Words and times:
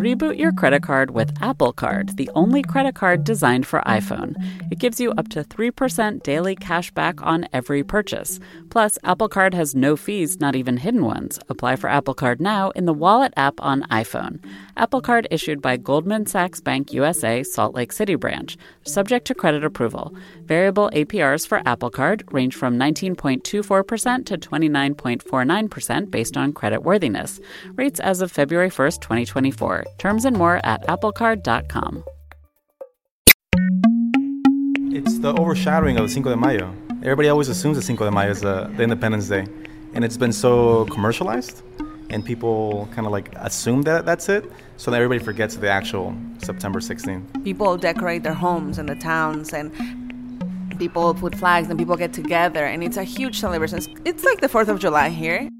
Reboot 0.00 0.38
your 0.38 0.50
credit 0.52 0.82
card 0.82 1.10
with 1.10 1.30
Apple 1.42 1.74
Card, 1.74 2.16
the 2.16 2.30
only 2.34 2.62
credit 2.62 2.94
card 2.94 3.22
designed 3.22 3.66
for 3.66 3.82
iPhone. 3.82 4.34
It 4.72 4.78
gives 4.78 4.98
you 4.98 5.10
up 5.12 5.28
to 5.28 5.44
3% 5.44 6.22
daily 6.22 6.56
cash 6.56 6.90
back 6.90 7.20
on 7.20 7.46
every 7.52 7.84
purchase. 7.84 8.40
Plus, 8.70 8.96
Apple 9.04 9.28
Card 9.28 9.52
has 9.52 9.74
no 9.74 9.96
fees, 9.96 10.40
not 10.40 10.56
even 10.56 10.78
hidden 10.78 11.04
ones. 11.04 11.38
Apply 11.50 11.76
for 11.76 11.90
Apple 11.90 12.14
Card 12.14 12.40
now 12.40 12.70
in 12.70 12.86
the 12.86 12.94
Wallet 12.94 13.34
app 13.36 13.60
on 13.60 13.82
iPhone. 13.90 14.42
Apple 14.80 15.02
Card 15.02 15.28
issued 15.30 15.60
by 15.60 15.76
Goldman 15.76 16.24
Sachs 16.24 16.62
Bank 16.62 16.90
USA, 16.94 17.42
Salt 17.42 17.74
Lake 17.74 17.92
City 17.92 18.14
branch, 18.14 18.56
subject 18.82 19.26
to 19.26 19.34
credit 19.34 19.62
approval. 19.62 20.14
Variable 20.46 20.88
APRs 20.94 21.46
for 21.46 21.60
Apple 21.66 21.90
Card 21.90 22.24
range 22.32 22.56
from 22.56 22.78
19.24% 22.78 24.24
to 24.24 24.38
29.49% 24.38 26.10
based 26.10 26.38
on 26.38 26.54
credit 26.54 26.82
worthiness. 26.82 27.38
Rates 27.74 28.00
as 28.00 28.22
of 28.22 28.32
February 28.32 28.70
1st, 28.70 29.02
2024. 29.02 29.84
Terms 29.98 30.24
and 30.24 30.34
more 30.34 30.62
at 30.64 30.82
applecard.com. 30.86 32.02
It's 34.94 35.18
the 35.18 35.34
overshadowing 35.34 35.98
of 35.98 36.06
the 36.06 36.08
Cinco 36.08 36.30
de 36.30 36.38
Mayo. 36.38 36.74
Everybody 37.02 37.28
always 37.28 37.50
assumes 37.50 37.76
that 37.76 37.82
Cinco 37.82 38.06
de 38.06 38.10
Mayo 38.10 38.30
is 38.30 38.40
the 38.40 38.70
Independence 38.78 39.28
Day, 39.28 39.46
and 39.92 40.06
it's 40.06 40.16
been 40.16 40.32
so 40.32 40.86
commercialized, 40.86 41.62
and 42.08 42.24
people 42.24 42.88
kind 42.94 43.06
of 43.06 43.12
like 43.12 43.28
assume 43.36 43.82
that 43.82 44.06
that's 44.06 44.30
it, 44.30 44.50
so 44.80 44.90
that 44.90 44.96
everybody 44.96 45.22
forgets 45.22 45.56
the 45.56 45.68
actual 45.68 46.16
September 46.38 46.80
16th. 46.80 47.44
People 47.44 47.76
decorate 47.76 48.22
their 48.22 48.32
homes 48.32 48.78
and 48.78 48.88
the 48.88 48.94
towns, 48.94 49.52
and 49.52 49.70
people 50.78 51.12
put 51.12 51.34
flags, 51.34 51.68
and 51.68 51.78
people 51.78 51.96
get 51.96 52.14
together, 52.14 52.64
and 52.64 52.82
it's 52.82 52.96
a 52.96 53.04
huge 53.04 53.38
celebration. 53.38 53.78
It's 54.06 54.24
like 54.24 54.40
the 54.40 54.48
4th 54.48 54.68
of 54.68 54.80
July 54.80 55.10
here. 55.10 55.50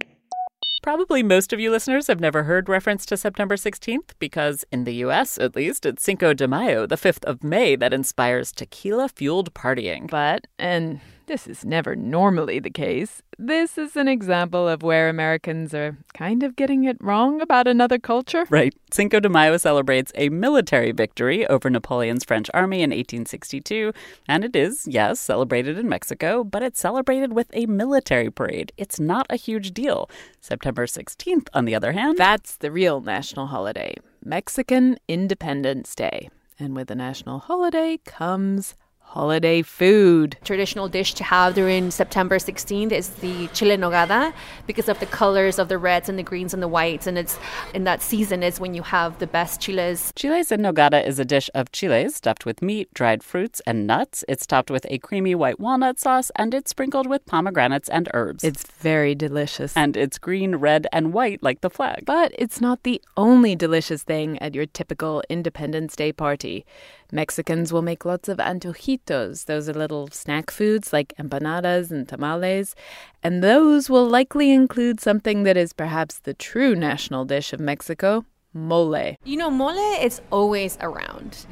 Probably 0.83 1.23
most 1.23 1.53
of 1.53 1.61
you 1.61 1.71
listeners 1.71 2.07
have 2.07 2.19
never 2.19 2.45
heard 2.45 2.71
reference 2.71 3.05
to 3.07 3.17
September 3.19 3.57
16th 3.57 4.13
because, 4.19 4.65
in 4.73 4.85
the 4.85 4.95
US 5.05 5.37
at 5.37 5.55
least, 5.55 5.85
it's 5.85 6.03
Cinco 6.03 6.33
de 6.33 6.49
Mayo, 6.49 6.87
the 6.87 6.97
5th 6.97 7.23
of 7.25 7.45
May, 7.45 7.77
that 7.77 7.93
inspires 7.93 8.53
tequila 8.53 9.11
fueled 9.11 9.53
partying. 9.53 10.09
But, 10.09 10.47
and 10.59 10.99
this 11.31 11.47
is 11.47 11.65
never 11.65 11.95
normally 11.95 12.59
the 12.59 12.71
case. 12.71 13.23
This 13.39 13.79
is 13.79 13.95
an 13.95 14.09
example 14.09 14.67
of 14.67 14.83
where 14.83 15.09
Americans 15.09 15.73
are 15.73 15.97
kind 16.13 16.43
of 16.43 16.57
getting 16.57 16.83
it 16.83 16.97
wrong 17.01 17.41
about 17.41 17.69
another 17.69 18.01
culture. 18.01 18.47
Right. 18.51 18.75
Cinco 18.91 19.21
de 19.21 19.29
Mayo 19.29 19.57
celebrates 19.57 20.11
a 20.17 20.29
military 20.29 20.91
victory 20.91 21.47
over 21.47 21.71
Napoleon's 21.71 22.25
French 22.25 22.51
army 22.53 22.79
in 22.79 22.91
1862, 22.91 23.93
and 24.27 24.45
it 24.45 24.57
is, 24.57 24.89
yes, 24.91 25.21
celebrated 25.21 25.79
in 25.79 25.89
Mexico, 25.89 26.43
but 26.43 26.65
it's 26.65 26.81
celebrated 26.81 27.33
with 27.33 27.47
a 27.53 27.67
military 27.67 28.29
parade. 28.29 28.73
It's 28.77 28.99
not 28.99 29.29
a 29.31 29.37
huge 29.37 29.71
deal. 29.71 30.11
September 30.41 30.85
16th, 30.85 31.47
on 31.55 31.65
the 31.65 31.77
other 31.77 31.93
hand, 31.93 32.19
That's 32.19 32.57
the 32.57 32.73
real 32.73 33.01
national 33.01 33.47
holiday 33.47 33.95
Mexican 34.25 34.99
Independence 35.07 35.95
Day. 35.95 36.29
And 36.59 36.75
with 36.75 36.91
a 36.91 36.97
national 36.97 37.39
holiday 37.39 38.01
comes 38.05 38.75
holiday 39.11 39.61
food. 39.61 40.37
traditional 40.45 40.89
dish 40.89 41.15
to 41.15 41.25
have 41.25 41.55
during 41.55 41.91
September 41.91 42.39
16th 42.39 42.93
is 42.93 43.09
the 43.25 43.49
chile 43.49 43.77
nogada 43.77 44.33
because 44.69 44.89
of 44.89 45.01
the 45.01 45.07
colors 45.07 45.59
of 45.59 45.69
the 45.69 45.77
reds 45.79 46.09
and 46.09 46.17
the 46.17 46.23
greens 46.23 46.55
and 46.55 46.63
the 46.63 46.69
whites. 46.69 47.09
And 47.09 47.19
it's 47.19 47.37
in 47.75 47.83
that 47.85 48.03
season 48.03 48.45
is 48.45 48.61
when 48.61 48.73
you 48.73 48.83
have 48.83 49.19
the 49.19 49.27
best 49.27 49.61
chiles. 49.61 50.13
Chiles 50.15 50.53
en 50.53 50.61
nogada 50.61 51.05
is 51.05 51.19
a 51.19 51.25
dish 51.25 51.51
of 51.55 51.73
chiles 51.73 52.15
stuffed 52.15 52.47
with 52.47 52.63
meat, 52.63 52.93
dried 52.95 53.25
fruits, 53.25 53.61
and 53.67 53.85
nuts. 53.85 54.25
It's 54.29 54.47
topped 54.47 54.71
with 54.71 54.87
a 54.89 54.99
creamy 54.99 55.35
white 55.35 55.59
walnut 55.59 55.99
sauce, 55.99 56.31
and 56.37 56.55
it's 56.55 56.71
sprinkled 56.71 57.09
with 57.09 57.27
pomegranates 57.27 57.89
and 57.89 58.09
herbs. 58.15 58.45
It's 58.45 58.65
very 58.65 59.17
delicious. 59.17 59.77
and 59.77 59.97
it's 59.97 60.19
green, 60.19 60.57
red, 60.57 60.87
and 60.93 61.13
white 61.13 61.43
like 61.43 61.63
the 61.63 61.71
flag. 61.71 62.05
But 62.07 62.33
it's 62.39 62.61
not 62.61 62.85
the 62.85 63.03
only 63.17 63.57
delicious 63.57 64.05
thing 64.05 64.39
at 64.39 64.55
your 64.55 64.67
typical 64.67 65.23
Independence 65.29 65.97
Day 65.97 66.13
party. 66.13 66.65
Mexicans 67.13 67.73
will 67.73 67.83
make 67.83 68.05
lots 68.05 68.29
of 68.29 68.39
antojitos. 68.39 69.47
Those 69.47 69.69
are 69.69 69.75
little 69.75 70.09
snack 70.09 70.51
foods 70.51 70.93
like 70.93 71.15
empanadas 71.19 71.91
and 71.91 72.09
tamales. 72.09 72.75
And 73.23 73.43
those 73.43 73.91
will 73.91 74.09
likely 74.09 74.53
include 74.53 75.01
something 75.01 75.43
that 75.45 75.57
is 75.57 75.73
perhaps 75.73 76.19
the 76.21 76.35
true 76.35 76.75
national 76.75 77.25
dish 77.25 77.53
of 77.53 77.61
Mexico 77.61 78.25
mole. 78.53 79.17
You 79.25 79.37
know, 79.37 79.51
mole 79.51 80.03
is 80.03 80.21
always 80.31 80.79
around. 80.81 81.47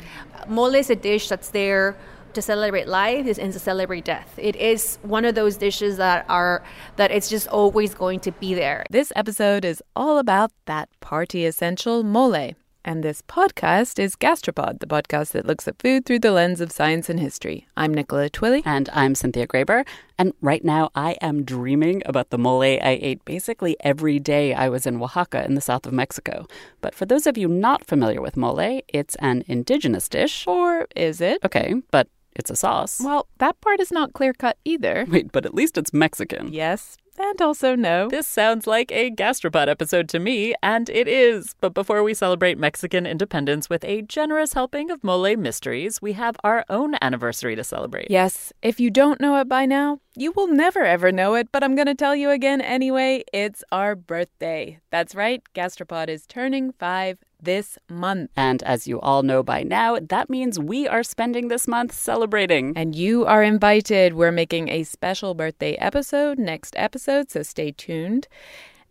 Mole 0.48 0.74
is 0.74 0.90
a 0.90 0.96
dish 0.96 1.28
that's 1.28 1.50
there 1.50 1.96
to 2.34 2.42
celebrate 2.42 2.86
life 2.86 3.38
and 3.38 3.52
to 3.52 3.58
celebrate 3.58 4.04
death. 4.04 4.34
It 4.36 4.56
is 4.56 4.98
one 5.02 5.24
of 5.24 5.34
those 5.34 5.56
dishes 5.56 5.96
that 5.96 6.24
are 6.28 6.62
that 6.96 7.10
it's 7.10 7.28
just 7.28 7.48
always 7.48 7.94
going 7.94 8.20
to 8.20 8.32
be 8.32 8.54
there. 8.54 8.84
This 8.90 9.12
episode 9.16 9.64
is 9.64 9.82
all 9.96 10.18
about 10.18 10.52
that 10.66 10.88
party 11.00 11.46
essential 11.46 12.04
mole. 12.04 12.52
And 12.88 13.02
this 13.04 13.20
podcast 13.20 13.98
is 13.98 14.16
Gastropod, 14.16 14.80
the 14.80 14.86
podcast 14.86 15.32
that 15.32 15.44
looks 15.44 15.68
at 15.68 15.78
food 15.78 16.06
through 16.06 16.20
the 16.20 16.30
lens 16.32 16.62
of 16.62 16.72
science 16.72 17.10
and 17.10 17.20
history. 17.20 17.68
I'm 17.76 17.92
Nicola 17.92 18.30
Twilley. 18.30 18.62
And 18.64 18.88
I'm 18.94 19.14
Cynthia 19.14 19.46
Graber. 19.46 19.86
And 20.16 20.32
right 20.40 20.64
now, 20.64 20.88
I 20.94 21.18
am 21.20 21.44
dreaming 21.44 22.00
about 22.06 22.30
the 22.30 22.38
mole 22.38 22.62
I 22.62 22.98
ate 23.02 23.22
basically 23.26 23.76
every 23.80 24.18
day 24.18 24.54
I 24.54 24.70
was 24.70 24.86
in 24.86 25.02
Oaxaca 25.02 25.44
in 25.44 25.54
the 25.54 25.60
south 25.60 25.84
of 25.84 25.92
Mexico. 25.92 26.46
But 26.80 26.94
for 26.94 27.04
those 27.04 27.26
of 27.26 27.36
you 27.36 27.46
not 27.46 27.84
familiar 27.84 28.22
with 28.22 28.38
mole, 28.38 28.80
it's 28.88 29.16
an 29.16 29.44
indigenous 29.46 30.08
dish. 30.08 30.46
Or 30.46 30.86
is 30.96 31.20
it? 31.20 31.44
Okay, 31.44 31.74
but 31.90 32.08
it's 32.36 32.50
a 32.50 32.56
sauce. 32.56 33.02
Well, 33.04 33.28
that 33.36 33.60
part 33.60 33.80
is 33.80 33.92
not 33.92 34.14
clear 34.14 34.32
cut 34.32 34.56
either. 34.64 35.04
Wait, 35.10 35.30
but 35.30 35.44
at 35.44 35.52
least 35.54 35.76
it's 35.76 35.92
Mexican. 35.92 36.54
Yes, 36.54 36.96
and 37.18 37.40
also 37.42 37.74
no. 37.74 38.08
This 38.08 38.26
sounds 38.26 38.66
like 38.66 38.92
a 38.92 39.10
gastropod 39.10 39.68
episode 39.68 40.08
to 40.10 40.18
me, 40.18 40.54
and 40.62 40.88
it 40.88 41.08
is. 41.08 41.54
But 41.60 41.74
before 41.74 42.02
we 42.02 42.14
celebrate 42.14 42.58
Mexican 42.58 43.06
independence 43.06 43.68
with 43.68 43.84
a 43.84 44.02
generous 44.02 44.52
helping 44.52 44.90
of 44.90 45.02
mole 45.04 45.36
mysteries, 45.36 46.00
we 46.00 46.14
have 46.14 46.36
our 46.44 46.64
own 46.68 46.96
anniversary 47.00 47.56
to 47.56 47.64
celebrate. 47.64 48.10
Yes, 48.10 48.52
if 48.62 48.80
you 48.80 48.90
don't 48.90 49.20
know 49.20 49.38
it 49.40 49.48
by 49.48 49.66
now, 49.66 50.00
you 50.16 50.32
will 50.32 50.48
never 50.48 50.84
ever 50.84 51.12
know 51.12 51.34
it, 51.34 51.52
but 51.52 51.62
I'm 51.62 51.74
going 51.74 51.86
to 51.86 51.94
tell 51.94 52.16
you 52.16 52.30
again 52.30 52.60
anyway. 52.60 53.24
It's 53.32 53.62
our 53.70 53.94
birthday. 53.94 54.80
That's 54.90 55.14
right, 55.14 55.42
Gastropod 55.54 56.08
is 56.08 56.26
turning 56.26 56.72
five 56.72 57.18
this 57.42 57.78
month. 57.88 58.30
And 58.36 58.62
as 58.62 58.86
you 58.86 59.00
all 59.00 59.22
know 59.22 59.42
by 59.42 59.62
now, 59.62 59.98
that 60.00 60.30
means 60.30 60.58
we 60.58 60.88
are 60.88 61.02
spending 61.02 61.48
this 61.48 61.68
month 61.68 61.92
celebrating. 61.92 62.72
And 62.76 62.94
you 62.94 63.24
are 63.26 63.42
invited. 63.42 64.14
We're 64.14 64.32
making 64.32 64.68
a 64.68 64.84
special 64.84 65.34
birthday 65.34 65.74
episode 65.74 66.38
next 66.38 66.74
episode, 66.76 67.30
so 67.30 67.42
stay 67.42 67.72
tuned. 67.72 68.28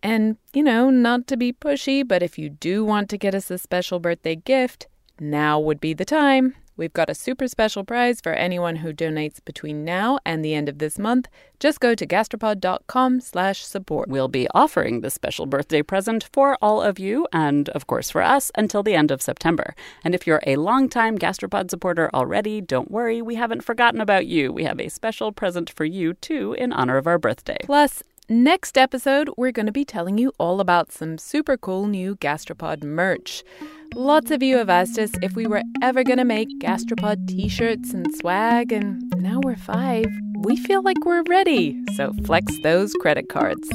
And, 0.03 0.38
you 0.53 0.63
know, 0.63 0.90
not 0.90 1.28
to 1.28 1.38
be 1.38 1.52
pushy, 1.52 2.08
but 2.08 2.22
if 2.22 2.38
you 2.38 2.50
do 2.50 2.85
want 2.85 3.09
to 3.09 3.18
get 3.18 3.34
us 3.34 3.50
a 3.50 3.58
special 3.58 4.00
birthday 4.00 4.35
gift, 4.35 4.88
now 5.19 5.59
would 5.59 5.79
be 5.79 5.94
the 5.94 6.06
time. 6.06 6.53
We've 6.77 6.93
got 6.93 7.09
a 7.09 7.15
super 7.15 7.47
special 7.47 7.83
prize 7.83 8.21
for 8.21 8.33
anyone 8.33 8.77
who 8.77 8.93
donates 8.93 9.43
between 9.43 9.83
now 9.83 10.19
and 10.23 10.45
the 10.45 10.53
end 10.53 10.69
of 10.69 10.77
this 10.77 10.99
month. 10.99 11.27
Just 11.59 11.79
go 11.79 11.95
to 11.95 12.05
gastropod.com 12.05 13.19
slash 13.21 13.65
support. 13.65 14.09
We'll 14.09 14.27
be 14.27 14.47
offering 14.53 15.01
this 15.01 15.16
special 15.16 15.47
birthday 15.47 15.81
present 15.81 16.29
for 16.31 16.55
all 16.61 16.81
of 16.81 16.99
you 16.99 17.27
and, 17.33 17.67
of 17.69 17.87
course, 17.87 18.11
for 18.11 18.21
us 18.21 18.51
until 18.55 18.83
the 18.83 18.93
end 18.93 19.09
of 19.09 19.23
September. 19.23 19.75
And 20.03 20.13
if 20.13 20.27
you're 20.27 20.43
a 20.45 20.55
longtime 20.55 21.17
Gastropod 21.17 21.71
supporter 21.71 22.11
already, 22.13 22.61
don't 22.61 22.91
worry, 22.91 23.21
we 23.23 23.35
haven't 23.35 23.63
forgotten 23.63 23.99
about 23.99 24.27
you. 24.27 24.53
We 24.53 24.66
have 24.66 24.79
a 24.79 24.89
special 24.89 25.31
present 25.31 25.71
for 25.71 25.83
you, 25.83 26.13
too, 26.13 26.53
in 26.53 26.71
honor 26.71 26.97
of 26.97 27.07
our 27.07 27.17
birthday. 27.17 27.57
Plus, 27.63 28.03
next 28.29 28.77
episode, 28.77 29.29
we're 29.38 29.51
going 29.51 29.65
to 29.65 29.71
be 29.71 29.85
telling 29.85 30.17
you 30.17 30.31
all 30.38 30.59
about 30.59 30.91
some 30.91 31.17
super 31.17 31.57
cool 31.57 31.88
new 31.88 32.15
Gastropod 32.17 32.83
merch. 32.83 33.43
Lots 33.95 34.31
of 34.31 34.43
you 34.43 34.57
have 34.57 34.69
asked 34.69 34.99
us 34.99 35.11
if 35.21 35.35
we 35.35 35.47
were 35.47 35.61
ever 35.81 36.03
going 36.03 36.17
to 36.17 36.25
make 36.25 36.49
Gastropod 36.59 37.27
t 37.27 37.47
shirts 37.47 37.93
and 37.93 38.07
swag, 38.16 38.71
and 38.71 39.01
now 39.17 39.39
we're 39.43 39.55
five. 39.55 40.05
We 40.41 40.57
feel 40.57 40.81
like 40.81 41.05
we're 41.05 41.23
ready, 41.23 41.81
so 41.95 42.13
flex 42.25 42.51
those 42.63 42.93
credit 42.95 43.29
cards. 43.29 43.69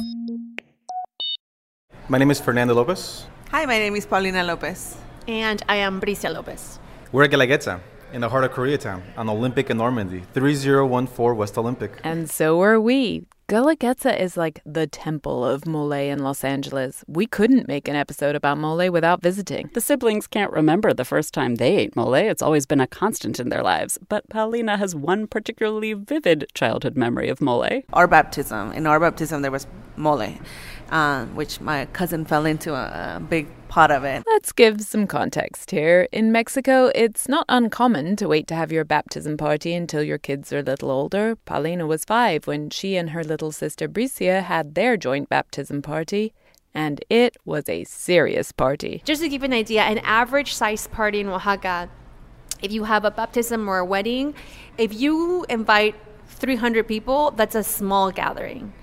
My 2.07 2.17
name 2.17 2.31
is 2.31 2.39
Fernando 2.39 2.73
Lopez. 2.73 3.25
Hi, 3.51 3.65
my 3.65 3.79
name 3.79 3.95
is 3.95 4.05
Paulina 4.05 4.43
Lopez. 4.43 4.97
And 5.27 5.63
I 5.69 5.77
am 5.77 5.99
Bricia 6.01 6.33
Lopez. 6.33 6.79
We're 7.11 7.23
at 7.23 7.31
Guelaguetza, 7.31 7.79
in 8.11 8.21
the 8.21 8.29
heart 8.29 8.43
of 8.43 8.51
Koreatown, 8.51 9.01
on 9.17 9.29
Olympic 9.29 9.69
and 9.69 9.79
Normandy, 9.79 10.23
3014 10.33 11.37
West 11.37 11.57
Olympic. 11.57 11.99
And 12.03 12.29
so 12.29 12.61
are 12.61 12.79
we. 12.79 13.25
Guelaguetza 13.49 14.17
is 14.17 14.37
like 14.37 14.61
the 14.65 14.87
temple 14.87 15.43
of 15.43 15.67
mole 15.67 15.91
in 15.91 16.19
Los 16.19 16.45
Angeles. 16.45 17.03
We 17.07 17.25
couldn't 17.25 17.67
make 17.67 17.89
an 17.89 17.95
episode 17.95 18.37
about 18.37 18.57
mole 18.57 18.89
without 18.89 19.21
visiting. 19.21 19.69
The 19.73 19.81
siblings 19.81 20.27
can't 20.27 20.51
remember 20.53 20.93
the 20.93 21.03
first 21.03 21.33
time 21.33 21.55
they 21.55 21.75
ate 21.75 21.93
mole. 21.93 22.13
It's 22.13 22.41
always 22.41 22.65
been 22.65 22.79
a 22.79 22.87
constant 22.87 23.41
in 23.41 23.49
their 23.49 23.61
lives. 23.61 23.99
But 24.07 24.29
Paulina 24.29 24.77
has 24.77 24.95
one 24.95 25.27
particularly 25.27 25.91
vivid 25.91 26.45
childhood 26.53 26.95
memory 26.95 27.27
of 27.27 27.41
mole. 27.41 27.81
Our 27.91 28.07
baptism. 28.07 28.71
In 28.71 28.87
our 28.87 28.99
baptism, 28.99 29.41
there 29.41 29.51
was 29.51 29.67
mole, 29.97 30.35
uh, 30.93 31.25
which 31.33 31.59
my 31.59 31.87
cousin 31.87 32.23
fell 32.23 32.45
into 32.45 32.73
a, 32.75 33.15
a 33.15 33.19
big 33.19 33.47
pot 33.67 33.89
of 33.89 34.03
it. 34.03 34.23
Let's 34.27 34.51
give 34.51 34.81
some 34.81 35.07
context 35.07 35.71
here. 35.71 36.07
In 36.11 36.31
Mexico, 36.31 36.91
it's 36.93 37.27
not 37.27 37.45
uncommon 37.49 38.15
to 38.17 38.27
wait 38.27 38.45
to 38.47 38.55
have 38.55 38.71
your 38.71 38.85
baptism 38.85 39.35
party 39.35 39.73
until 39.73 40.03
your 40.03 40.19
kids 40.19 40.53
are 40.53 40.59
a 40.59 40.63
little 40.63 40.91
older. 40.91 41.35
Paulina 41.45 41.87
was 41.87 42.05
five 42.05 42.45
when 42.45 42.69
she 42.69 42.95
and 42.95 43.09
her 43.09 43.23
little 43.23 43.51
sister 43.51 43.89
Bricia 43.89 44.43
had 44.43 44.75
their 44.75 44.95
joint 44.95 45.29
baptism 45.29 45.81
party. 45.81 46.31
And 46.75 47.03
it 47.09 47.37
was 47.43 47.67
a 47.67 47.83
serious 47.85 48.51
party. 48.51 49.01
Just 49.03 49.21
to 49.21 49.29
give 49.29 49.41
you 49.41 49.45
an 49.47 49.53
idea, 49.53 49.81
an 49.81 49.97
average 49.99 50.53
size 50.53 50.87
party 50.87 51.21
in 51.21 51.27
Oaxaca, 51.27 51.89
if 52.61 52.71
you 52.71 52.83
have 52.83 53.03
a 53.03 53.11
baptism 53.11 53.67
or 53.67 53.79
a 53.79 53.85
wedding, 53.85 54.35
if 54.77 54.93
you 54.93 55.45
invite 55.49 55.95
300 56.27 56.87
people, 56.87 57.31
that's 57.31 57.55
a 57.55 57.63
small 57.63 58.11
gathering. 58.11 58.73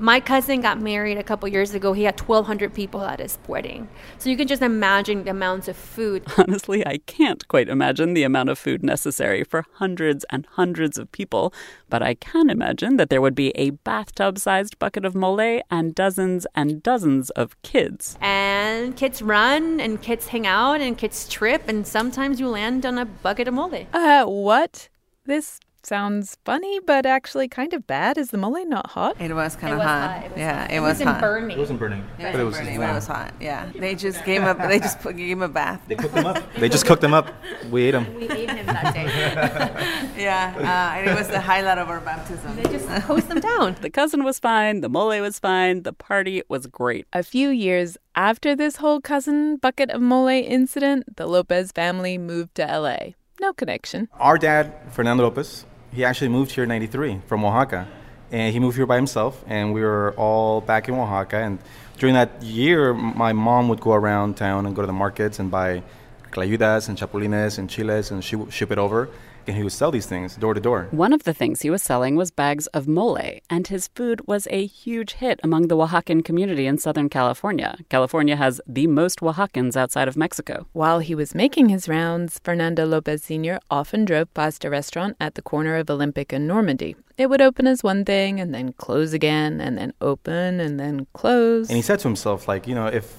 My 0.00 0.18
cousin 0.18 0.62
got 0.62 0.80
married 0.80 1.18
a 1.18 1.22
couple 1.22 1.46
years 1.46 1.74
ago. 1.74 1.92
He 1.92 2.04
had 2.04 2.18
1,200 2.18 2.72
people 2.72 3.02
at 3.02 3.20
his 3.20 3.38
wedding. 3.46 3.86
So 4.16 4.30
you 4.30 4.36
can 4.38 4.48
just 4.48 4.62
imagine 4.62 5.24
the 5.24 5.30
amounts 5.30 5.68
of 5.68 5.76
food. 5.76 6.24
Honestly, 6.38 6.86
I 6.86 7.00
can't 7.04 7.46
quite 7.48 7.68
imagine 7.68 8.14
the 8.14 8.22
amount 8.22 8.48
of 8.48 8.58
food 8.58 8.82
necessary 8.82 9.44
for 9.44 9.66
hundreds 9.74 10.24
and 10.30 10.46
hundreds 10.52 10.96
of 10.96 11.12
people, 11.12 11.52
but 11.90 12.02
I 12.02 12.14
can 12.14 12.48
imagine 12.48 12.96
that 12.96 13.10
there 13.10 13.20
would 13.20 13.34
be 13.34 13.50
a 13.50 13.70
bathtub 13.70 14.38
sized 14.38 14.78
bucket 14.78 15.04
of 15.04 15.14
mole 15.14 15.60
and 15.70 15.94
dozens 15.94 16.46
and 16.54 16.82
dozens 16.82 17.28
of 17.30 17.60
kids. 17.60 18.16
And 18.22 18.96
kids 18.96 19.20
run, 19.20 19.80
and 19.80 20.00
kids 20.00 20.28
hang 20.28 20.46
out, 20.46 20.80
and 20.80 20.96
kids 20.96 21.28
trip, 21.28 21.68
and 21.68 21.86
sometimes 21.86 22.40
you 22.40 22.48
land 22.48 22.86
on 22.86 22.96
a 22.96 23.04
bucket 23.04 23.48
of 23.48 23.52
mole. 23.52 23.86
Uh, 23.92 24.24
what? 24.24 24.88
This 25.26 25.60
sounds 25.86 26.36
funny, 26.44 26.80
but 26.80 27.06
actually 27.06 27.48
kind 27.48 27.72
of 27.72 27.86
bad. 27.86 28.18
Is 28.18 28.30
the 28.30 28.38
mole 28.38 28.64
not 28.66 28.90
hot? 28.90 29.20
It 29.20 29.34
was 29.34 29.56
kind 29.56 29.74
of 29.74 29.80
hot. 29.80 30.10
hot. 30.10 30.24
It 30.24 30.30
was 30.30 30.38
yeah, 30.38 30.60
hot. 30.60 30.70
it, 30.70 30.80
was 30.80 30.88
wasn't 30.88 31.08
hot. 31.10 31.20
burning. 31.20 31.56
It 31.56 31.60
wasn't 31.60 31.78
burning, 31.78 32.00
It 32.18 32.32
but 32.32 32.34
it 32.34 32.44
was 32.44 32.44
was 32.44 32.56
burning, 32.58 32.78
but 32.78 32.90
it 32.90 32.94
was 32.94 33.06
hot. 33.06 33.34
Yeah, 33.40 33.70
they 33.74 33.94
just 33.94 34.24
gave 34.24 34.42
him. 34.42 34.58
They 34.58 34.78
just 34.78 35.00
put, 35.00 35.16
gave 35.16 35.36
him 35.36 35.42
a 35.42 35.48
bath. 35.48 35.82
They 35.88 35.94
cooked 35.94 36.14
them 36.14 36.26
up. 36.26 36.42
They 36.54 36.68
just 36.68 36.86
cooked 36.86 37.00
them 37.02 37.14
up. 37.14 37.32
We 37.70 37.84
ate 37.84 37.92
them. 37.92 38.14
We 38.14 38.28
ate 38.30 38.50
him 38.50 38.66
that 38.66 38.94
day. 38.94 40.06
Yeah, 40.20 40.52
uh, 40.58 40.98
and 40.98 41.08
it 41.08 41.16
was 41.16 41.28
the 41.28 41.40
highlight 41.40 41.78
of 41.78 41.88
our 41.88 42.00
baptism. 42.00 42.54
they 42.56 42.64
just 42.64 42.86
hose 42.88 43.24
them 43.24 43.40
down. 43.40 43.76
The 43.80 43.88
cousin 43.90 44.24
was 44.24 44.38
fine, 44.38 44.82
the 44.82 44.88
mole 44.88 45.18
was 45.20 45.38
fine, 45.38 45.82
the 45.82 45.92
party 45.94 46.42
was 46.48 46.66
great. 46.66 47.06
A 47.12 47.22
few 47.22 47.48
years 47.48 47.96
after 48.14 48.54
this 48.54 48.76
whole 48.76 49.00
cousin 49.00 49.56
bucket 49.56 49.90
of 49.90 50.02
mole 50.02 50.28
incident, 50.28 51.16
the 51.16 51.26
Lopez 51.26 51.72
family 51.72 52.18
moved 52.18 52.56
to 52.56 52.66
LA. 52.66 53.14
No 53.40 53.54
connection. 53.54 54.08
Our 54.18 54.36
dad, 54.36 54.74
Fernando 54.90 55.22
Lopez, 55.24 55.64
he 55.92 56.04
actually 56.04 56.28
moved 56.28 56.52
here 56.52 56.64
in 56.64 56.68
93 56.68 57.20
from 57.26 57.44
Oaxaca. 57.44 57.88
And 58.32 58.52
he 58.52 58.60
moved 58.60 58.76
here 58.76 58.86
by 58.86 58.94
himself, 58.94 59.42
and 59.48 59.74
we 59.74 59.80
were 59.82 60.14
all 60.16 60.60
back 60.60 60.88
in 60.88 60.94
Oaxaca. 60.94 61.38
And 61.38 61.58
during 61.98 62.14
that 62.14 62.42
year, 62.42 62.94
my 62.94 63.32
mom 63.32 63.68
would 63.68 63.80
go 63.80 63.92
around 63.92 64.36
town 64.36 64.66
and 64.66 64.74
go 64.74 64.82
to 64.82 64.86
the 64.86 64.92
markets 64.92 65.40
and 65.40 65.50
buy 65.50 65.82
clayudas 66.30 66.88
and 66.88 66.96
chapulines 66.96 67.58
and 67.58 67.68
chiles 67.68 68.10
and 68.10 68.24
she 68.24 68.36
would 68.36 68.52
ship 68.52 68.70
it 68.70 68.78
over. 68.78 69.08
And 69.46 69.56
he 69.56 69.62
would 69.62 69.72
sell 69.72 69.90
these 69.90 70.06
things 70.06 70.36
door 70.36 70.54
to 70.54 70.60
door. 70.60 70.88
One 70.90 71.12
of 71.12 71.24
the 71.24 71.34
things 71.34 71.62
he 71.62 71.70
was 71.70 71.82
selling 71.82 72.16
was 72.16 72.30
bags 72.30 72.66
of 72.68 72.86
mole, 72.86 73.18
and 73.48 73.66
his 73.66 73.88
food 73.88 74.26
was 74.26 74.46
a 74.50 74.66
huge 74.66 75.14
hit 75.14 75.40
among 75.42 75.68
the 75.68 75.76
Oaxacan 75.76 76.24
community 76.24 76.66
in 76.66 76.78
Southern 76.78 77.08
California. 77.08 77.76
California 77.88 78.36
has 78.36 78.60
the 78.66 78.86
most 78.86 79.20
Oaxacans 79.20 79.76
outside 79.76 80.08
of 80.08 80.16
Mexico. 80.16 80.66
While 80.72 81.00
he 81.00 81.14
was 81.14 81.34
making 81.34 81.68
his 81.68 81.88
rounds, 81.88 82.40
Fernando 82.44 82.86
Lopez 82.86 83.24
Sr. 83.24 83.58
often 83.70 84.04
drove 84.04 84.32
past 84.34 84.64
a 84.64 84.70
restaurant 84.70 85.16
at 85.20 85.34
the 85.34 85.42
corner 85.42 85.76
of 85.76 85.90
Olympic 85.90 86.32
and 86.32 86.46
Normandy. 86.46 86.96
It 87.16 87.28
would 87.28 87.42
open 87.42 87.66
as 87.66 87.82
one 87.82 88.04
thing 88.04 88.40
and 88.40 88.54
then 88.54 88.72
close 88.72 89.12
again 89.12 89.60
and 89.60 89.76
then 89.76 89.92
open 90.00 90.60
and 90.60 90.80
then 90.80 91.06
close. 91.12 91.68
And 91.68 91.76
he 91.76 91.82
said 91.82 91.98
to 92.00 92.08
himself, 92.08 92.48
like, 92.48 92.66
you 92.66 92.74
know, 92.74 92.86
if 92.86 93.14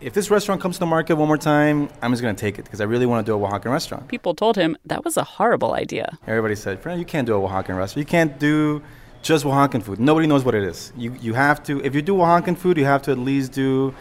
if 0.00 0.12
this 0.12 0.30
restaurant 0.30 0.60
comes 0.60 0.76
to 0.76 0.80
the 0.80 0.86
market 0.86 1.16
one 1.16 1.28
more 1.28 1.38
time, 1.38 1.88
I'm 2.02 2.12
just 2.12 2.22
going 2.22 2.34
to 2.34 2.40
take 2.40 2.58
it 2.58 2.64
because 2.64 2.80
I 2.80 2.84
really 2.84 3.06
want 3.06 3.24
to 3.24 3.32
do 3.32 3.42
a 3.42 3.48
Oaxacan 3.48 3.72
restaurant. 3.72 4.08
People 4.08 4.34
told 4.34 4.56
him 4.56 4.76
that 4.84 5.04
was 5.04 5.16
a 5.16 5.24
horrible 5.24 5.72
idea. 5.72 6.18
Everybody 6.26 6.54
said, 6.54 6.80
Fernando, 6.80 7.00
you 7.00 7.06
can't 7.06 7.26
do 7.26 7.34
a 7.34 7.48
Oaxacan 7.48 7.76
restaurant. 7.76 7.96
You 7.96 8.04
can't 8.04 8.38
do 8.38 8.82
just 9.22 9.44
Oaxacan 9.44 9.82
food. 9.82 9.98
Nobody 9.98 10.26
knows 10.26 10.44
what 10.44 10.54
it 10.54 10.64
is. 10.64 10.92
You, 10.96 11.16
you 11.20 11.34
have 11.34 11.62
to, 11.64 11.82
if 11.82 11.94
you 11.94 12.02
do 12.02 12.16
Oaxacan 12.16 12.56
food, 12.58 12.76
you 12.76 12.84
have 12.84 13.02
to 13.02 13.10
at 13.10 13.18
least 13.18 13.52
do 13.52 13.94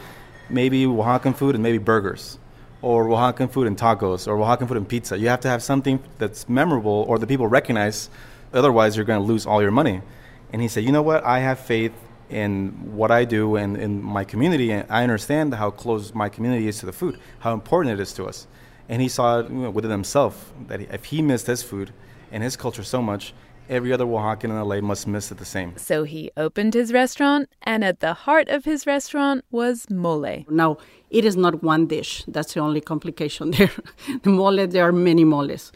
maybe 0.50 0.86
Oaxacan 0.86 1.36
food 1.36 1.56
and 1.56 1.64
maybe 1.64 1.78
burgers, 1.78 2.38
or 2.82 3.06
Oaxacan 3.06 3.50
food 3.50 3.66
and 3.66 3.78
tacos, 3.78 4.28
or 4.28 4.38
Oaxacan 4.38 4.68
food 4.68 4.78
and 4.78 4.88
pizza. 4.88 5.18
You 5.18 5.30
have 5.30 5.40
to 5.42 5.50
have 5.50 5.64
something 5.64 6.00
that's 6.18 6.50
memorable 6.50 7.06
or 7.08 7.18
that 7.20 7.28
people 7.28 7.48
recognize. 7.48 8.10
Otherwise, 8.54 8.96
you're 8.96 9.06
going 9.06 9.20
to 9.20 9.26
lose 9.26 9.46
all 9.46 9.62
your 9.62 9.72
money. 9.72 10.02
And 10.52 10.62
he 10.62 10.68
said, 10.68 10.84
you 10.84 10.92
know 10.92 11.02
what? 11.02 11.24
I 11.24 11.40
have 11.40 11.60
faith 11.60 11.94
in 12.30 12.70
what 12.96 13.12
I 13.12 13.26
do 13.26 13.56
and 13.56 13.78
in 13.78 14.02
my 14.02 14.24
community, 14.24 14.72
and 14.72 14.86
I 14.90 15.04
understand 15.04 15.54
how 15.54 15.72
close 15.72 16.14
my 16.14 16.30
community 16.30 16.68
is 16.68 16.80
to 16.80 16.86
the 16.86 16.94
food, 16.94 17.20
how 17.40 17.54
important 17.54 18.00
it 18.00 18.02
is 18.02 18.14
to 18.14 18.26
us. 18.26 18.48
And 18.90 19.02
he 19.02 19.08
saw 19.08 19.40
it 19.40 19.50
you 19.50 19.56
know, 19.56 19.70
within 19.70 19.92
himself 19.92 20.54
that 20.68 20.82
if 20.82 21.06
he 21.06 21.22
missed 21.22 21.48
his 21.48 21.64
food 21.64 21.92
and 22.32 22.44
his 22.44 22.56
culture 22.56 22.84
so 22.84 23.02
much, 23.02 23.34
every 23.70 23.92
other 23.92 24.06
Oaxacan 24.06 24.46
in 24.46 24.60
LA 24.60 24.82
must 24.82 25.08
miss 25.08 25.32
it 25.32 25.38
the 25.38 25.46
same. 25.46 25.74
So 25.78 26.04
he 26.04 26.32
opened 26.38 26.74
his 26.74 26.94
restaurant, 26.94 27.50
and 27.64 27.84
at 27.84 28.00
the 28.00 28.14
heart 28.14 28.48
of 28.50 28.66
his 28.66 28.86
restaurant 28.86 29.44
was 29.52 29.90
mole. 29.90 30.46
Now, 30.50 30.78
it 31.10 31.26
is 31.26 31.36
not 31.36 31.64
one 31.64 31.88
dish. 31.88 32.24
That's 32.28 32.54
the 32.54 32.60
only 32.60 32.82
complication 32.82 33.52
there. 33.58 33.72
the 34.24 34.30
mole, 34.30 34.68
there 34.68 34.88
are 34.88 34.92
many 34.92 35.24
moles. 35.24 35.72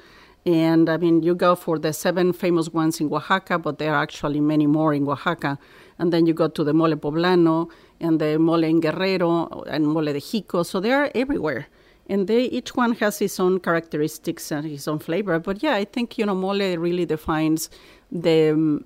And 0.45 0.89
I 0.89 0.97
mean, 0.97 1.21
you 1.21 1.35
go 1.35 1.55
for 1.55 1.77
the 1.77 1.93
seven 1.93 2.33
famous 2.33 2.69
ones 2.69 2.99
in 2.99 3.11
Oaxaca, 3.11 3.59
but 3.59 3.77
there 3.77 3.93
are 3.93 4.01
actually 4.01 4.39
many 4.39 4.67
more 4.67 4.93
in 4.93 5.07
Oaxaca. 5.07 5.59
And 5.99 6.11
then 6.11 6.25
you 6.25 6.33
go 6.33 6.47
to 6.47 6.63
the 6.63 6.73
mole 6.73 6.95
poblano 6.95 7.69
and 7.99 8.19
the 8.19 8.39
mole 8.39 8.63
en 8.63 8.79
Guerrero 8.79 9.63
and 9.67 9.85
mole 9.87 10.13
de 10.13 10.19
Xico. 10.19 10.63
So 10.63 10.79
they 10.79 10.91
are 10.91 11.11
everywhere. 11.13 11.67
And 12.07 12.27
they, 12.27 12.45
each 12.45 12.75
one 12.75 12.93
has 12.95 13.21
its 13.21 13.39
own 13.39 13.59
characteristics 13.59 14.51
and 14.51 14.65
its 14.65 14.87
own 14.87 14.99
flavor. 14.99 15.37
But 15.39 15.61
yeah, 15.61 15.75
I 15.75 15.85
think, 15.85 16.17
you 16.17 16.25
know, 16.25 16.33
mole 16.33 16.77
really 16.77 17.05
defines 17.05 17.69
the, 18.11 18.83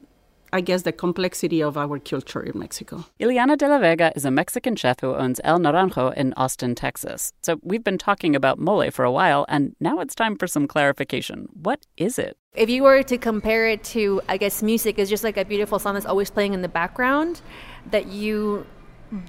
I 0.53 0.61
guess, 0.61 0.83
the 0.83 0.91
complexity 0.91 1.63
of 1.63 1.77
our 1.77 1.97
culture 1.97 2.43
in 2.43 2.59
Mexico. 2.59 3.05
Iliana 3.19 3.57
de 3.57 3.67
la 3.67 3.79
Vega 3.79 4.13
is 4.15 4.23
a 4.23 4.29
Mexican 4.29 4.75
chef 4.75 4.99
who 5.01 5.15
owns 5.15 5.41
El 5.43 5.57
Naranjo 5.57 6.13
in 6.13 6.31
Austin, 6.37 6.75
Texas. 6.75 7.33
So 7.41 7.59
we've 7.63 7.83
been 7.83 7.97
talking 7.97 8.35
about 8.35 8.59
mole 8.59 8.91
for 8.91 9.03
a 9.03 9.11
while, 9.11 9.47
and 9.49 9.75
now 9.79 9.99
it's 9.99 10.13
time 10.13 10.37
for 10.37 10.45
some 10.45 10.67
clarification. 10.67 11.47
What 11.53 11.87
is 11.97 12.19
it? 12.19 12.37
If 12.53 12.69
you 12.69 12.83
were 12.83 13.01
to 13.01 13.17
compare 13.17 13.67
it 13.67 13.83
to, 13.95 14.21
I 14.29 14.37
guess, 14.37 14.61
music 14.61 14.99
is 14.99 15.09
just 15.09 15.23
like 15.23 15.37
a 15.37 15.43
beautiful 15.43 15.79
song 15.79 15.95
that's 15.95 16.05
always 16.05 16.29
playing 16.29 16.53
in 16.53 16.61
the 16.61 16.69
background 16.69 17.41
that 17.89 18.05
you 18.05 18.67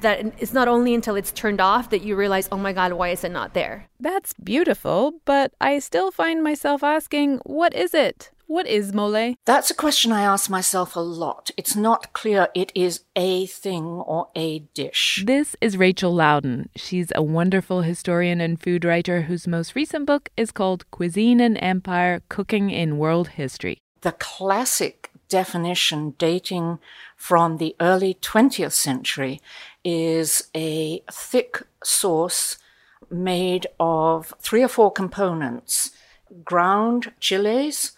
that 0.01 0.25
it's 0.39 0.53
not 0.53 0.69
only 0.69 0.95
until 0.95 1.17
it's 1.17 1.33
turned 1.33 1.61
off 1.61 1.91
that 1.91 2.03
you 2.03 2.17
realize, 2.17 2.49
oh 2.51 2.57
my 2.57 2.73
God, 2.73 2.93
why 2.93 3.11
is 3.11 3.25
it 3.25 3.33
not 3.33 3.55
there? 3.55 3.89
That's 4.01 4.33
beautiful, 4.35 5.15
but 5.25 5.53
I 5.61 5.79
still 5.79 6.11
find 6.11 6.43
myself 6.43 6.83
asking, 6.83 7.39
what 7.45 7.75
is 7.75 7.95
it? 7.95 8.31
What 8.47 8.67
is 8.67 8.93
mole? 8.93 9.35
That's 9.47 9.71
a 9.71 9.75
question 9.75 10.13
I 10.13 10.23
ask 10.23 10.51
myself 10.51 10.97
a 10.97 11.01
lot. 11.01 11.51
It's 11.57 11.75
not 11.75 12.13
clear 12.13 12.49
it 12.55 12.73
is 12.75 13.01
a 13.17 13.47
thing 13.47 13.85
or 13.85 14.29
a 14.35 14.61
dish. 14.75 15.23
This 15.27 15.57
is 15.63 15.79
Rachel 15.79 16.15
Laudan. 16.15 16.69
She's 16.77 17.11
a 17.15 17.23
wonderful 17.23 17.83
historian 17.83 18.43
and 18.43 18.61
food 18.61 18.85
writer 18.85 19.23
whose 19.23 19.49
most 19.49 19.75
recent 19.75 20.05
book 20.05 20.29
is 20.37 20.53
called 20.53 20.91
Cuisine 20.91 21.41
and 21.41 21.59
Empire 21.63 22.23
Cooking 22.29 22.69
in 22.71 22.99
World 22.99 23.29
History. 23.29 23.79
The 24.03 24.13
classic 24.13 25.11
definition 25.29 26.15
dating 26.19 26.79
from 27.17 27.57
the 27.57 27.75
early 27.81 28.15
20th 28.21 28.73
century 28.73 29.41
is 29.85 30.49
a 30.55 31.03
thick 31.11 31.63
sauce 31.83 32.59
made 33.11 33.67
of 33.79 34.33
three 34.41 34.63
or 34.63 34.69
four 34.69 34.91
components 34.91 35.91
ground 36.43 37.13
chiles, 37.21 37.93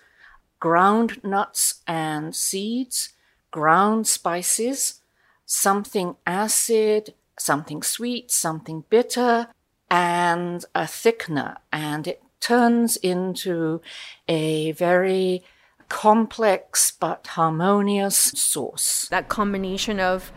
ground 0.60 1.22
nuts 1.24 1.82
and 1.86 2.34
seeds, 2.34 3.10
ground 3.50 4.06
spices, 4.06 5.00
something 5.46 6.16
acid, 6.26 7.14
something 7.38 7.82
sweet, 7.82 8.30
something 8.30 8.84
bitter, 8.90 9.48
and 9.90 10.64
a 10.74 10.82
thickener. 10.82 11.56
And 11.72 12.06
it 12.06 12.22
turns 12.40 12.96
into 12.96 13.80
a 14.28 14.72
very 14.72 15.42
complex 15.88 16.90
but 16.90 17.26
harmonious 17.28 18.16
sauce. 18.16 19.06
That 19.10 19.28
combination 19.28 20.00
of 20.00 20.32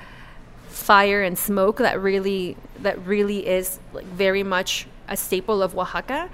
fire 0.80 1.22
and 1.22 1.38
smoke 1.38 1.78
that 1.78 2.00
really 2.02 2.58
that 2.82 2.98
really 3.06 3.46
is 3.48 3.80
like 3.94 4.06
very 4.06 4.44
much 4.44 4.88
a 5.08 5.18
staple 5.18 5.62
of 5.62 5.78
Oaxaca. 5.78 6.30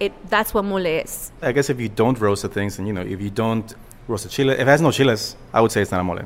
It 0.00 0.12
that's 0.30 0.54
what 0.54 0.64
mole 0.64 0.86
is. 0.86 1.32
I 1.42 1.52
guess 1.52 1.70
if 1.70 1.80
you 1.80 1.88
don't 1.88 2.18
roast 2.20 2.42
the 2.42 2.48
things, 2.48 2.78
and 2.78 2.86
you 2.86 2.94
know, 2.94 3.02
if 3.02 3.20
you 3.20 3.30
don't 3.30 3.74
roast 4.06 4.24
the 4.24 4.30
chile, 4.30 4.54
if 4.54 4.60
it 4.60 4.66
has 4.66 4.80
no 4.80 4.90
chiles, 4.90 5.36
I 5.52 5.60
would 5.60 5.72
say 5.72 5.82
it's 5.82 5.90
not 5.90 6.00
a 6.00 6.04
mole. 6.04 6.20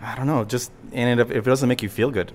I 0.00 0.14
don't 0.14 0.26
know, 0.26 0.44
just 0.44 0.70
and 0.92 1.20
if, 1.20 1.30
if 1.30 1.46
it 1.46 1.50
doesn't 1.50 1.68
make 1.68 1.82
you 1.82 1.88
feel 1.88 2.10
good, 2.10 2.32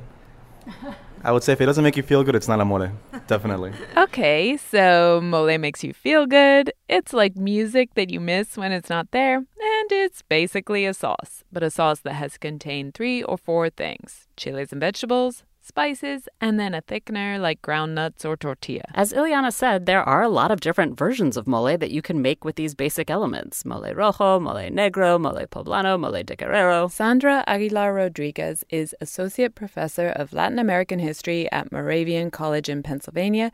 I 1.24 1.32
would 1.32 1.44
say 1.44 1.54
if 1.54 1.62
it 1.62 1.66
doesn't 1.66 1.84
make 1.84 1.96
you 1.96 2.04
feel 2.04 2.24
good, 2.24 2.36
it's 2.36 2.48
not 2.48 2.60
a 2.60 2.66
mole. 2.66 2.90
Definitely. 3.28 3.74
Okay, 3.96 4.58
so 4.58 5.22
mole 5.24 5.58
makes 5.58 5.84
you 5.84 5.94
feel 5.94 6.26
good. 6.26 6.72
It's 6.90 7.14
like 7.14 7.36
music 7.36 7.94
that 7.96 8.10
you 8.10 8.20
miss 8.20 8.58
when 8.58 8.72
it's 8.72 8.90
not 8.90 9.12
there, 9.12 9.38
and 9.38 9.92
it's 9.92 10.22
basically 10.22 10.86
a 10.86 10.94
sauce, 10.94 11.44
but 11.52 11.64
a 11.64 11.72
sauce 11.72 12.00
that 12.02 12.14
has 12.14 12.38
contained 12.38 12.94
three 12.94 13.24
or 13.24 13.38
four 13.38 13.70
things 13.70 14.28
chilies 14.36 14.72
and 14.72 14.82
vegetables, 14.82 15.44
spices, 15.64 16.28
and 16.40 16.60
then 16.60 16.74
a 16.74 16.82
thickener 16.82 17.40
like 17.40 17.62
ground 17.62 17.96
nuts 17.96 18.26
or 18.26 18.36
tortilla. 18.36 18.84
As 18.94 19.14
Iliana 19.14 19.52
said, 19.52 19.86
there 19.86 20.04
are 20.04 20.22
a 20.22 20.30
lot 20.30 20.52
of 20.52 20.60
different 20.60 20.98
versions 20.98 21.38
of 21.38 21.48
mole 21.48 21.78
that 21.78 21.92
you 21.92 22.02
can 22.02 22.22
make 22.22 22.44
with 22.44 22.56
these 22.56 22.76
basic 22.76 23.10
elements 23.10 23.66
mole 23.66 23.94
rojo, 23.94 24.40
mole 24.40 24.70
negro, 24.70 25.20
mole 25.20 25.46
poblano, 25.48 26.00
mole 26.00 26.24
de 26.24 26.36
guerrero. 26.36 26.88
Sandra 26.88 27.44
Aguilar 27.48 27.94
Rodriguez 27.94 28.64
is 28.70 28.96
Associate 29.02 29.54
Professor 29.56 30.10
of 30.10 30.34
Latin 30.34 30.60
American 30.60 31.00
History 31.00 31.52
at 31.52 31.72
Moravian 31.72 32.30
College 32.30 32.70
in 32.70 32.84
Pennsylvania 32.84 33.52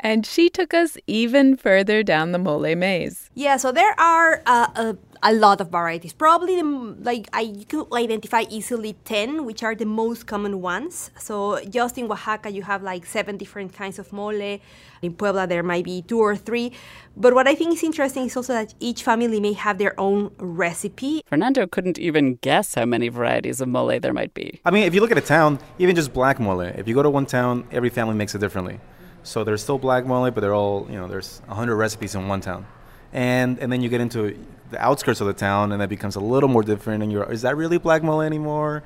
and 0.00 0.24
she 0.24 0.48
took 0.48 0.72
us 0.72 0.96
even 1.06 1.56
further 1.56 2.02
down 2.02 2.32
the 2.32 2.38
mole 2.38 2.74
maze. 2.76 3.30
Yeah, 3.34 3.56
so 3.56 3.72
there 3.72 3.98
are 3.98 4.42
uh, 4.46 4.68
a, 4.76 4.96
a, 5.22 5.32
lot 5.32 5.60
of 5.60 5.70
varieties. 5.70 6.12
Probably, 6.12 6.56
the, 6.56 6.96
like 7.00 7.28
I 7.32 7.42
you 7.42 7.64
can 7.64 7.84
identify 7.92 8.44
easily 8.50 8.94
ten, 9.04 9.44
which 9.44 9.62
are 9.62 9.74
the 9.74 9.86
most 9.86 10.26
common 10.26 10.60
ones. 10.60 11.10
So 11.18 11.60
just 11.64 11.98
in 11.98 12.10
Oaxaca, 12.10 12.50
you 12.50 12.62
have 12.62 12.82
like 12.82 13.06
seven 13.06 13.36
different 13.36 13.72
kinds 13.72 13.98
of 13.98 14.12
mole. 14.12 14.58
In 15.00 15.14
Puebla, 15.14 15.46
there 15.46 15.62
might 15.62 15.84
be 15.84 16.02
two 16.02 16.18
or 16.18 16.34
three. 16.34 16.72
But 17.16 17.34
what 17.34 17.46
I 17.46 17.54
think 17.54 17.72
is 17.72 17.82
interesting 17.82 18.24
is 18.26 18.36
also 18.36 18.52
that 18.52 18.74
each 18.80 19.02
family 19.02 19.40
may 19.40 19.52
have 19.52 19.78
their 19.78 19.98
own 19.98 20.30
recipe. 20.38 21.22
Fernando 21.26 21.66
couldn't 21.66 21.98
even 21.98 22.36
guess 22.36 22.74
how 22.74 22.84
many 22.84 23.08
varieties 23.08 23.60
of 23.60 23.68
mole 23.68 23.98
there 24.00 24.12
might 24.12 24.34
be. 24.34 24.60
I 24.64 24.70
mean, 24.70 24.84
if 24.84 24.94
you 24.94 25.00
look 25.00 25.12
at 25.12 25.18
a 25.18 25.22
town, 25.22 25.58
even 25.78 25.94
just 25.94 26.12
black 26.12 26.40
mole, 26.40 26.60
if 26.60 26.88
you 26.88 26.94
go 26.94 27.02
to 27.02 27.10
one 27.10 27.26
town, 27.26 27.66
every 27.70 27.90
family 27.90 28.14
makes 28.14 28.34
it 28.34 28.38
differently. 28.38 28.80
So 29.22 29.44
there's 29.44 29.62
still 29.62 29.78
black 29.78 30.06
mole, 30.06 30.30
but 30.30 30.40
they're 30.40 30.54
all 30.54 30.86
you 30.88 30.96
know. 30.96 31.06
There's 31.06 31.42
hundred 31.48 31.76
recipes 31.76 32.14
in 32.14 32.28
one 32.28 32.40
town, 32.40 32.66
and 33.12 33.58
and 33.58 33.70
then 33.70 33.82
you 33.82 33.88
get 33.88 34.00
into 34.00 34.38
the 34.70 34.80
outskirts 34.80 35.20
of 35.20 35.26
the 35.26 35.32
town, 35.32 35.72
and 35.72 35.80
that 35.80 35.88
becomes 35.88 36.16
a 36.16 36.20
little 36.20 36.48
more 36.48 36.62
different. 36.62 37.02
And 37.02 37.10
you're, 37.12 37.30
is 37.30 37.42
that 37.42 37.56
really 37.56 37.78
black 37.78 38.02
mole 38.02 38.20
anymore? 38.20 38.82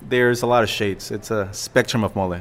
There's 0.00 0.42
a 0.42 0.46
lot 0.46 0.62
of 0.62 0.68
shades. 0.68 1.10
It's 1.10 1.30
a 1.30 1.52
spectrum 1.52 2.04
of 2.04 2.16
mole. 2.16 2.40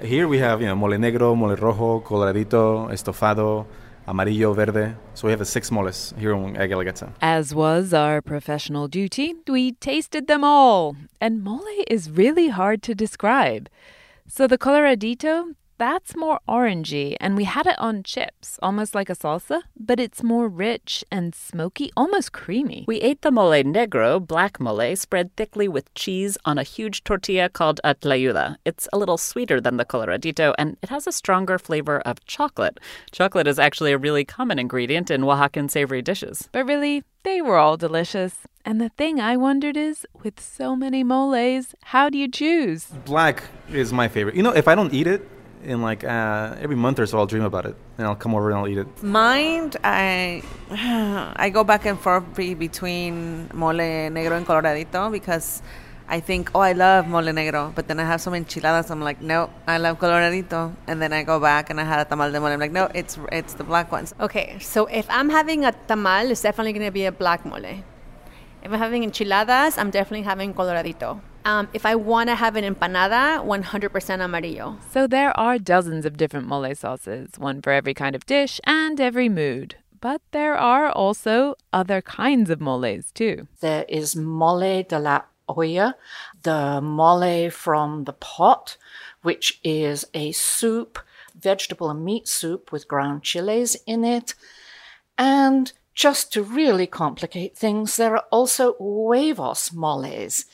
Here 0.00 0.28
we 0.28 0.38
have 0.38 0.60
you 0.60 0.66
know 0.66 0.76
mole 0.76 0.92
negro, 0.92 1.36
mole 1.36 1.56
rojo, 1.56 2.00
coloradito, 2.00 2.90
estofado, 2.92 3.66
amarillo, 4.06 4.54
verde. 4.54 4.94
So 5.14 5.26
we 5.26 5.32
have 5.32 5.38
the 5.38 5.44
six 5.44 5.70
moles 5.70 6.14
here 6.18 6.32
in 6.32 6.54
Guelaguetza. 6.54 7.12
As 7.20 7.54
was 7.54 7.92
our 7.92 8.22
professional 8.22 8.88
duty, 8.88 9.34
we 9.46 9.72
tasted 9.72 10.26
them 10.26 10.44
all. 10.44 10.96
And 11.20 11.42
mole 11.42 11.66
is 11.88 12.10
really 12.10 12.48
hard 12.48 12.82
to 12.84 12.94
describe. 12.94 13.68
So 14.26 14.46
the 14.46 14.58
coloradito, 14.58 15.54
that's 15.78 16.16
more 16.16 16.40
orangey, 16.48 17.16
and 17.20 17.36
we 17.36 17.44
had 17.44 17.66
it 17.66 17.78
on 17.78 18.02
chips, 18.02 18.58
almost 18.62 18.94
like 18.94 19.08
a 19.08 19.14
salsa, 19.14 19.62
but 19.78 20.00
it's 20.00 20.22
more 20.22 20.48
rich 20.48 21.04
and 21.10 21.34
smoky, 21.34 21.90
almost 21.96 22.32
creamy. 22.32 22.84
We 22.86 23.00
ate 23.00 23.22
the 23.22 23.30
mole 23.30 23.62
negro, 23.62 24.24
black 24.24 24.60
mole, 24.60 24.96
spread 24.96 25.34
thickly 25.36 25.68
with 25.68 25.92
cheese 25.94 26.36
on 26.44 26.58
a 26.58 26.62
huge 26.62 27.04
tortilla 27.04 27.48
called 27.48 27.80
a 27.84 27.94
tlayuda. 27.94 28.56
It's 28.64 28.88
a 28.92 28.98
little 28.98 29.16
sweeter 29.16 29.60
than 29.60 29.76
the 29.76 29.84
coloradito, 29.84 30.54
and 30.58 30.76
it 30.82 30.90
has 30.90 31.06
a 31.06 31.12
stronger 31.12 31.58
flavor 31.58 32.00
of 32.00 32.24
chocolate. 32.26 32.78
Chocolate 33.12 33.46
is 33.46 33.58
actually 33.58 33.92
a 33.92 33.98
really 33.98 34.24
common 34.24 34.58
ingredient 34.58 35.10
in 35.10 35.22
Oaxacan 35.22 35.70
savory 35.70 36.02
dishes. 36.02 36.48
But 36.52 36.66
really, 36.66 37.04
they 37.22 37.40
were 37.40 37.56
all 37.56 37.76
delicious. 37.76 38.34
And 38.64 38.80
the 38.80 38.90
thing 38.90 39.20
I 39.20 39.36
wondered 39.36 39.76
is, 39.76 40.06
with 40.22 40.40
so 40.40 40.76
many 40.76 41.04
moles, 41.04 41.74
how 41.84 42.10
do 42.10 42.18
you 42.18 42.28
choose? 42.28 42.86
Black 43.04 43.44
is 43.72 43.92
my 43.92 44.08
favorite. 44.08 44.34
You 44.34 44.42
know, 44.42 44.52
if 44.52 44.68
I 44.68 44.74
don't 44.74 44.92
eat 44.92 45.06
it, 45.06 45.26
in 45.64 45.82
like 45.82 46.04
uh, 46.04 46.56
every 46.60 46.76
month 46.76 46.98
or 46.98 47.06
so, 47.06 47.18
I'll 47.18 47.26
dream 47.26 47.44
about 47.44 47.66
it 47.66 47.76
and 47.96 48.06
I'll 48.06 48.16
come 48.16 48.34
over 48.34 48.50
and 48.50 48.58
I'll 48.58 48.68
eat 48.68 48.78
it. 48.78 49.02
Mind, 49.02 49.76
I 49.84 50.42
I 51.36 51.50
go 51.50 51.64
back 51.64 51.86
and 51.86 51.98
forth 51.98 52.24
between 52.34 53.50
mole 53.52 53.74
negro 53.74 54.36
and 54.36 54.46
coloradito 54.46 55.10
because 55.10 55.62
I 56.10 56.20
think, 56.20 56.50
oh, 56.54 56.60
I 56.60 56.72
love 56.72 57.06
mole 57.06 57.22
negro, 57.24 57.74
but 57.74 57.86
then 57.86 58.00
I 58.00 58.04
have 58.04 58.20
some 58.20 58.34
enchiladas. 58.34 58.90
I'm 58.90 59.02
like, 59.02 59.20
no, 59.20 59.50
I 59.66 59.76
love 59.76 59.98
coloradito, 59.98 60.74
and 60.86 61.02
then 61.02 61.12
I 61.12 61.22
go 61.22 61.38
back 61.38 61.68
and 61.68 61.78
I 61.78 61.84
had 61.84 62.00
a 62.00 62.08
tamal 62.08 62.32
de 62.32 62.40
mole. 62.40 62.48
I'm 62.48 62.60
like, 62.60 62.72
no, 62.72 62.88
it's 62.94 63.18
it's 63.30 63.54
the 63.54 63.64
black 63.64 63.92
ones. 63.92 64.14
Okay, 64.18 64.58
so 64.60 64.86
if 64.86 65.06
I'm 65.10 65.28
having 65.28 65.64
a 65.64 65.72
tamal, 65.86 66.30
it's 66.30 66.40
definitely 66.40 66.72
gonna 66.72 66.90
be 66.90 67.04
a 67.04 67.12
black 67.12 67.44
mole. 67.44 67.64
If 68.62 68.72
I'm 68.72 68.78
having 68.78 69.04
enchiladas, 69.04 69.76
I'm 69.76 69.90
definitely 69.90 70.22
having 70.22 70.54
coloradito. 70.54 71.20
Um, 71.48 71.66
if 71.72 71.86
I 71.86 71.94
want 71.94 72.28
to 72.28 72.34
have 72.34 72.56
an 72.56 72.74
empanada, 72.74 73.42
100% 73.42 74.20
amarillo. 74.20 74.76
So 74.90 75.06
there 75.06 75.34
are 75.34 75.58
dozens 75.58 76.04
of 76.04 76.18
different 76.18 76.46
mole 76.46 76.74
sauces, 76.74 77.38
one 77.38 77.62
for 77.62 77.72
every 77.72 77.94
kind 77.94 78.14
of 78.14 78.26
dish 78.26 78.60
and 78.64 79.00
every 79.00 79.30
mood. 79.30 79.76
But 79.98 80.20
there 80.32 80.58
are 80.58 80.90
also 80.90 81.54
other 81.72 82.02
kinds 82.02 82.50
of 82.50 82.60
moles 82.60 83.10
too. 83.12 83.48
There 83.60 83.86
is 83.88 84.14
mole 84.14 84.82
de 84.82 84.98
la 84.98 85.22
olla, 85.48 85.96
the 86.42 86.82
mole 86.82 87.48
from 87.48 88.04
the 88.04 88.12
pot, 88.12 88.76
which 89.22 89.58
is 89.64 90.04
a 90.12 90.32
soup, 90.32 90.98
vegetable 91.34 91.88
and 91.88 92.04
meat 92.04 92.28
soup 92.28 92.72
with 92.72 92.86
ground 92.86 93.22
chiles 93.22 93.74
in 93.86 94.04
it. 94.04 94.34
And 95.16 95.72
just 95.94 96.30
to 96.34 96.42
really 96.42 96.86
complicate 96.86 97.56
things, 97.56 97.96
there 97.96 98.16
are 98.16 98.26
also 98.30 98.74
huevos 98.74 99.72
moles 99.72 100.44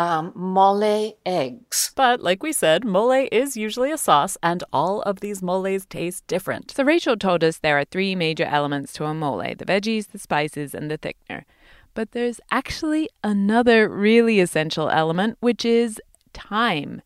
um, 0.00 0.32
mole 0.34 1.14
eggs. 1.26 1.92
But 1.94 2.22
like 2.22 2.42
we 2.42 2.52
said, 2.52 2.86
mole 2.86 3.28
is 3.30 3.54
usually 3.54 3.92
a 3.92 3.98
sauce, 3.98 4.38
and 4.42 4.64
all 4.72 5.02
of 5.02 5.20
these 5.20 5.42
moles 5.42 5.84
taste 5.84 6.26
different. 6.26 6.70
So 6.70 6.84
Rachel 6.84 7.18
told 7.18 7.44
us 7.44 7.58
there 7.58 7.78
are 7.78 7.84
three 7.84 8.14
major 8.14 8.44
elements 8.44 8.94
to 8.94 9.04
a 9.04 9.12
mole 9.12 9.40
the 9.58 9.66
veggies, 9.66 10.08
the 10.08 10.18
spices, 10.18 10.74
and 10.74 10.90
the 10.90 10.96
thickener. 10.96 11.44
But 11.92 12.12
there's 12.12 12.40
actually 12.50 13.10
another 13.22 13.88
really 13.90 14.40
essential 14.40 14.88
element, 14.88 15.36
which 15.40 15.66
is 15.66 16.00
time. 16.32 17.02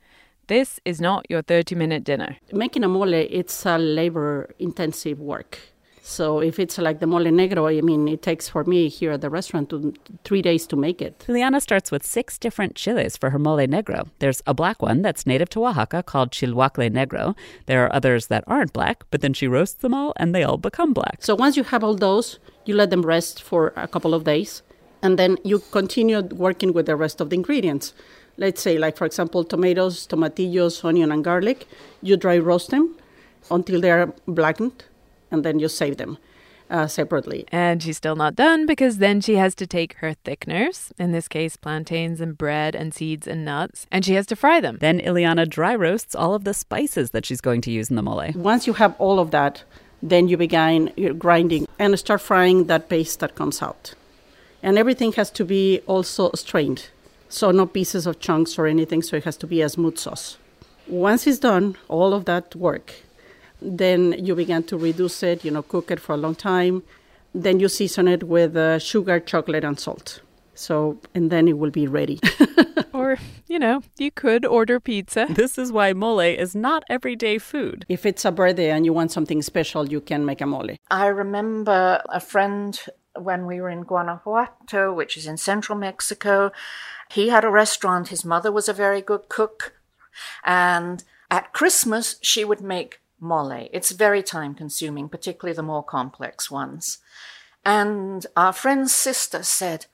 This 0.47 0.79
is 0.85 1.01
not 1.01 1.27
your 1.29 1.43
30 1.43 1.75
minute 1.75 2.05
dinner. 2.05 2.37
Making 2.53 2.85
a 2.85 2.89
mole, 2.89 3.15
it's 3.15 3.67
a 3.67 3.77
labor 3.77 4.55
intensive 4.61 5.19
work. 5.19 5.59
So 6.07 6.41
if 6.41 6.59
it's 6.59 6.77
like 6.77 7.01
the 7.01 7.07
mole 7.07 7.25
negro, 7.25 7.67
I 7.67 7.81
mean, 7.81 8.07
it 8.09 8.21
takes 8.21 8.47
for 8.47 8.63
me 8.65 8.89
here 8.91 9.13
at 9.13 9.23
the 9.23 9.31
restaurant 9.31 9.71
to, 9.71 9.95
three 10.23 10.43
days 10.43 10.67
to 10.67 10.77
make 10.77 11.01
it. 11.01 11.25
Juliana 11.25 11.63
starts 11.63 11.91
with 11.91 12.05
six 12.05 12.37
different 12.37 12.75
chiles 12.75 13.17
for 13.17 13.31
her 13.31 13.39
mole 13.39 13.67
negro. 13.67 14.07
There's 14.19 14.43
a 14.47 14.53
black 14.53 14.83
one 14.83 15.01
that's 15.01 15.27
native 15.27 15.49
to 15.51 15.65
Oaxaca 15.65 16.03
called 16.03 16.31
chilhuacle 16.31 16.91
negro. 16.91 17.35
There 17.65 17.83
are 17.87 17.93
others 17.93 18.27
that 18.27 18.45
aren't 18.47 18.75
black, 18.75 19.05
but 19.11 19.23
then 19.23 19.33
she 19.33 19.49
roasts 19.49 19.81
them 19.81 19.95
all 19.95 20.13
and 20.17 20.35
they 20.35 20.45
all 20.45 20.59
become 20.59 20.93
black. 20.93 21.17
So 21.21 21.35
once 21.35 21.57
you 21.57 21.65
have 21.65 21.83
all 21.83 21.95
those, 21.95 22.39
you 22.67 22.75
let 22.75 22.91
them 22.91 23.01
rest 23.01 23.43
for 23.43 23.73
a 23.75 23.89
couple 23.89 24.13
of 24.13 24.25
days, 24.25 24.63
and 25.03 25.19
then 25.19 25.39
you 25.43 25.61
continue 25.71 26.21
working 26.21 26.75
with 26.75 26.85
the 26.85 26.97
rest 26.97 27.23
of 27.23 27.31
the 27.31 27.37
ingredients. 27.37 27.95
Let's 28.37 28.61
say, 28.61 28.77
like 28.77 28.99
for 28.99 29.07
example, 29.07 29.43
tomatoes, 29.43 30.07
tomatillos, 30.07 30.85
onion, 30.85 31.11
and 31.11 31.25
garlic. 31.25 31.67
You 32.03 32.19
dry 32.19 32.37
roast 32.37 32.69
them 32.69 32.95
until 33.51 33.81
they 33.81 33.91
are 33.91 34.13
blackened 34.27 34.85
and 35.35 35.45
then 35.45 35.59
you 35.59 35.69
save 35.69 35.99
them. 35.99 36.17
Uh, 36.71 36.87
separately. 36.87 37.45
And 37.53 37.83
she's 37.83 37.99
still 37.99 38.17
not 38.17 38.35
done 38.35 38.65
because 38.65 38.97
then 38.97 39.21
she 39.21 39.37
has 39.37 39.55
to 39.57 39.67
take 39.67 39.93
her 39.97 40.15
thickeners, 40.25 40.93
in 40.99 41.13
this 41.13 41.29
case, 41.29 41.59
plantains 41.59 42.23
and 42.23 42.39
bread 42.39 42.75
and 42.75 42.95
seeds 42.95 43.27
and 43.27 43.45
nuts, 43.45 43.87
and 43.93 44.03
she 44.03 44.15
has 44.15 44.25
to 44.29 44.35
fry 44.35 44.63
them. 44.63 44.79
Then 44.81 44.99
Iliana 44.99 45.47
dry 45.47 45.75
roasts 45.75 46.15
all 46.15 46.35
of 46.35 46.45
the 46.45 46.55
spices 46.55 47.11
that 47.11 47.27
she's 47.27 47.43
going 47.43 47.61
to 47.61 47.71
use 47.71 47.91
in 47.91 47.97
the 47.97 48.03
mole. 48.03 48.33
Once 48.35 48.67
you 48.67 48.73
have 48.73 48.95
all 48.99 49.21
of 49.21 49.31
that, 49.31 49.63
then 50.03 50.27
you 50.27 50.39
begin 50.39 50.91
grinding 51.19 51.67
and 51.79 51.99
start 51.99 52.23
frying 52.23 52.65
that 52.65 52.89
paste 52.89 53.21
that 53.21 53.35
comes 53.35 53.61
out. 53.61 53.95
And 54.63 54.79
everything 54.79 55.13
has 55.13 55.31
to 55.33 55.45
be 55.45 55.83
also 55.87 56.31
strained. 56.35 56.89
So, 57.29 57.51
no 57.51 57.67
pieces 57.67 58.07
of 58.07 58.21
chunks 58.21 58.59
or 58.59 58.67
anything, 58.67 59.03
so 59.03 59.17
it 59.17 59.25
has 59.25 59.37
to 59.39 59.47
be 59.47 59.61
a 59.61 59.69
smooth 59.69 59.99
sauce. 59.99 60.39
Once 60.87 61.27
it's 61.27 61.39
done, 61.39 61.77
all 61.89 62.15
of 62.15 62.27
that 62.27 62.55
work, 62.55 62.95
then 63.65 64.15
you 64.25 64.35
begin 64.35 64.63
to 64.65 64.77
reduce 64.77 65.23
it, 65.23 65.45
you 65.45 65.51
know, 65.51 65.63
cook 65.63 65.91
it 65.91 66.01
for 66.01 66.15
a 66.15 66.19
long 66.19 66.35
time. 66.35 66.83
Then 67.35 67.59
you 67.59 67.69
season 67.69 68.07
it 68.07 68.25
with 68.25 68.57
uh, 68.57 68.79
sugar, 68.79 69.19
chocolate, 69.19 69.65
and 69.65 69.79
salt. 69.79 70.21
So, 70.55 70.99
and 71.15 71.31
then 71.31 71.49
it 71.49 71.59
will 71.59 71.71
be 71.71 71.89
ready. 71.89 72.21
or, 72.93 73.17
you 73.49 73.59
know, 73.59 73.83
you 73.99 74.13
could 74.13 74.47
order 74.47 74.79
pizza. 74.79 75.27
This 75.29 75.59
is 75.59 75.73
why 75.73 75.93
mole 75.93 76.21
is 76.21 76.55
not 76.55 76.85
everyday 76.89 77.39
food. 77.39 77.85
If 77.89 78.07
it's 78.07 78.25
a 78.25 78.31
birthday 78.31 78.71
and 78.71 78.85
you 78.85 78.93
want 78.93 79.11
something 79.11 79.43
special, 79.43 79.89
you 79.89 80.01
can 80.01 80.25
make 80.25 80.41
a 80.41 80.47
mole. 80.47 80.69
I 80.91 81.07
remember 81.07 82.01
a 82.09 82.21
friend 82.21 82.79
when 83.19 83.47
we 83.47 83.61
were 83.61 83.71
in 83.71 83.83
Guanajuato, 83.83 84.93
which 84.93 85.17
is 85.17 85.27
in 85.27 85.37
central 85.37 85.77
Mexico. 85.77 86.53
He 87.11 87.31
had 87.31 87.45
a 87.45 87.51
restaurant. 87.51 88.09
His 88.09 88.25
mother 88.25 88.53
was 88.53 88.69
a 88.69 88.73
very 88.73 89.01
good 89.01 89.29
cook. 89.29 89.75
And 90.45 91.03
at 91.31 91.53
Christmas, 91.53 92.17
she 92.23 92.45
would 92.45 92.61
make 92.61 93.01
mole. 93.25 93.69
It's 93.73 93.91
very 93.91 94.23
time 94.23 94.55
consuming, 94.55 95.09
particularly 95.09 95.57
the 95.57 95.63
more 95.63 95.83
complex 95.83 96.51
ones. 96.51 96.99
And 97.65 98.27
our 98.37 98.53
friend's 98.53 98.95
sister 98.95 99.43
said, 99.43 99.87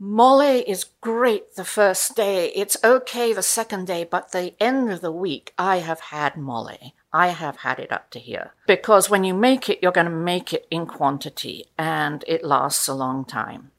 Mole 0.00 0.40
is 0.66 0.86
great 1.00 1.54
the 1.54 1.64
first 1.64 2.16
day. 2.16 2.48
It's 2.48 2.76
okay 2.82 3.32
the 3.32 3.42
second 3.42 3.86
day, 3.86 4.02
but 4.02 4.32
the 4.32 4.54
end 4.60 4.90
of 4.90 5.00
the 5.00 5.12
week, 5.12 5.54
I 5.56 5.76
have 5.76 6.00
had 6.00 6.36
mole. 6.36 6.92
I 7.12 7.28
have 7.28 7.58
had 7.58 7.78
it 7.78 7.92
up 7.92 8.10
to 8.10 8.18
here. 8.18 8.52
Because 8.66 9.08
when 9.08 9.22
you 9.22 9.34
make 9.34 9.68
it, 9.68 9.78
you're 9.80 9.92
going 9.92 10.06
to 10.06 10.12
make 10.12 10.52
it 10.52 10.66
in 10.68 10.86
quantity 10.86 11.66
and 11.78 12.24
it 12.26 12.44
lasts 12.44 12.88
a 12.88 12.94
long 12.94 13.24
time. 13.24 13.70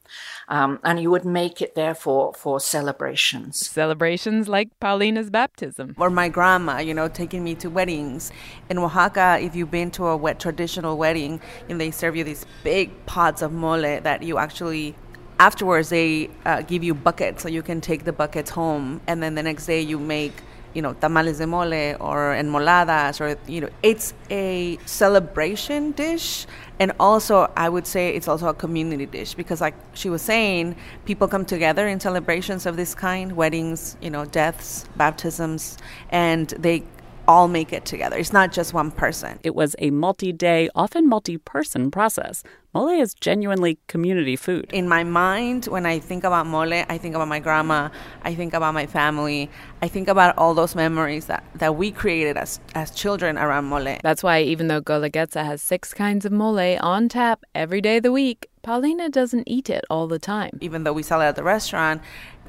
Um, 0.48 0.78
and 0.84 1.00
you 1.00 1.10
would 1.10 1.24
make 1.24 1.60
it 1.60 1.74
therefore 1.74 2.32
for 2.34 2.60
celebrations. 2.60 3.68
Celebrations 3.68 4.48
like 4.48 4.68
Paulina's 4.80 5.30
baptism. 5.30 5.94
Or 5.98 6.10
my 6.10 6.28
grandma, 6.28 6.78
you 6.78 6.94
know, 6.94 7.08
taking 7.08 7.44
me 7.44 7.54
to 7.56 7.68
weddings. 7.68 8.30
In 8.70 8.78
Oaxaca, 8.78 9.38
if 9.40 9.54
you've 9.54 9.70
been 9.70 9.90
to 9.92 10.06
a 10.06 10.16
wet 10.16 10.40
traditional 10.40 10.96
wedding, 10.96 11.40
and 11.68 11.80
they 11.80 11.90
serve 11.90 12.16
you 12.16 12.24
these 12.24 12.46
big 12.64 12.90
pots 13.06 13.42
of 13.42 13.52
mole 13.52 13.82
that 13.82 14.22
you 14.22 14.38
actually 14.38 14.94
afterwards 15.38 15.90
they 15.90 16.30
uh, 16.44 16.62
give 16.62 16.82
you 16.82 16.94
buckets 16.94 17.42
so 17.42 17.48
you 17.48 17.62
can 17.62 17.80
take 17.80 18.04
the 18.04 18.12
buckets 18.12 18.50
home 18.50 19.00
and 19.06 19.22
then 19.22 19.34
the 19.34 19.42
next 19.42 19.66
day 19.66 19.80
you 19.80 19.98
make 19.98 20.32
you 20.72 20.82
know 20.82 20.94
tamales 20.94 21.38
de 21.38 21.46
mole 21.46 21.96
or 22.00 22.34
enmoladas 22.34 23.20
or 23.20 23.38
you 23.50 23.60
know 23.60 23.68
it's 23.82 24.14
a 24.30 24.78
celebration 24.86 25.92
dish 25.92 26.46
and 26.78 26.92
also 27.00 27.50
i 27.56 27.68
would 27.68 27.86
say 27.86 28.10
it's 28.10 28.28
also 28.28 28.48
a 28.48 28.54
community 28.54 29.06
dish 29.06 29.34
because 29.34 29.60
like 29.60 29.74
she 29.94 30.08
was 30.08 30.22
saying 30.22 30.76
people 31.04 31.28
come 31.28 31.44
together 31.44 31.86
in 31.86 31.98
celebrations 32.00 32.66
of 32.66 32.76
this 32.76 32.94
kind 32.94 33.32
weddings 33.32 33.96
you 34.00 34.10
know 34.10 34.24
deaths 34.24 34.84
baptisms 34.96 35.78
and 36.10 36.48
they 36.58 36.82
all 37.28 37.48
make 37.48 37.72
it 37.72 37.84
together. 37.84 38.16
It's 38.16 38.32
not 38.32 38.52
just 38.52 38.72
one 38.72 38.90
person. 38.90 39.38
It 39.42 39.54
was 39.54 39.74
a 39.78 39.90
multi 39.90 40.32
day, 40.32 40.68
often 40.74 41.08
multi 41.08 41.38
person 41.38 41.90
process. 41.90 42.42
Mole 42.76 42.90
is 42.90 43.14
genuinely 43.14 43.78
community 43.86 44.36
food. 44.36 44.70
In 44.70 44.86
my 44.86 45.02
mind, 45.02 45.64
when 45.64 45.86
I 45.86 45.98
think 45.98 46.24
about 46.24 46.46
mole, 46.46 46.74
I 46.74 46.98
think 46.98 47.14
about 47.14 47.26
my 47.26 47.38
grandma, 47.38 47.88
I 48.22 48.34
think 48.34 48.52
about 48.52 48.74
my 48.74 48.84
family, 48.84 49.48
I 49.80 49.88
think 49.88 50.08
about 50.08 50.36
all 50.36 50.52
those 50.52 50.74
memories 50.74 51.24
that, 51.24 51.42
that 51.54 51.76
we 51.76 51.90
created 51.90 52.36
as, 52.36 52.60
as 52.74 52.90
children 52.90 53.38
around 53.38 53.64
mole. 53.64 53.96
That's 54.02 54.22
why, 54.22 54.42
even 54.42 54.68
though 54.68 54.82
Guelaguetza 54.82 55.42
has 55.42 55.62
six 55.62 55.94
kinds 55.94 56.26
of 56.26 56.32
mole 56.32 56.76
on 56.82 57.08
tap 57.08 57.44
every 57.54 57.80
day 57.80 57.96
of 57.96 58.02
the 58.02 58.12
week, 58.12 58.50
Paulina 58.62 59.08
doesn't 59.08 59.44
eat 59.46 59.70
it 59.70 59.86
all 59.88 60.06
the 60.06 60.18
time. 60.18 60.58
Even 60.60 60.84
though 60.84 60.92
we 60.92 61.02
sell 61.02 61.22
it 61.22 61.24
at 61.24 61.36
the 61.36 61.44
restaurant, 61.44 62.02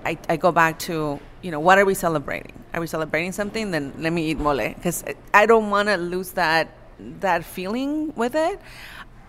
I, 0.03 0.17
I 0.27 0.35
go 0.35 0.51
back 0.51 0.77
to 0.79 1.21
you 1.41 1.51
know 1.51 1.61
what 1.61 1.77
are 1.77 1.85
we 1.85 1.93
celebrating 1.93 2.53
are 2.73 2.81
we 2.81 2.87
celebrating 2.87 3.31
something 3.31 3.71
then 3.71 3.93
let 3.97 4.13
me 4.13 4.29
eat 4.29 4.37
mole 4.37 4.57
because 4.57 5.03
i 5.33 5.45
don't 5.45 5.69
want 5.69 5.87
to 5.89 5.97
lose 5.97 6.31
that 6.33 6.69
that 6.99 7.43
feeling 7.43 8.13
with 8.15 8.35
it 8.35 8.59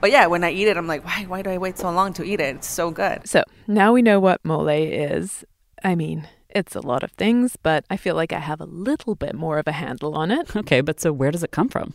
but 0.00 0.10
yeah 0.10 0.26
when 0.26 0.44
i 0.44 0.50
eat 0.50 0.68
it 0.68 0.76
i'm 0.76 0.86
like 0.86 1.04
why 1.04 1.24
why 1.24 1.42
do 1.42 1.50
i 1.50 1.58
wait 1.58 1.78
so 1.78 1.90
long 1.90 2.12
to 2.12 2.24
eat 2.24 2.40
it? 2.40 2.56
It's 2.56 2.68
so 2.68 2.90
good. 2.90 3.26
So 3.28 3.44
now 3.66 3.92
we 3.92 4.02
know 4.02 4.20
what 4.20 4.44
mole 4.44 4.68
is. 4.68 5.44
I 5.84 5.94
mean 5.94 6.28
it's 6.50 6.74
a 6.74 6.80
lot 6.80 7.02
of 7.02 7.12
things 7.12 7.56
but 7.62 7.84
i 7.90 7.96
feel 7.96 8.14
like 8.14 8.32
i 8.32 8.38
have 8.38 8.60
a 8.60 8.64
little 8.64 9.14
bit 9.14 9.34
more 9.34 9.58
of 9.58 9.66
a 9.66 9.72
handle 9.72 10.14
on 10.14 10.30
it. 10.30 10.54
Okay 10.56 10.80
but 10.80 11.00
so 11.00 11.12
where 11.12 11.30
does 11.30 11.42
it 11.42 11.50
come 11.50 11.68
from 11.68 11.94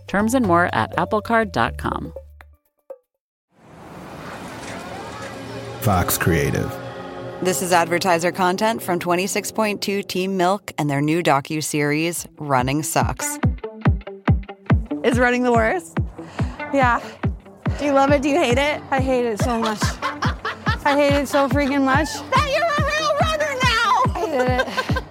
Terms 0.07 0.33
and 0.33 0.45
more 0.45 0.69
at 0.73 0.95
applecard.com. 0.97 2.13
Fox 5.81 6.17
Creative. 6.17 6.71
This 7.41 7.63
is 7.63 7.73
advertiser 7.73 8.31
content 8.31 8.83
from 8.83 8.99
26.2 8.99 10.07
Team 10.07 10.37
Milk 10.37 10.71
and 10.77 10.87
their 10.87 11.01
new 11.01 11.23
docu-series 11.23 12.27
Running 12.37 12.83
Sucks. 12.83 13.39
Is 15.03 15.17
running 15.17 15.41
the 15.41 15.51
worst? 15.51 15.97
Yeah. 16.71 17.01
Do 17.79 17.85
you 17.85 17.93
love 17.93 18.11
it? 18.11 18.21
Do 18.21 18.29
you 18.29 18.37
hate 18.37 18.59
it? 18.59 18.79
I 18.91 18.99
hate 18.99 19.25
it 19.25 19.39
so 19.39 19.57
much. 19.57 19.79
I 20.83 20.95
hate 20.95 21.13
it 21.13 21.27
so 21.27 21.49
freaking 21.49 21.83
much. 21.83 22.09
That 22.29 22.47
you're 22.53 22.67
a 22.77 22.83
real 22.91 23.13
runner 23.25 23.53
now! 23.63 24.03
I 24.13 24.19
hate 24.27 24.97
it. 24.97 25.03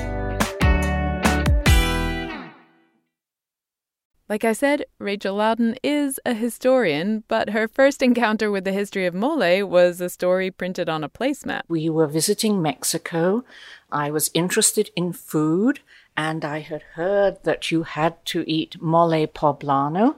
Like 4.31 4.45
I 4.45 4.53
said, 4.53 4.85
Rachel 4.97 5.35
Laudan 5.35 5.75
is 5.83 6.17
a 6.25 6.33
historian, 6.33 7.25
but 7.27 7.49
her 7.49 7.67
first 7.67 8.01
encounter 8.01 8.49
with 8.49 8.63
the 8.63 8.71
history 8.71 9.05
of 9.05 9.13
mole 9.13 9.65
was 9.65 9.99
a 9.99 10.09
story 10.09 10.49
printed 10.49 10.87
on 10.87 11.03
a 11.03 11.09
placemat. 11.09 11.63
We 11.67 11.89
were 11.89 12.07
visiting 12.07 12.61
Mexico. 12.61 13.43
I 13.91 14.09
was 14.09 14.31
interested 14.33 14.89
in 14.95 15.11
food, 15.11 15.81
and 16.15 16.45
I 16.45 16.59
had 16.59 16.81
heard 16.93 17.43
that 17.43 17.71
you 17.71 17.83
had 17.83 18.25
to 18.27 18.49
eat 18.49 18.81
mole 18.81 19.27
poblano. 19.27 20.15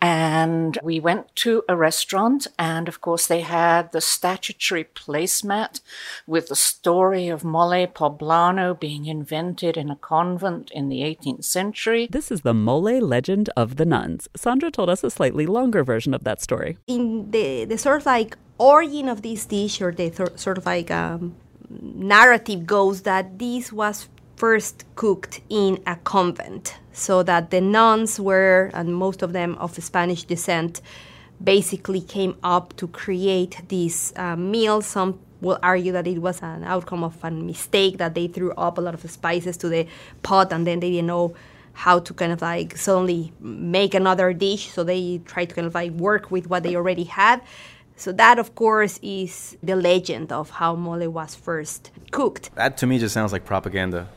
And 0.00 0.78
we 0.82 1.00
went 1.00 1.34
to 1.36 1.64
a 1.68 1.76
restaurant, 1.76 2.46
and 2.58 2.86
of 2.86 3.00
course, 3.00 3.26
they 3.26 3.40
had 3.40 3.90
the 3.90 4.00
statutory 4.00 4.84
placemat 4.84 5.80
with 6.26 6.48
the 6.48 6.56
story 6.56 7.28
of 7.28 7.42
mole 7.42 7.86
poblano 7.88 8.78
being 8.78 9.06
invented 9.06 9.76
in 9.76 9.90
a 9.90 9.96
convent 9.96 10.70
in 10.70 10.88
the 10.88 11.00
18th 11.00 11.44
century. 11.44 12.08
This 12.10 12.30
is 12.30 12.42
the 12.42 12.54
mole 12.54 13.00
legend 13.00 13.50
of 13.56 13.76
the 13.76 13.84
nuns. 13.84 14.28
Sandra 14.36 14.70
told 14.70 14.88
us 14.88 15.02
a 15.02 15.10
slightly 15.10 15.46
longer 15.46 15.82
version 15.82 16.14
of 16.14 16.22
that 16.22 16.40
story. 16.40 16.78
In 16.86 17.30
the, 17.32 17.64
the 17.64 17.78
sort 17.78 18.02
of 18.02 18.06
like 18.06 18.36
origin 18.58 19.08
of 19.08 19.22
this 19.22 19.46
dish, 19.46 19.80
or 19.80 19.90
the 19.90 20.10
th- 20.10 20.38
sort 20.38 20.58
of 20.58 20.66
like 20.66 20.92
um, 20.92 21.34
narrative 21.68 22.66
goes 22.66 23.02
that 23.02 23.38
this 23.38 23.72
was 23.72 24.08
first 24.38 24.84
cooked 24.94 25.40
in 25.48 25.82
a 25.84 25.96
convent 25.96 26.78
so 26.92 27.24
that 27.24 27.50
the 27.50 27.60
nuns 27.60 28.20
were, 28.20 28.70
and 28.72 28.94
most 28.94 29.22
of 29.22 29.32
them 29.32 29.56
of 29.56 29.74
Spanish 29.82 30.22
descent, 30.24 30.80
basically 31.42 32.00
came 32.00 32.36
up 32.42 32.76
to 32.76 32.86
create 32.88 33.60
this 33.68 34.12
uh, 34.16 34.36
meal. 34.36 34.80
Some 34.80 35.18
will 35.40 35.58
argue 35.62 35.92
that 35.92 36.06
it 36.06 36.20
was 36.20 36.40
an 36.42 36.62
outcome 36.64 37.02
of 37.02 37.16
a 37.24 37.30
mistake, 37.30 37.98
that 37.98 38.14
they 38.14 38.28
threw 38.28 38.52
up 38.52 38.78
a 38.78 38.80
lot 38.80 38.94
of 38.94 39.10
spices 39.10 39.56
to 39.56 39.68
the 39.68 39.86
pot 40.22 40.52
and 40.52 40.66
then 40.66 40.80
they 40.80 40.90
didn't 40.90 41.06
know 41.06 41.34
how 41.72 41.98
to 42.00 42.14
kind 42.14 42.32
of 42.32 42.40
like 42.42 42.76
suddenly 42.76 43.32
make 43.40 43.94
another 43.94 44.32
dish. 44.32 44.70
So 44.70 44.84
they 44.84 45.20
tried 45.26 45.46
to 45.50 45.54
kind 45.54 45.66
of 45.66 45.74
like 45.74 45.92
work 45.92 46.30
with 46.30 46.48
what 46.48 46.62
they 46.62 46.76
already 46.76 47.04
had. 47.04 47.40
So 47.96 48.12
that, 48.12 48.38
of 48.38 48.54
course, 48.54 49.00
is 49.02 49.56
the 49.62 49.74
legend 49.74 50.30
of 50.30 50.50
how 50.50 50.76
mole 50.76 51.08
was 51.08 51.34
first 51.34 51.90
cooked. 52.12 52.50
That 52.54 52.76
to 52.78 52.86
me 52.86 52.98
just 52.98 53.12
sounds 53.12 53.32
like 53.32 53.44
propaganda. 53.44 54.08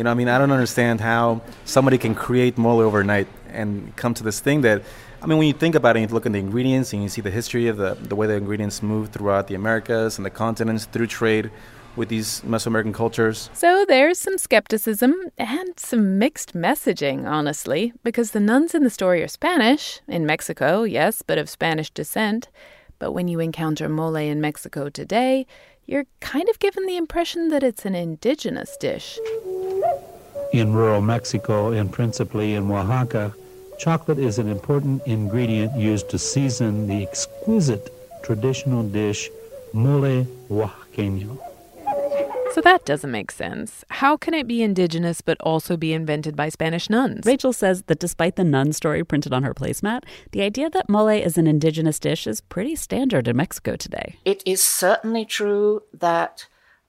You 0.00 0.04
know, 0.04 0.12
I 0.12 0.14
mean, 0.14 0.28
I 0.28 0.38
don't 0.38 0.50
understand 0.50 1.02
how 1.02 1.42
somebody 1.66 1.98
can 1.98 2.14
create 2.14 2.56
mole 2.56 2.80
overnight 2.80 3.28
and 3.50 3.94
come 3.96 4.14
to 4.14 4.24
this 4.24 4.40
thing 4.40 4.62
that, 4.62 4.82
I 5.20 5.26
mean, 5.26 5.36
when 5.36 5.46
you 5.46 5.52
think 5.52 5.74
about 5.74 5.94
it, 5.98 6.00
you 6.00 6.06
look 6.06 6.24
at 6.24 6.32
the 6.32 6.38
ingredients 6.38 6.94
and 6.94 7.02
you 7.02 7.10
see 7.10 7.20
the 7.20 7.30
history 7.30 7.68
of 7.68 7.76
the, 7.76 7.98
the 8.00 8.16
way 8.16 8.26
the 8.26 8.32
ingredients 8.32 8.82
move 8.82 9.10
throughout 9.10 9.48
the 9.48 9.54
Americas 9.54 10.16
and 10.16 10.24
the 10.24 10.30
continents 10.30 10.86
through 10.86 11.08
trade 11.08 11.50
with 11.96 12.08
these 12.08 12.40
Mesoamerican 12.46 12.94
cultures. 12.94 13.50
So 13.52 13.84
there's 13.86 14.18
some 14.18 14.38
skepticism 14.38 15.14
and 15.36 15.78
some 15.78 16.18
mixed 16.18 16.54
messaging, 16.54 17.28
honestly, 17.28 17.92
because 18.02 18.30
the 18.30 18.40
nuns 18.40 18.74
in 18.74 18.84
the 18.84 18.88
story 18.88 19.22
are 19.22 19.28
Spanish, 19.28 20.00
in 20.08 20.24
Mexico, 20.24 20.84
yes, 20.84 21.20
but 21.20 21.36
of 21.36 21.50
Spanish 21.50 21.90
descent. 21.90 22.48
But 22.98 23.12
when 23.12 23.28
you 23.28 23.38
encounter 23.38 23.86
mole 23.86 24.16
in 24.16 24.40
Mexico 24.40 24.88
today, 24.88 25.46
you're 25.90 26.06
kind 26.20 26.48
of 26.48 26.56
given 26.60 26.86
the 26.86 26.96
impression 26.96 27.48
that 27.48 27.64
it's 27.64 27.84
an 27.84 27.96
indigenous 27.96 28.76
dish. 28.76 29.18
In 30.52 30.72
rural 30.72 31.00
Mexico 31.00 31.72
and 31.72 31.92
principally 31.92 32.54
in 32.54 32.70
Oaxaca, 32.70 33.34
chocolate 33.76 34.20
is 34.20 34.38
an 34.38 34.46
important 34.46 35.02
ingredient 35.04 35.76
used 35.76 36.08
to 36.10 36.18
season 36.18 36.86
the 36.86 37.02
exquisite 37.02 37.92
traditional 38.22 38.84
dish 38.84 39.30
mole 39.72 40.24
oaxaqueño. 40.48 41.49
So 42.52 42.60
that 42.62 42.84
doesn't 42.84 43.10
make 43.10 43.30
sense. 43.30 43.84
How 43.88 44.16
can 44.16 44.34
it 44.34 44.48
be 44.48 44.62
indigenous 44.62 45.20
but 45.20 45.40
also 45.40 45.76
be 45.76 45.92
invented 45.92 46.34
by 46.34 46.48
Spanish 46.48 46.90
nuns? 46.90 47.24
Rachel 47.24 47.52
says 47.52 47.82
that 47.86 48.00
despite 48.00 48.36
the 48.36 48.44
nun 48.44 48.72
story 48.72 49.04
printed 49.04 49.32
on 49.32 49.44
her 49.44 49.54
placemat, 49.54 50.02
the 50.32 50.42
idea 50.42 50.68
that 50.70 50.88
mole 50.88 51.08
is 51.08 51.38
an 51.38 51.46
indigenous 51.46 51.98
dish 51.98 52.26
is 52.26 52.40
pretty 52.40 52.74
standard 52.74 53.28
in 53.28 53.36
Mexico 53.36 53.76
today. 53.76 54.16
It 54.24 54.42
is 54.44 54.60
certainly 54.60 55.24
true 55.24 55.82
that 55.92 56.46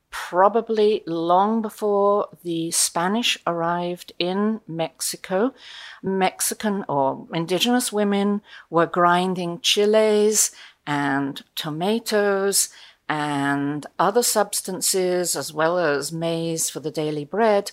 probably 0.10 1.04
long 1.08 1.62
before 1.62 2.28
the 2.44 2.70
Spanish 2.72 3.38
arrived 3.48 4.12
in 4.20 4.62
Mexico, 4.68 5.54
Mexican 6.04 6.84
or 6.90 7.28
indigenous 7.34 7.94
women 7.94 8.42
were 8.70 8.86
grinding 8.86 9.60
chiles 9.62 10.52
and 10.86 11.44
tomatoes 11.56 12.70
and 13.12 13.86
other 14.00 14.24
substances, 14.24 15.36
as 15.36 15.52
well 15.52 15.78
as 15.78 16.14
maize 16.14 16.70
for 16.70 16.80
the 16.80 16.90
daily 16.90 17.26
bread, 17.26 17.70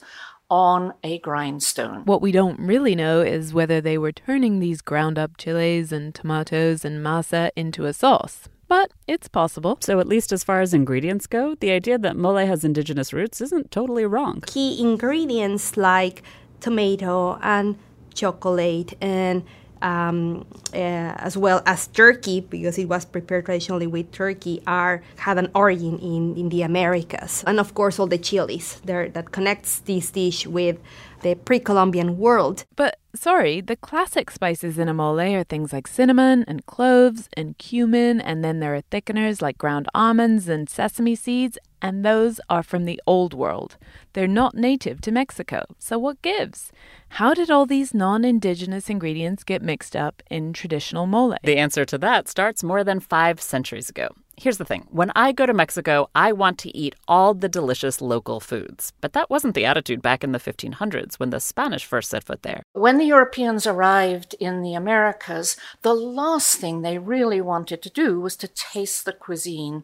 on 0.51 0.93
a 1.05 1.21
grindstone. 1.21 2.05
What 2.07 2.21
we 2.21 2.33
don't 2.33 2.59
really 2.59 2.97
know 2.97 3.21
is 3.21 3.55
whether 3.55 3.81
they 3.81 3.99
were 3.99 4.11
turning 4.11 4.59
these 4.59 4.81
ground 4.81 5.17
up 5.17 5.37
chiles 5.37 5.93
and 5.93 6.13
tomatoes 6.13 6.85
and 6.85 7.07
masa 7.07 7.51
into 7.55 7.85
a 7.85 7.93
sauce. 7.93 8.49
But 8.67 8.91
it's 9.07 9.29
possible. 9.29 9.79
So, 9.81 10.01
at 10.01 10.09
least 10.09 10.33
as 10.33 10.43
far 10.43 10.61
as 10.61 10.75
ingredients 10.75 11.29
go, 11.29 11.55
the 11.55 11.71
idea 11.71 11.99
that 11.99 12.17
mole 12.17 12.37
has 12.37 12.65
indigenous 12.65 13.13
roots 13.13 13.41
isn't 13.41 13.71
totally 13.71 14.07
wrong. 14.07 14.43
Key 14.45 14.81
ingredients 14.81 15.77
like 15.77 16.23
tomato 16.59 17.39
and 17.43 17.79
chocolate 18.13 18.95
and 19.01 19.45
um, 19.83 20.47
uh, 20.73 20.77
as 20.77 21.37
well 21.37 21.63
as 21.67 21.87
turkey, 21.89 22.41
because 22.41 22.79
it 22.79 22.89
was 22.89 23.05
prepared 23.05 23.47
traditionally 23.47 23.87
with 23.87 24.11
turkey, 24.13 24.63
are 24.67 25.03
have 25.19 25.39
an 25.39 25.51
origin 25.55 25.99
in, 25.99 26.37
in 26.37 26.49
the 26.49 26.63
Americas, 26.63 27.45
and 27.47 27.59
of 27.61 27.75
course 27.75 27.99
all 27.99 28.07
the 28.07 28.19
chilies 28.19 28.81
there 28.85 29.09
that 29.11 29.33
connects 29.33 29.81
this 29.81 30.11
dish 30.11 30.47
with 30.47 30.79
the 31.21 31.35
pre-Columbian 31.35 32.19
world. 32.19 32.65
But 32.77 32.99
sorry, 33.15 33.61
the 33.61 33.77
classic 33.77 34.31
spices 34.31 34.79
in 34.79 34.89
a 34.89 34.95
mole 34.95 35.21
are 35.21 35.45
things 35.45 35.73
like 35.73 35.87
cinnamon 35.87 36.45
and 36.47 36.67
cloves 36.67 37.29
and 37.37 37.57
cumin, 37.59 38.21
and 38.21 38.45
then 38.45 38.61
there 38.61 38.75
are 38.75 38.83
thickeners 38.83 39.43
like 39.43 39.59
ground 39.59 39.89
almonds 39.95 40.49
and 40.49 40.69
sesame 40.69 41.15
seeds, 41.15 41.59
and 41.81 42.05
those 42.05 42.41
are 42.49 42.63
from 42.63 42.85
the 42.85 43.01
old 43.07 43.35
world. 43.35 43.77
They're 44.13 44.27
not 44.27 44.55
native 44.55 45.01
to 45.03 45.13
Mexico. 45.13 45.65
So 45.79 45.99
what 45.99 46.23
gives? 46.23 46.73
How 47.11 47.35
did 47.35 47.51
all 47.51 47.67
these 47.67 47.95
non 47.95 48.25
indigenous 48.25 48.91
ingredients 48.91 49.45
get 49.45 49.63
mixed 49.63 49.97
up 49.97 50.23
in 50.31 50.53
traditional 50.53 51.07
mole? 51.07 51.37
The 51.43 51.57
answer 51.57 51.85
to 51.85 51.99
that 51.99 52.29
starts 52.29 52.63
more 52.63 52.85
than 52.85 53.01
five 53.01 53.41
centuries 53.41 53.89
ago. 53.89 54.09
Here's 54.41 54.59
the 54.59 54.65
thing 54.65 54.87
when 54.91 55.11
I 55.17 55.33
go 55.33 55.47
to 55.47 55.53
Mexico, 55.53 56.11
I 56.15 56.31
want 56.31 56.59
to 56.59 56.77
eat 56.77 56.95
all 57.09 57.35
the 57.35 57.49
delicious 57.49 58.01
local 58.01 58.39
foods. 58.39 58.93
But 59.01 59.13
that 59.13 59.29
wasn't 59.29 59.57
the 59.57 59.65
attitude 59.65 60.01
back 60.01 60.23
in 60.23 60.31
the 60.31 60.39
1500s 60.39 61.19
when 61.19 61.31
the 61.31 61.41
Spanish 61.41 61.85
first 61.85 62.11
set 62.11 62.23
foot 62.23 62.45
there. 62.45 62.63
When 62.73 62.99
the 62.99 63.05
Europeans 63.05 63.67
arrived 63.67 64.37
in 64.39 64.63
the 64.63 64.75
Americas, 64.75 65.57
the 65.83 65.93
last 65.93 66.59
thing 66.59 66.83
they 66.83 66.99
really 66.99 67.41
wanted 67.41 67.83
to 67.83 67.91
do 67.91 68.21
was 68.21 68.37
to 68.37 68.47
taste 68.47 69.05
the 69.05 69.13
cuisine 69.13 69.83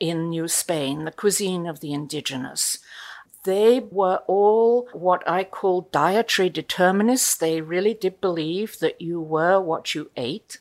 in 0.00 0.28
New 0.28 0.48
Spain, 0.48 1.04
the 1.04 1.12
cuisine 1.12 1.64
of 1.68 1.78
the 1.78 1.92
indigenous. 1.92 2.78
They 3.44 3.78
were 3.78 4.22
all 4.26 4.88
what 4.92 5.22
I 5.28 5.44
call 5.44 5.88
dietary 5.92 6.50
determinists. 6.50 7.36
They 7.36 7.60
really 7.60 7.94
did 7.94 8.20
believe 8.20 8.80
that 8.80 9.00
you 9.00 9.20
were 9.20 9.60
what 9.60 9.94
you 9.94 10.10
ate. 10.16 10.58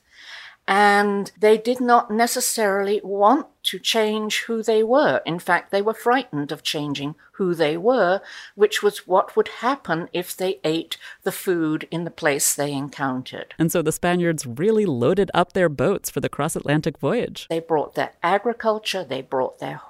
And 0.65 1.31
they 1.37 1.57
did 1.57 1.81
not 1.81 2.09
necessarily 2.09 3.01
want 3.03 3.47
to 3.63 3.79
change 3.79 4.43
who 4.43 4.63
they 4.63 4.81
were. 4.81 5.21
In 5.25 5.39
fact, 5.39 5.71
they 5.71 5.81
were 5.81 5.93
frightened 5.93 6.53
of 6.53 6.63
changing 6.63 7.15
who 7.33 7.53
they 7.53 7.75
were, 7.75 8.21
which 8.55 8.81
was 8.81 9.07
what 9.07 9.35
would 9.35 9.49
happen 9.59 10.07
if 10.13 10.35
they 10.35 10.59
ate 10.63 10.97
the 11.23 11.33
food 11.33 11.87
in 11.91 12.05
the 12.05 12.11
place 12.11 12.55
they 12.55 12.71
encountered. 12.71 13.53
And 13.59 13.71
so 13.71 13.81
the 13.81 13.91
Spaniards 13.91 14.45
really 14.45 14.85
loaded 14.85 15.29
up 15.33 15.51
their 15.51 15.69
boats 15.69 16.09
for 16.09 16.21
the 16.21 16.29
cross 16.29 16.55
Atlantic 16.55 16.97
voyage. 16.97 17.47
They 17.49 17.59
brought 17.59 17.95
their 17.95 18.13
agriculture, 18.23 19.03
they 19.03 19.21
brought 19.21 19.59
their 19.59 19.81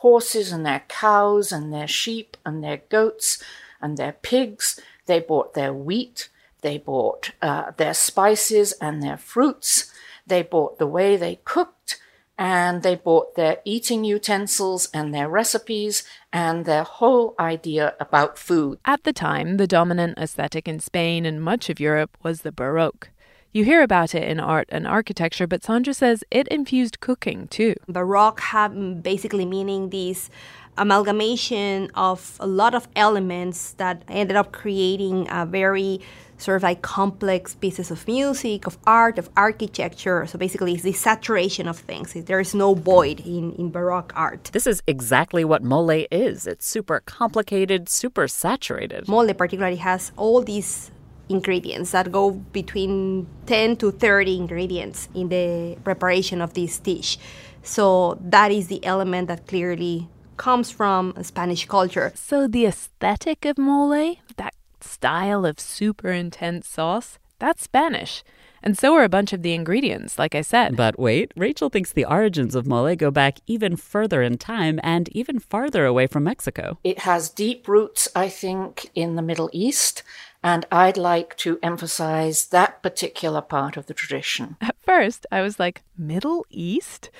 horses 0.00 0.50
and 0.50 0.64
their 0.64 0.82
cows 0.88 1.52
and 1.52 1.72
their 1.72 1.88
sheep 1.88 2.36
and 2.44 2.64
their 2.64 2.78
goats 2.88 3.42
and 3.80 3.96
their 3.96 4.12
pigs. 4.12 4.80
They 5.06 5.20
bought 5.20 5.54
their 5.54 5.72
wheat. 5.72 6.28
They 6.62 6.78
bought 6.78 7.32
uh, 7.40 7.72
their 7.76 7.94
spices 7.94 8.72
and 8.80 9.02
their 9.02 9.16
fruits. 9.16 9.89
They 10.30 10.42
bought 10.42 10.78
the 10.78 10.86
way 10.86 11.16
they 11.16 11.40
cooked 11.44 11.98
and 12.38 12.82
they 12.82 12.94
bought 12.94 13.34
their 13.34 13.58
eating 13.66 14.02
utensils 14.02 14.88
and 14.94 15.12
their 15.12 15.28
recipes 15.28 16.04
and 16.32 16.64
their 16.64 16.84
whole 16.84 17.34
idea 17.38 17.94
about 18.00 18.38
food. 18.38 18.78
At 18.86 19.04
the 19.04 19.12
time, 19.12 19.58
the 19.58 19.66
dominant 19.66 20.16
aesthetic 20.16 20.66
in 20.66 20.80
Spain 20.80 21.26
and 21.26 21.42
much 21.42 21.68
of 21.68 21.78
Europe 21.78 22.16
was 22.22 22.40
the 22.40 22.52
Baroque. 22.52 23.10
You 23.52 23.64
hear 23.64 23.82
about 23.82 24.14
it 24.14 24.22
in 24.22 24.38
art 24.38 24.68
and 24.70 24.86
architecture, 24.86 25.48
but 25.48 25.64
Sandra 25.64 25.92
says 25.92 26.22
it 26.30 26.46
infused 26.48 27.00
cooking 27.00 27.48
too. 27.48 27.74
Baroque 27.88 28.40
have 28.40 28.70
mm, 28.70 29.02
basically 29.02 29.44
meaning 29.44 29.90
these 29.90 30.30
amalgamation 30.78 31.90
of 31.94 32.36
a 32.40 32.46
lot 32.46 32.74
of 32.74 32.88
elements 32.96 33.72
that 33.72 34.02
ended 34.08 34.36
up 34.36 34.52
creating 34.52 35.26
a 35.30 35.44
very 35.44 36.00
sort 36.40 36.56
of 36.56 36.62
like 36.62 36.82
complex 36.82 37.54
pieces 37.54 37.90
of 37.90 38.06
music, 38.06 38.66
of 38.66 38.78
art, 38.86 39.18
of 39.18 39.28
architecture. 39.36 40.26
So 40.26 40.38
basically, 40.38 40.74
it's 40.74 40.82
the 40.82 40.92
saturation 40.92 41.68
of 41.68 41.78
things. 41.78 42.14
There 42.14 42.40
is 42.40 42.54
no 42.54 42.74
void 42.74 43.20
in, 43.20 43.52
in 43.52 43.70
Baroque 43.70 44.12
art. 44.16 44.44
This 44.52 44.66
is 44.66 44.82
exactly 44.86 45.44
what 45.44 45.62
mole 45.62 45.90
is. 46.10 46.46
It's 46.46 46.66
super 46.66 47.00
complicated, 47.00 47.88
super 47.88 48.26
saturated. 48.26 49.06
Mole, 49.06 49.32
particularly, 49.34 49.76
has 49.76 50.12
all 50.16 50.42
these 50.42 50.90
ingredients 51.28 51.92
that 51.92 52.10
go 52.10 52.32
between 52.32 53.26
10 53.46 53.76
to 53.76 53.92
30 53.92 54.36
ingredients 54.36 55.08
in 55.14 55.28
the 55.28 55.76
preparation 55.84 56.40
of 56.40 56.54
this 56.54 56.78
dish. 56.78 57.18
So 57.62 58.18
that 58.22 58.50
is 58.50 58.66
the 58.66 58.84
element 58.84 59.28
that 59.28 59.46
clearly 59.46 60.08
comes 60.40 60.70
from 60.70 61.12
Spanish 61.22 61.66
culture. 61.66 62.12
So 62.14 62.48
the 62.48 62.64
aesthetic 62.64 63.44
of 63.44 63.58
mole, 63.58 64.16
that 64.38 64.54
style 64.80 65.44
of 65.44 65.60
super 65.60 66.08
intense 66.08 66.66
sauce, 66.66 67.18
that's 67.38 67.62
Spanish. 67.62 68.24
And 68.62 68.76
so 68.76 68.94
are 68.94 69.04
a 69.04 69.08
bunch 69.08 69.34
of 69.34 69.42
the 69.42 69.52
ingredients, 69.52 70.18
like 70.18 70.34
I 70.34 70.40
said. 70.40 70.76
But 70.76 70.98
wait, 70.98 71.32
Rachel 71.36 71.68
thinks 71.68 71.92
the 71.92 72.06
origins 72.06 72.54
of 72.54 72.66
mole 72.66 72.96
go 72.96 73.10
back 73.10 73.38
even 73.46 73.76
further 73.76 74.22
in 74.22 74.38
time 74.38 74.80
and 74.82 75.10
even 75.10 75.40
farther 75.40 75.84
away 75.84 76.06
from 76.06 76.24
Mexico. 76.24 76.78
It 76.82 77.00
has 77.00 77.28
deep 77.28 77.68
roots, 77.68 78.08
I 78.16 78.30
think, 78.30 78.90
in 78.94 79.16
the 79.16 79.22
Middle 79.22 79.50
East. 79.52 80.02
And 80.42 80.64
I'd 80.72 80.96
like 80.96 81.36
to 81.38 81.58
emphasize 81.62 82.46
that 82.46 82.82
particular 82.82 83.42
part 83.42 83.76
of 83.76 83.86
the 83.86 83.94
tradition. 83.94 84.56
At 84.62 84.76
first, 84.80 85.26
I 85.30 85.42
was 85.42 85.60
like, 85.60 85.82
Middle 85.98 86.46
East? 86.48 87.10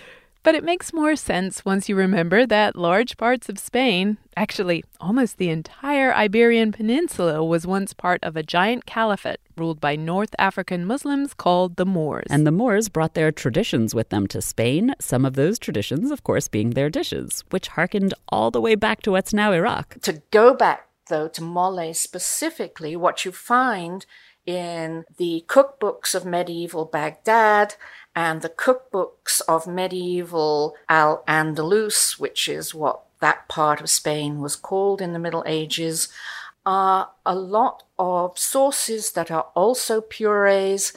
But 0.42 0.54
it 0.54 0.64
makes 0.64 0.94
more 0.94 1.16
sense 1.16 1.64
once 1.66 1.88
you 1.88 1.94
remember 1.96 2.46
that 2.46 2.74
large 2.74 3.18
parts 3.18 3.50
of 3.50 3.58
Spain, 3.58 4.16
actually 4.36 4.84
almost 4.98 5.36
the 5.36 5.50
entire 5.50 6.14
Iberian 6.14 6.72
Peninsula, 6.72 7.44
was 7.44 7.66
once 7.66 7.92
part 7.92 8.24
of 8.24 8.36
a 8.36 8.42
giant 8.42 8.86
caliphate 8.86 9.40
ruled 9.58 9.80
by 9.80 9.96
North 9.96 10.34
African 10.38 10.86
Muslims 10.86 11.34
called 11.34 11.76
the 11.76 11.84
Moors. 11.84 12.26
And 12.30 12.46
the 12.46 12.52
Moors 12.52 12.88
brought 12.88 13.12
their 13.12 13.30
traditions 13.30 13.94
with 13.94 14.08
them 14.08 14.26
to 14.28 14.40
Spain, 14.40 14.94
some 14.98 15.26
of 15.26 15.34
those 15.34 15.58
traditions, 15.58 16.10
of 16.10 16.24
course, 16.24 16.48
being 16.48 16.70
their 16.70 16.88
dishes, 16.88 17.44
which 17.50 17.68
harkened 17.68 18.14
all 18.30 18.50
the 18.50 18.62
way 18.62 18.74
back 18.74 19.02
to 19.02 19.10
what's 19.10 19.34
now 19.34 19.52
Iraq. 19.52 20.00
To 20.02 20.22
go 20.30 20.54
back, 20.54 20.88
though, 21.08 21.28
to 21.28 21.42
mole 21.42 21.92
specifically, 21.92 22.96
what 22.96 23.26
you 23.26 23.32
find 23.32 24.06
in 24.46 25.04
the 25.18 25.44
cookbooks 25.46 26.14
of 26.14 26.24
medieval 26.24 26.86
Baghdad 26.86 27.74
and 28.20 28.42
the 28.42 28.50
cookbooks 28.50 29.40
of 29.48 29.66
medieval 29.66 30.76
Al 30.90 31.24
Andalus, 31.26 32.20
which 32.20 32.50
is 32.50 32.74
what 32.74 33.00
that 33.20 33.48
part 33.48 33.80
of 33.80 33.88
Spain 33.88 34.40
was 34.40 34.56
called 34.56 35.00
in 35.00 35.14
the 35.14 35.18
Middle 35.18 35.42
Ages, 35.46 36.08
are 36.66 37.12
a 37.24 37.34
lot 37.34 37.82
of 37.98 38.38
sauces 38.38 39.12
that 39.12 39.30
are 39.30 39.46
also 39.54 40.02
purees 40.02 40.92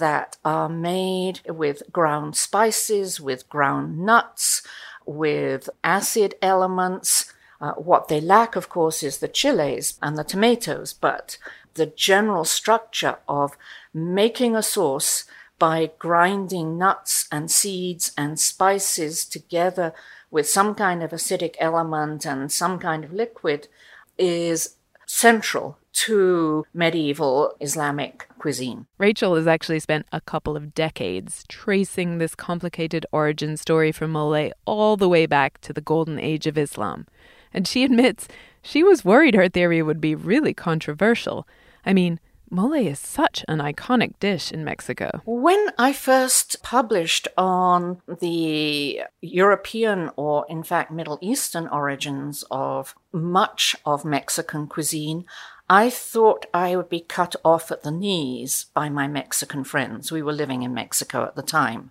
that 0.00 0.36
are 0.44 0.68
made 0.68 1.42
with 1.46 1.84
ground 1.92 2.34
spices, 2.34 3.20
with 3.20 3.48
ground 3.48 4.00
nuts, 4.00 4.60
with 5.06 5.70
acid 5.84 6.34
elements. 6.42 7.32
Uh, 7.60 7.74
what 7.74 8.08
they 8.08 8.20
lack, 8.20 8.56
of 8.56 8.68
course, 8.68 9.04
is 9.04 9.18
the 9.18 9.28
chiles 9.28 9.96
and 10.02 10.18
the 10.18 10.24
tomatoes, 10.24 10.92
but 10.92 11.38
the 11.74 11.86
general 11.86 12.44
structure 12.44 13.18
of 13.28 13.56
making 13.92 14.56
a 14.56 14.62
sauce 14.62 15.24
by 15.58 15.90
grinding 15.98 16.78
nuts 16.78 17.28
and 17.30 17.50
seeds 17.50 18.12
and 18.16 18.38
spices 18.38 19.24
together 19.24 19.94
with 20.30 20.48
some 20.48 20.74
kind 20.74 21.02
of 21.02 21.12
acidic 21.12 21.54
element 21.60 22.26
and 22.26 22.50
some 22.50 22.78
kind 22.78 23.04
of 23.04 23.12
liquid 23.12 23.68
is 24.18 24.76
central 25.06 25.78
to 25.92 26.66
medieval 26.74 27.54
Islamic 27.60 28.28
cuisine. 28.38 28.86
Rachel 28.98 29.36
has 29.36 29.46
actually 29.46 29.78
spent 29.78 30.06
a 30.10 30.20
couple 30.20 30.56
of 30.56 30.74
decades 30.74 31.44
tracing 31.48 32.18
this 32.18 32.34
complicated 32.34 33.06
origin 33.12 33.56
story 33.56 33.92
for 33.92 34.08
mole 34.08 34.50
all 34.64 34.96
the 34.96 35.08
way 35.08 35.26
back 35.26 35.60
to 35.60 35.72
the 35.72 35.80
golden 35.80 36.18
age 36.18 36.48
of 36.48 36.58
Islam. 36.58 37.06
And 37.52 37.68
she 37.68 37.84
admits 37.84 38.26
she 38.60 38.82
was 38.82 39.04
worried 39.04 39.36
her 39.36 39.48
theory 39.48 39.82
would 39.82 40.00
be 40.00 40.16
really 40.16 40.52
controversial. 40.52 41.46
I 41.86 41.92
mean, 41.92 42.18
Mole 42.54 42.74
is 42.74 43.00
such 43.00 43.44
an 43.48 43.58
iconic 43.58 44.12
dish 44.20 44.52
in 44.52 44.62
Mexico. 44.62 45.20
When 45.24 45.70
I 45.76 45.92
first 45.92 46.62
published 46.62 47.26
on 47.36 48.00
the 48.06 49.00
European 49.20 50.12
or, 50.14 50.46
in 50.48 50.62
fact, 50.62 50.92
Middle 50.92 51.18
Eastern 51.20 51.66
origins 51.66 52.44
of 52.52 52.94
much 53.10 53.74
of 53.84 54.04
Mexican 54.04 54.68
cuisine, 54.68 55.24
I 55.68 55.90
thought 55.90 56.46
I 56.54 56.76
would 56.76 56.88
be 56.88 57.00
cut 57.00 57.34
off 57.44 57.72
at 57.72 57.82
the 57.82 57.90
knees 57.90 58.66
by 58.72 58.88
my 58.88 59.08
Mexican 59.08 59.64
friends. 59.64 60.12
We 60.12 60.22
were 60.22 60.32
living 60.32 60.62
in 60.62 60.72
Mexico 60.72 61.24
at 61.24 61.34
the 61.34 61.42
time. 61.42 61.90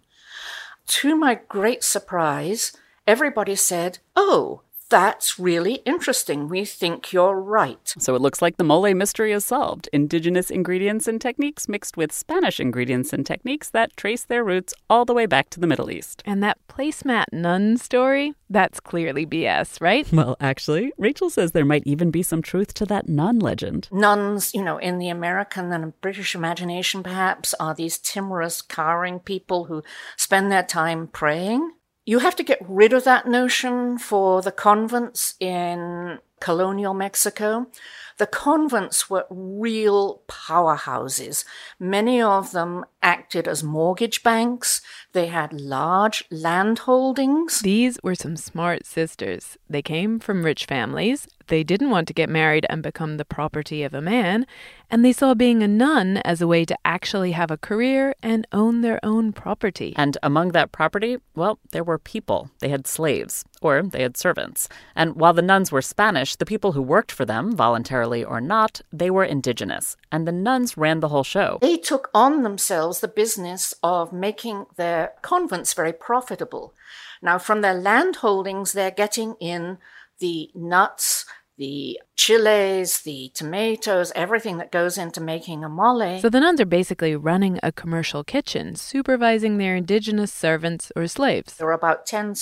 To 0.87 1.13
my 1.17 1.41
great 1.49 1.83
surprise, 1.83 2.71
everybody 3.05 3.57
said, 3.57 3.99
Oh, 4.15 4.61
that's 4.89 5.39
really 5.39 5.75
interesting. 5.85 6.47
We 6.47 6.65
think 6.65 7.11
you're 7.11 7.39
right. 7.39 7.93
So 7.97 8.15
it 8.15 8.21
looks 8.21 8.41
like 8.41 8.57
the 8.57 8.63
mole 8.63 8.93
mystery 8.93 9.31
is 9.31 9.45
solved. 9.45 9.89
Indigenous 9.91 10.49
ingredients 10.49 11.07
and 11.07 11.19
techniques 11.19 11.67
mixed 11.67 11.97
with 11.97 12.11
Spanish 12.11 12.59
ingredients 12.59 13.13
and 13.13 13.25
techniques 13.25 13.69
that 13.71 13.95
trace 13.97 14.23
their 14.23 14.43
roots 14.43 14.73
all 14.89 15.05
the 15.05 15.13
way 15.13 15.25
back 15.25 15.49
to 15.51 15.59
the 15.59 15.67
Middle 15.67 15.89
East. 15.89 16.21
And 16.25 16.43
that 16.43 16.57
placemat 16.67 17.25
nun 17.31 17.77
story, 17.77 18.33
that's 18.49 18.79
clearly 18.79 19.25
BS, 19.25 19.81
right? 19.81 20.07
Well, 20.23 20.37
actually, 20.39 20.93
Rachel 20.97 21.29
says 21.29 21.51
there 21.51 21.65
might 21.65 21.83
even 21.87 22.11
be 22.11 22.23
some 22.23 22.41
truth 22.41 22.73
to 22.75 22.85
that 22.85 23.09
nun 23.09 23.39
legend. 23.39 23.89
Nuns, 23.91 24.53
you 24.53 24.63
know, 24.63 24.77
in 24.77 24.99
the 24.99 25.09
American 25.09 25.71
and 25.73 25.99
British 26.01 26.35
imagination, 26.35 27.03
perhaps, 27.03 27.53
are 27.55 27.73
these 27.73 27.97
timorous, 27.97 28.61
cowering 28.61 29.19
people 29.19 29.65
who 29.65 29.83
spend 30.17 30.51
their 30.51 30.63
time 30.63 31.07
praying. 31.07 31.71
You 32.05 32.19
have 32.19 32.35
to 32.35 32.43
get 32.43 32.59
rid 32.67 32.93
of 32.93 33.05
that 33.05 33.27
notion 33.27 33.97
for 33.97 34.41
the 34.41 34.51
convents 34.51 35.35
in 35.39 36.19
colonial 36.41 36.93
Mexico. 36.93 37.67
The 38.17 38.27
convents 38.27 39.09
were 39.09 39.25
real 39.29 40.21
powerhouses. 40.27 41.45
Many 41.79 42.21
of 42.21 42.51
them 42.51 42.85
acted 43.01 43.47
as 43.47 43.63
mortgage 43.63 44.23
banks. 44.23 44.81
They 45.13 45.27
had 45.27 45.53
large 45.53 46.23
land 46.31 46.79
holdings. 46.79 47.59
These 47.59 47.99
were 48.03 48.15
some 48.15 48.37
smart 48.37 48.85
sisters. 48.85 49.57
They 49.69 49.81
came 49.81 50.19
from 50.19 50.43
rich 50.43 50.65
families. 50.65 51.27
They 51.47 51.63
didn't 51.63 51.89
want 51.89 52.07
to 52.07 52.13
get 52.13 52.29
married 52.29 52.65
and 52.69 52.81
become 52.81 53.17
the 53.17 53.25
property 53.25 53.83
of 53.83 53.93
a 53.93 54.01
man, 54.01 54.45
and 54.89 55.03
they 55.03 55.11
saw 55.11 55.33
being 55.33 55.61
a 55.61 55.67
nun 55.67 56.17
as 56.17 56.41
a 56.41 56.47
way 56.47 56.63
to 56.65 56.77
actually 56.85 57.33
have 57.33 57.51
a 57.51 57.57
career 57.57 58.15
and 58.23 58.47
own 58.53 58.81
their 58.81 58.99
own 59.03 59.33
property. 59.33 59.93
And 59.97 60.17
among 60.23 60.49
that 60.49 60.71
property, 60.71 61.17
well, 61.35 61.59
there 61.71 61.83
were 61.83 61.97
people. 61.97 62.49
They 62.59 62.69
had 62.69 62.87
slaves, 62.87 63.43
or 63.61 63.81
they 63.81 64.03
had 64.03 64.15
servants. 64.15 64.69
And 64.95 65.15
while 65.15 65.33
the 65.33 65.41
nuns 65.41 65.71
were 65.71 65.81
Spanish, 65.81 66.35
the 66.37 66.45
people 66.45 66.71
who 66.71 66.81
worked 66.81 67.11
for 67.11 67.25
them, 67.25 67.53
voluntarily 67.55 68.02
or 68.11 68.41
not, 68.41 68.81
they 68.91 69.09
were 69.09 69.23
indigenous. 69.23 69.95
And 70.11 70.27
the 70.27 70.31
nuns 70.31 70.77
ran 70.77 70.99
the 70.99 71.09
whole 71.09 71.23
show. 71.23 71.59
They 71.61 71.77
took 71.77 72.09
on 72.13 72.43
themselves 72.43 72.99
the 72.99 73.07
business 73.07 73.73
of 73.81 74.11
making 74.11 74.65
their 74.75 75.13
convents 75.21 75.73
very 75.73 75.93
profitable. 75.93 76.73
Now, 77.21 77.37
from 77.37 77.61
their 77.61 77.73
land 77.73 78.17
holdings, 78.17 78.73
they're 78.73 78.91
getting 78.91 79.35
in 79.39 79.77
the 80.19 80.49
nuts, 80.53 81.25
the 81.57 81.99
chiles, 82.15 83.01
the 83.01 83.31
tomatoes, 83.33 84.11
everything 84.15 84.57
that 84.57 84.71
goes 84.71 84.97
into 84.97 85.21
making 85.21 85.63
a 85.63 85.69
mole. 85.69 86.19
So 86.19 86.29
the 86.29 86.39
nuns 86.39 86.59
are 86.59 86.65
basically 86.65 87.15
running 87.15 87.59
a 87.61 87.71
commercial 87.71 88.23
kitchen, 88.23 88.75
supervising 88.75 89.57
their 89.57 89.75
indigenous 89.75 90.33
servants 90.33 90.91
or 90.95 91.07
slaves. 91.07 91.55
There 91.55 91.67
are 91.67 91.73
about 91.73 92.05
10 92.05 92.35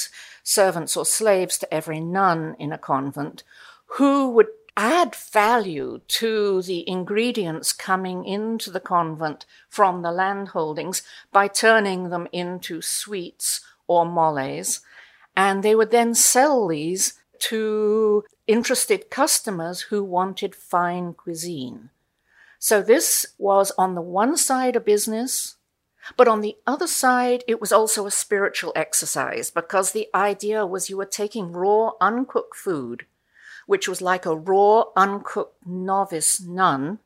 servants 0.43 0.95
or 0.95 1.05
slaves 1.05 1.57
to 1.59 1.73
every 1.73 1.99
nun 1.99 2.55
in 2.57 2.71
a 2.71 2.77
convent 2.77 3.43
who 3.97 4.29
would 4.29 4.47
add 4.77 5.15
value 5.15 6.01
to 6.07 6.61
the 6.61 6.87
ingredients 6.87 7.73
coming 7.73 8.25
into 8.25 8.71
the 8.71 8.79
convent 8.79 9.45
from 9.69 10.01
the 10.01 10.11
landholdings 10.11 11.01
by 11.31 11.47
turning 11.47 12.09
them 12.09 12.27
into 12.31 12.81
sweets 12.81 13.61
or 13.87 14.05
moles. 14.05 14.81
And 15.35 15.63
they 15.63 15.75
would 15.75 15.91
then 15.91 16.15
sell 16.15 16.67
these 16.67 17.19
to 17.39 18.23
interested 18.47 19.09
customers 19.09 19.81
who 19.81 20.03
wanted 20.03 20.55
fine 20.55 21.13
cuisine. 21.13 21.89
So 22.59 22.81
this 22.81 23.25
was 23.37 23.71
on 23.77 23.95
the 23.95 24.01
one 24.01 24.37
side 24.37 24.75
a 24.75 24.79
business, 24.79 25.55
but 26.15 26.27
on 26.27 26.41
the 26.41 26.57
other 26.67 26.87
side, 26.87 27.43
it 27.47 27.59
was 27.59 27.71
also 27.71 28.05
a 28.05 28.11
spiritual 28.11 28.71
exercise 28.75 29.49
because 29.49 29.91
the 29.91 30.07
idea 30.13 30.65
was 30.65 30.89
you 30.89 30.97
were 30.97 31.05
taking 31.05 31.51
raw, 31.51 31.91
uncooked 31.99 32.55
food, 32.55 33.05
which 33.71 33.87
was 33.87 34.01
like 34.01 34.25
a 34.25 34.35
raw, 34.35 34.83
uncooked 34.97 35.65
novice 35.65 36.41
nun, 36.41 36.99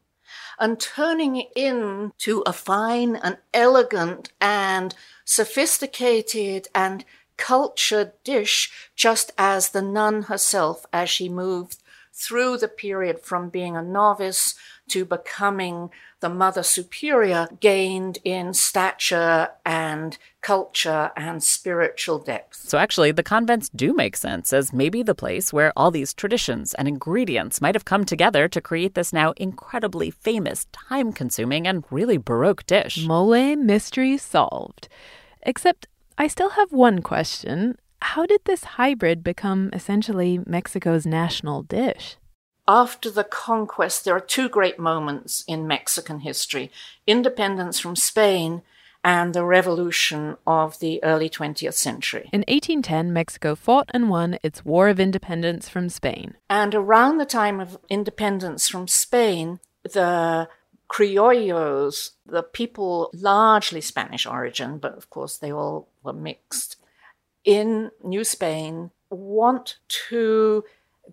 and 0.58 0.80
turning 0.80 1.36
it 1.36 1.48
into 1.56 2.42
a 2.48 2.52
fine 2.52 3.16
and 3.18 3.38
elegant 3.54 4.32
and 4.42 4.96
sophisticated 5.24 6.68
and 6.74 7.06
cultured 7.38 8.14
dish, 8.24 8.72
just 8.96 9.32
as 9.38 9.70
the 9.70 9.82
nun 9.84 10.24
herself, 10.24 10.88
as 10.92 11.08
she 11.08 11.30
moved 11.30 11.84
through 12.12 12.58
the 12.58 12.68
period 12.68 13.20
from 13.20 13.50
being 13.50 13.78
a 13.78 13.84
novice 13.84 14.56
to 14.88 15.06
becoming 15.06 15.92
the 16.22 16.30
mother 16.30 16.64
superior, 16.64 17.48
gained 17.60 18.20
in 18.24 18.54
stature 18.54 19.50
and 19.66 20.18
culture 20.42 21.12
and 21.18 21.44
spiritual 21.44 22.20
depth. 22.20 22.56
So, 22.56 22.78
actually, 22.78 23.12
the 23.12 23.24
convents 23.24 23.70
do 23.70 23.94
make 23.94 24.16
sense 24.16 24.54
as 24.54 24.72
maybe 24.74 25.04
the 25.04 25.16
place 25.16 25.52
where 25.52 25.74
all 25.76 25.92
these 25.92 26.14
traditions 26.14 26.74
and 26.76 26.88
ingredients 26.88 27.62
might 27.62 27.76
have 27.76 27.86
come 27.86 28.06
together 28.06 28.48
to 28.48 28.62
create 28.62 28.96
this 28.96 29.12
now 29.12 29.34
incredibly 29.38 30.12
famous, 30.12 30.66
time 30.72 31.12
consuming, 31.12 31.68
and 31.68 31.84
really 31.90 32.18
Baroque 32.18 32.66
dish. 32.66 33.06
Mole 33.06 33.56
mystery 33.56 34.18
solved. 34.18 34.88
Except 35.42 35.88
I 36.18 36.28
still 36.28 36.52
have 36.52 36.72
one 36.72 37.02
question. 37.02 37.78
How 38.02 38.26
did 38.26 38.42
this 38.46 38.64
hybrid 38.64 39.24
become 39.24 39.70
essentially 39.74 40.40
Mexico's 40.46 41.06
national 41.06 41.64
dish? 41.64 42.18
After 42.68 43.12
the 43.12 43.24
conquest, 43.24 44.06
there 44.06 44.16
are 44.16 44.20
two 44.20 44.50
great 44.50 44.80
moments 44.80 45.44
in 45.48 45.68
Mexican 45.68 46.22
history 46.22 46.72
independence 47.06 47.80
from 47.80 47.96
Spain 47.96 48.64
and 49.04 49.36
the 49.36 49.46
revolution 49.46 50.36
of 50.48 50.80
the 50.80 51.02
early 51.04 51.30
20th 51.30 51.76
century. 51.76 52.28
In 52.34 52.40
1810, 52.48 53.14
Mexico 53.14 53.54
fought 53.54 53.92
and 53.94 54.10
won 54.10 54.40
its 54.42 54.66
War 54.66 54.90
of 54.90 55.00
Independence 55.00 55.70
from 55.70 55.90
Spain. 55.90 56.34
And 56.50 56.74
around 56.74 57.20
the 57.20 57.26
time 57.26 57.60
of 57.60 57.78
independence 57.88 58.68
from 58.68 58.88
Spain, 58.88 59.60
the 59.84 60.50
criollos, 60.90 62.12
the 62.26 62.42
people 62.42 63.12
largely 63.14 63.82
Spanish 63.82 64.26
origin, 64.26 64.80
but 64.80 64.98
of 64.98 65.12
course 65.12 65.38
they 65.38 65.52
all 65.52 65.88
were 66.02 66.14
mixed, 66.14 66.78
in 67.44 67.92
New 68.04 68.24
Spain 68.24 68.90
want 69.12 69.78
to 70.10 70.64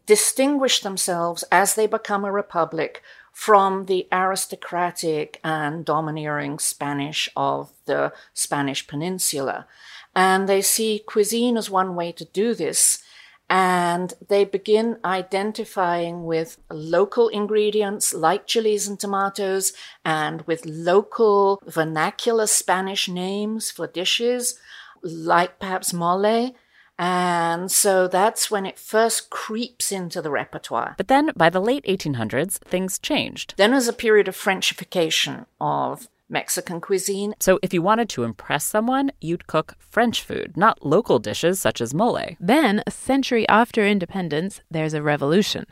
distinguish 0.07 0.81
themselves 0.81 1.45
as 1.51 1.75
they 1.75 1.87
become 1.87 2.25
a 2.25 2.33
republic 2.33 3.03
from 3.33 3.87
the 3.87 4.07
aristocratic 4.13 5.41
and 5.43 5.85
domineering 5.85 6.59
Spanish 6.59 7.29
of 7.35 7.73
the 7.87 8.13
Spanish 8.35 8.87
peninsula. 8.87 9.67
And 10.15 10.49
they 10.49 10.61
see 10.61 11.03
cuisine 11.07 11.57
as 11.57 11.71
one 11.71 11.95
way 11.95 12.13
to 12.13 12.25
do 12.27 12.55
this. 12.55 13.03
And 13.49 14.15
they 14.29 14.45
begin 14.45 14.99
identifying 15.05 16.25
with 16.25 16.59
local 16.71 17.29
ingredients 17.29 18.15
like 18.15 18.47
chilies 18.47 18.89
and 18.89 18.99
tomatoes 18.99 19.73
and 20.05 20.43
with 20.43 20.65
local 20.65 21.61
vernacular 21.67 22.47
Spanish 22.47 23.09
names 23.09 23.71
for 23.71 23.87
dishes 23.87 24.59
like 25.03 25.59
perhaps 25.59 25.93
mole. 25.93 26.55
And 26.99 27.71
so 27.71 28.07
that's 28.07 28.51
when 28.51 28.67
it 28.67 28.79
first 28.79 29.31
creeps 29.31 29.91
into 29.93 30.23
the 30.23 30.31
repertoire. 30.31 30.95
But 30.97 31.09
then 31.09 31.31
by 31.37 31.51
the 31.51 31.61
late 31.61 31.85
1800s, 31.85 32.59
things 32.59 32.99
changed. 32.99 33.55
Then 33.57 33.73
there's 33.73 33.89
a 33.89 33.93
period 33.93 34.29
of 34.29 34.37
Frenchification 34.37 35.47
of 35.61 36.09
Mexican 36.29 36.81
cuisine. 36.81 37.35
So 37.41 37.59
if 37.63 37.75
you 37.75 37.83
wanted 37.83 38.09
to 38.11 38.25
impress 38.25 38.65
someone, 38.65 39.13
you'd 39.21 39.47
cook 39.47 39.77
French 39.79 40.23
food, 40.23 40.57
not 40.57 40.85
local 40.85 41.19
dishes 41.19 41.61
such 41.61 41.81
as 41.81 41.95
mole. 41.95 42.37
Then, 42.41 42.83
a 42.87 42.91
century 42.91 43.47
after 43.49 43.87
independence, 43.87 44.61
there's 44.71 44.95
a 44.95 45.03
revolution. 45.03 45.67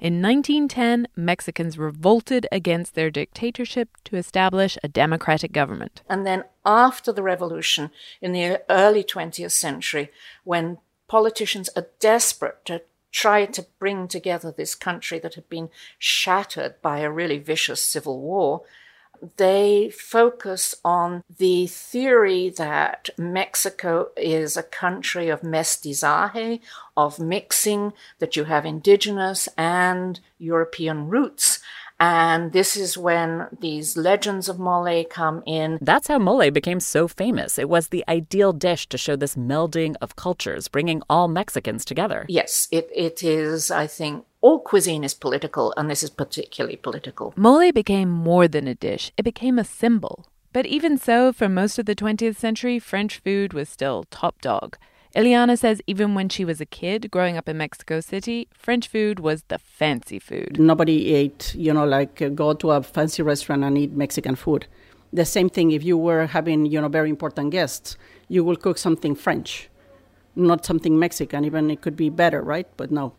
In 0.00 0.20
1910, 0.20 1.08
Mexicans 1.16 1.78
revolted 1.78 2.46
against 2.50 2.94
their 2.94 3.10
dictatorship 3.10 3.88
to 4.04 4.16
establish 4.16 4.76
a 4.82 4.88
democratic 4.88 5.52
government. 5.52 6.02
And 6.08 6.26
then 6.26 6.44
after 6.64 7.12
the 7.12 7.22
revolution 7.22 7.90
in 8.20 8.32
the 8.32 8.62
early 8.68 9.04
20th 9.04 9.52
century, 9.52 10.10
when 10.44 10.78
politicians 11.08 11.70
are 11.76 11.86
desperate 12.00 12.64
to 12.66 12.82
try 13.12 13.46
to 13.46 13.66
bring 13.78 14.08
together 14.08 14.50
this 14.50 14.74
country 14.74 15.20
that 15.20 15.34
had 15.34 15.48
been 15.48 15.70
shattered 15.98 16.74
by 16.82 16.98
a 16.98 17.10
really 17.10 17.38
vicious 17.38 17.80
civil 17.80 18.20
war, 18.20 18.62
they 19.36 19.90
focus 19.90 20.74
on 20.84 21.22
the 21.38 21.66
theory 21.66 22.50
that 22.50 23.10
Mexico 23.18 24.08
is 24.16 24.56
a 24.56 24.62
country 24.62 25.28
of 25.28 25.42
mestizaje, 25.42 26.60
of 26.96 27.18
mixing, 27.18 27.92
that 28.18 28.36
you 28.36 28.44
have 28.44 28.64
indigenous 28.66 29.48
and 29.56 30.20
European 30.38 31.08
roots. 31.08 31.60
And 32.00 32.52
this 32.52 32.76
is 32.76 32.98
when 32.98 33.46
these 33.60 33.96
legends 33.96 34.48
of 34.48 34.58
mole 34.58 35.04
come 35.04 35.42
in. 35.46 35.78
That's 35.80 36.08
how 36.08 36.18
mole 36.18 36.50
became 36.50 36.80
so 36.80 37.06
famous. 37.06 37.58
It 37.58 37.68
was 37.68 37.88
the 37.88 38.04
ideal 38.08 38.52
dish 38.52 38.88
to 38.88 38.98
show 38.98 39.14
this 39.14 39.36
melding 39.36 39.94
of 40.00 40.16
cultures, 40.16 40.66
bringing 40.66 41.02
all 41.08 41.28
Mexicans 41.28 41.84
together. 41.84 42.26
Yes, 42.28 42.66
it, 42.72 42.90
it 42.94 43.22
is, 43.22 43.70
I 43.70 43.86
think, 43.86 44.26
all 44.44 44.58
cuisine 44.58 45.04
is 45.04 45.14
political, 45.14 45.72
and 45.74 45.88
this 45.88 46.02
is 46.02 46.10
particularly 46.10 46.76
political. 46.76 47.32
Mole 47.34 47.72
became 47.72 48.10
more 48.10 48.46
than 48.46 48.68
a 48.68 48.74
dish, 48.74 49.10
it 49.16 49.22
became 49.22 49.58
a 49.58 49.64
symbol. 49.64 50.26
But 50.52 50.66
even 50.66 50.98
so, 50.98 51.32
for 51.32 51.48
most 51.48 51.78
of 51.78 51.86
the 51.86 51.94
20th 51.96 52.36
century, 52.36 52.78
French 52.78 53.20
food 53.20 53.54
was 53.54 53.70
still 53.70 54.04
top 54.10 54.42
dog. 54.42 54.76
Iliana 55.16 55.58
says 55.58 55.80
even 55.86 56.14
when 56.14 56.28
she 56.28 56.44
was 56.44 56.60
a 56.60 56.66
kid 56.66 57.10
growing 57.10 57.38
up 57.38 57.48
in 57.48 57.56
Mexico 57.56 58.00
City, 58.00 58.46
French 58.52 58.86
food 58.86 59.18
was 59.18 59.44
the 59.48 59.58
fancy 59.58 60.18
food. 60.18 60.58
Nobody 60.60 61.14
ate, 61.14 61.54
you 61.54 61.72
know, 61.72 61.86
like 61.86 62.20
uh, 62.20 62.28
go 62.28 62.52
to 62.52 62.72
a 62.72 62.82
fancy 62.82 63.22
restaurant 63.22 63.64
and 63.64 63.78
eat 63.78 63.92
Mexican 63.92 64.34
food. 64.34 64.66
The 65.10 65.24
same 65.24 65.48
thing 65.48 65.70
if 65.70 65.82
you 65.82 65.96
were 65.96 66.26
having, 66.26 66.66
you 66.66 66.82
know, 66.82 66.88
very 66.88 67.08
important 67.08 67.50
guests, 67.50 67.96
you 68.28 68.44
will 68.44 68.56
cook 68.56 68.76
something 68.76 69.14
French, 69.14 69.70
not 70.36 70.66
something 70.66 70.98
Mexican. 70.98 71.46
Even 71.46 71.70
it 71.70 71.80
could 71.80 71.96
be 71.96 72.10
better, 72.10 72.42
right? 72.42 72.68
But 72.76 72.90
no, 72.90 73.14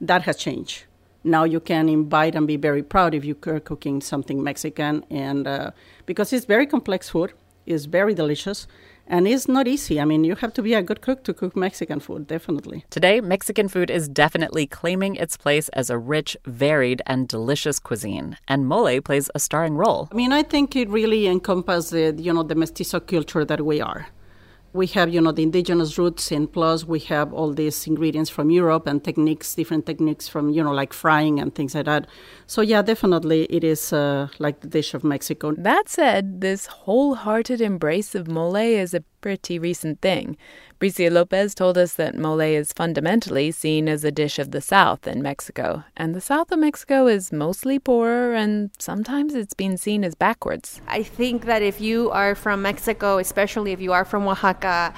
that 0.00 0.22
has 0.22 0.36
changed. 0.36 0.84
Now 1.24 1.44
you 1.44 1.60
can 1.60 1.88
invite 1.88 2.34
and 2.34 2.46
be 2.46 2.56
very 2.56 2.82
proud 2.82 3.14
if 3.14 3.24
you 3.24 3.36
are 3.46 3.60
cooking 3.60 4.00
something 4.00 4.42
Mexican, 4.42 5.04
and 5.10 5.46
uh, 5.46 5.70
because 6.06 6.32
it's 6.32 6.46
very 6.46 6.66
complex 6.66 7.08
food, 7.08 7.32
it's 7.66 7.86
very 7.86 8.14
delicious 8.14 8.66
and 9.08 9.28
it's 9.28 9.48
not 9.48 9.68
easy. 9.68 10.00
I 10.00 10.04
mean, 10.04 10.24
you 10.24 10.34
have 10.36 10.52
to 10.54 10.62
be 10.62 10.74
a 10.74 10.82
good 10.82 11.00
cook 11.00 11.22
to 11.24 11.34
cook 11.34 11.56
Mexican 11.56 12.00
food, 12.00 12.26
definitely. 12.26 12.84
Today, 12.90 13.20
Mexican 13.20 13.68
food 13.68 13.90
is 13.90 14.08
definitely 14.08 14.66
claiming 14.66 15.14
its 15.14 15.36
place 15.36 15.68
as 15.70 15.90
a 15.90 15.98
rich, 15.98 16.36
varied, 16.44 17.02
and 17.06 17.28
delicious 17.28 17.78
cuisine, 17.78 18.36
and 18.48 18.66
mole 18.66 19.00
plays 19.00 19.30
a 19.34 19.38
starring 19.38 19.76
role. 19.76 20.08
I 20.10 20.14
mean, 20.14 20.32
I 20.32 20.42
think 20.42 20.74
it 20.74 20.88
really 20.88 21.28
encompasses, 21.28 22.20
you 22.20 22.32
know, 22.32 22.42
the 22.42 22.54
mestizo 22.54 23.00
culture 23.00 23.44
that 23.44 23.64
we 23.64 23.80
are 23.80 24.08
we 24.76 24.86
have 24.86 25.12
you 25.12 25.20
know 25.20 25.32
the 25.32 25.42
indigenous 25.42 25.98
roots 25.98 26.30
and 26.30 26.52
plus 26.52 26.84
we 26.84 27.00
have 27.00 27.32
all 27.32 27.52
these 27.52 27.86
ingredients 27.86 28.30
from 28.30 28.50
europe 28.50 28.86
and 28.86 29.02
techniques 29.02 29.54
different 29.54 29.86
techniques 29.86 30.28
from 30.28 30.50
you 30.50 30.62
know 30.62 30.72
like 30.72 30.92
frying 30.92 31.40
and 31.40 31.54
things 31.54 31.74
like 31.74 31.86
that. 31.86 32.06
So 32.46 32.60
yeah 32.60 32.82
definitely 32.82 33.44
it 33.44 33.64
is 33.64 33.92
uh, 33.92 34.28
like 34.38 34.60
the 34.60 34.68
dish 34.68 34.94
of 34.94 35.02
mexico. 35.02 35.52
That 35.56 35.88
said 35.88 36.40
this 36.40 36.66
wholehearted 36.66 37.60
embrace 37.60 38.14
of 38.14 38.28
mole 38.28 38.56
is 38.56 38.94
a 38.94 39.00
pretty 39.20 39.58
recent 39.58 40.00
thing 40.00 40.36
Bricia 40.78 41.10
Lopez 41.10 41.54
told 41.54 41.78
us 41.78 41.94
that 41.94 42.14
mole 42.14 42.40
is 42.40 42.74
fundamentally 42.74 43.50
seen 43.50 43.88
as 43.88 44.04
a 44.04 44.10
dish 44.10 44.38
of 44.38 44.50
the 44.50 44.60
South 44.60 45.06
in 45.06 45.22
Mexico, 45.22 45.84
and 45.96 46.14
the 46.14 46.20
South 46.20 46.52
of 46.52 46.58
Mexico 46.58 47.06
is 47.06 47.32
mostly 47.32 47.78
poorer, 47.78 48.34
and 48.34 48.70
sometimes 48.78 49.34
it's 49.34 49.54
been 49.54 49.78
seen 49.78 50.04
as 50.04 50.14
backwards. 50.14 50.82
I 50.86 51.02
think 51.02 51.46
that 51.46 51.62
if 51.62 51.80
you 51.80 52.10
are 52.10 52.34
from 52.34 52.60
Mexico, 52.60 53.16
especially 53.16 53.72
if 53.72 53.80
you 53.80 53.94
are 53.94 54.04
from 54.04 54.28
Oaxaca, 54.28 54.92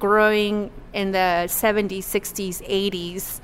growing 0.00 0.72
in 0.92 1.12
the 1.12 1.46
70s, 1.46 1.98
60s, 1.98 2.60
80s, 2.68 3.40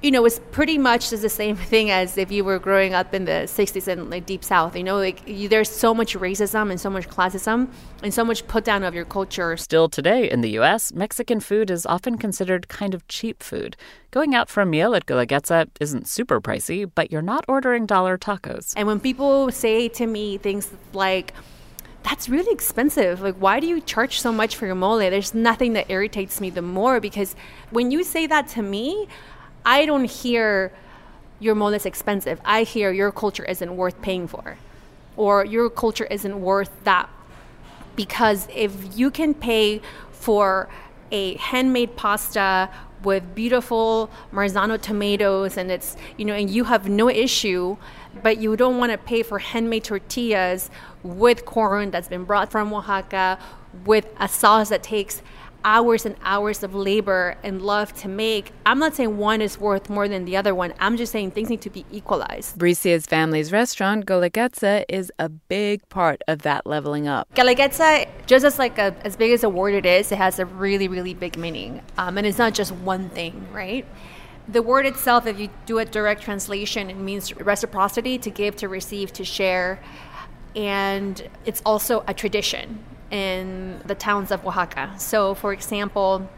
you 0.00 0.12
know, 0.12 0.24
it's 0.24 0.40
pretty 0.52 0.78
much 0.78 1.10
the 1.10 1.28
same 1.28 1.56
thing 1.72 1.90
as 1.90 2.16
if 2.16 2.30
you 2.30 2.44
were 2.44 2.58
growing 2.58 2.94
up 2.94 3.14
in 3.14 3.24
the 3.24 3.46
60s 3.46 3.88
and 3.88 4.10
like 4.10 4.26
deep 4.26 4.44
south. 4.44 4.76
You 4.76 4.84
know, 4.84 4.96
like 4.96 5.26
you, 5.26 5.48
there's 5.48 5.70
so 5.70 5.92
much 5.92 6.14
racism 6.14 6.70
and 6.70 6.80
so 6.80 6.90
much 6.90 7.08
classism 7.08 7.68
and 8.02 8.14
so 8.14 8.24
much 8.24 8.46
put 8.46 8.64
down 8.64 8.84
of 8.84 8.94
your 8.94 9.04
culture. 9.04 9.56
Still 9.56 9.88
today 9.88 10.30
in 10.30 10.40
the 10.40 10.50
U.S., 10.50 10.92
Mexican 10.92 11.40
food 11.40 11.70
is 11.70 11.84
often 11.84 12.16
considered 12.16 12.68
kind 12.68 12.94
of 12.94 13.06
cheap 13.08 13.42
food. 13.42 13.76
Going 14.10 14.34
out 14.34 14.48
for 14.48 14.62
a 14.62 14.66
meal 14.66 14.94
at 14.94 15.06
Guelaguetza 15.06 15.68
isn't 15.80 16.06
super 16.06 16.40
pricey, 16.40 16.90
but 16.92 17.10
you're 17.10 17.20
not 17.22 17.44
ordering 17.48 17.84
dollar 17.84 18.16
tacos. 18.16 18.74
And 18.76 18.86
when 18.86 19.00
people 19.00 19.50
say 19.50 19.88
to 19.88 20.06
me 20.06 20.38
things 20.38 20.70
like, 20.92 21.34
that's 22.04 22.28
really 22.28 22.52
expensive. 22.52 23.20
Like, 23.20 23.34
why 23.36 23.60
do 23.60 23.66
you 23.66 23.80
charge 23.80 24.20
so 24.20 24.32
much 24.32 24.56
for 24.56 24.66
your 24.66 24.76
mole? 24.76 24.98
There's 24.98 25.34
nothing 25.34 25.72
that 25.72 25.90
irritates 25.90 26.40
me 26.40 26.48
the 26.48 26.62
more 26.62 27.00
because 27.00 27.34
when 27.70 27.90
you 27.90 28.04
say 28.04 28.26
that 28.26 28.48
to 28.48 28.62
me, 28.62 29.08
I 29.68 29.84
don't 29.84 30.06
hear 30.06 30.72
your 31.40 31.54
mole 31.54 31.74
is 31.74 31.84
expensive. 31.84 32.40
I 32.42 32.62
hear 32.62 32.90
your 32.90 33.12
culture 33.12 33.44
isn't 33.44 33.76
worth 33.76 34.00
paying 34.00 34.26
for, 34.26 34.56
or 35.14 35.44
your 35.44 35.68
culture 35.68 36.06
isn't 36.06 36.40
worth 36.40 36.70
that. 36.84 37.10
Because 37.94 38.48
if 38.54 38.72
you 38.96 39.10
can 39.10 39.34
pay 39.34 39.82
for 40.10 40.70
a 41.12 41.36
handmade 41.36 41.96
pasta 41.96 42.70
with 43.04 43.34
beautiful 43.34 44.10
Marzano 44.32 44.80
tomatoes 44.80 45.58
and 45.58 45.70
it's, 45.70 45.98
you 46.16 46.24
know, 46.24 46.32
and 46.32 46.48
you 46.48 46.64
have 46.64 46.88
no 46.88 47.10
issue, 47.10 47.76
but 48.22 48.38
you 48.38 48.56
don't 48.56 48.78
want 48.78 48.90
to 48.92 48.96
pay 48.96 49.22
for 49.22 49.38
handmade 49.38 49.84
tortillas 49.84 50.70
with 51.02 51.44
corn 51.44 51.90
that's 51.90 52.08
been 52.08 52.24
brought 52.24 52.50
from 52.50 52.72
Oaxaca 52.72 53.38
with 53.84 54.06
a 54.18 54.28
sauce 54.28 54.70
that 54.70 54.82
takes 54.82 55.20
hours 55.64 56.06
and 56.06 56.16
hours 56.22 56.62
of 56.62 56.74
labor 56.74 57.36
and 57.42 57.60
love 57.60 57.92
to 57.92 58.08
make. 58.08 58.52
I'm 58.64 58.78
not 58.78 58.94
saying 58.94 59.18
one 59.18 59.40
is 59.40 59.58
worth 59.58 59.90
more 59.90 60.08
than 60.08 60.24
the 60.24 60.36
other 60.36 60.54
one. 60.54 60.72
I'm 60.78 60.96
just 60.96 61.12
saying 61.12 61.32
things 61.32 61.50
need 61.50 61.60
to 61.62 61.70
be 61.70 61.84
equalized. 61.90 62.58
Bricia's 62.58 63.06
family's 63.06 63.52
restaurant, 63.52 64.06
Guelaguetza, 64.06 64.84
is 64.88 65.12
a 65.18 65.28
big 65.28 65.86
part 65.88 66.22
of 66.28 66.42
that 66.42 66.66
leveling 66.66 67.08
up. 67.08 67.32
Guelaguetza, 67.34 68.08
just 68.26 68.44
as 68.44 68.58
like 68.58 68.78
a, 68.78 68.94
as 69.04 69.16
big 69.16 69.32
as 69.32 69.44
a 69.44 69.48
word 69.48 69.74
it 69.74 69.86
is, 69.86 70.12
it 70.12 70.18
has 70.18 70.38
a 70.38 70.46
really, 70.46 70.88
really 70.88 71.14
big 71.14 71.36
meaning. 71.36 71.82
Um, 71.96 72.18
and 72.18 72.26
it's 72.26 72.38
not 72.38 72.54
just 72.54 72.72
one 72.72 73.10
thing, 73.10 73.48
right? 73.52 73.84
The 74.48 74.62
word 74.62 74.86
itself, 74.86 75.26
if 75.26 75.38
you 75.38 75.50
do 75.66 75.78
a 75.78 75.84
direct 75.84 76.22
translation, 76.22 76.88
it 76.88 76.96
means 76.96 77.34
reciprocity, 77.36 78.16
to 78.18 78.30
give, 78.30 78.56
to 78.56 78.68
receive, 78.68 79.12
to 79.14 79.24
share. 79.24 79.80
And 80.56 81.28
it's 81.44 81.60
also 81.66 82.02
a 82.06 82.14
tradition 82.14 82.82
in 83.10 83.80
the 83.86 83.94
towns 83.94 84.30
of 84.30 84.46
Oaxaca. 84.46 84.94
So, 84.98 85.34
for 85.34 85.52
example, 85.52 86.28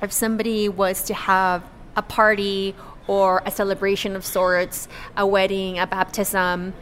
if 0.00 0.12
somebody 0.12 0.68
was 0.68 1.02
to 1.04 1.14
have 1.14 1.62
a 1.96 2.02
party 2.02 2.74
or 3.06 3.42
a 3.44 3.50
celebration 3.50 4.16
of 4.16 4.24
sorts, 4.24 4.88
a 5.16 5.26
wedding, 5.26 5.78
a 5.78 5.86
baptism, 5.86 6.74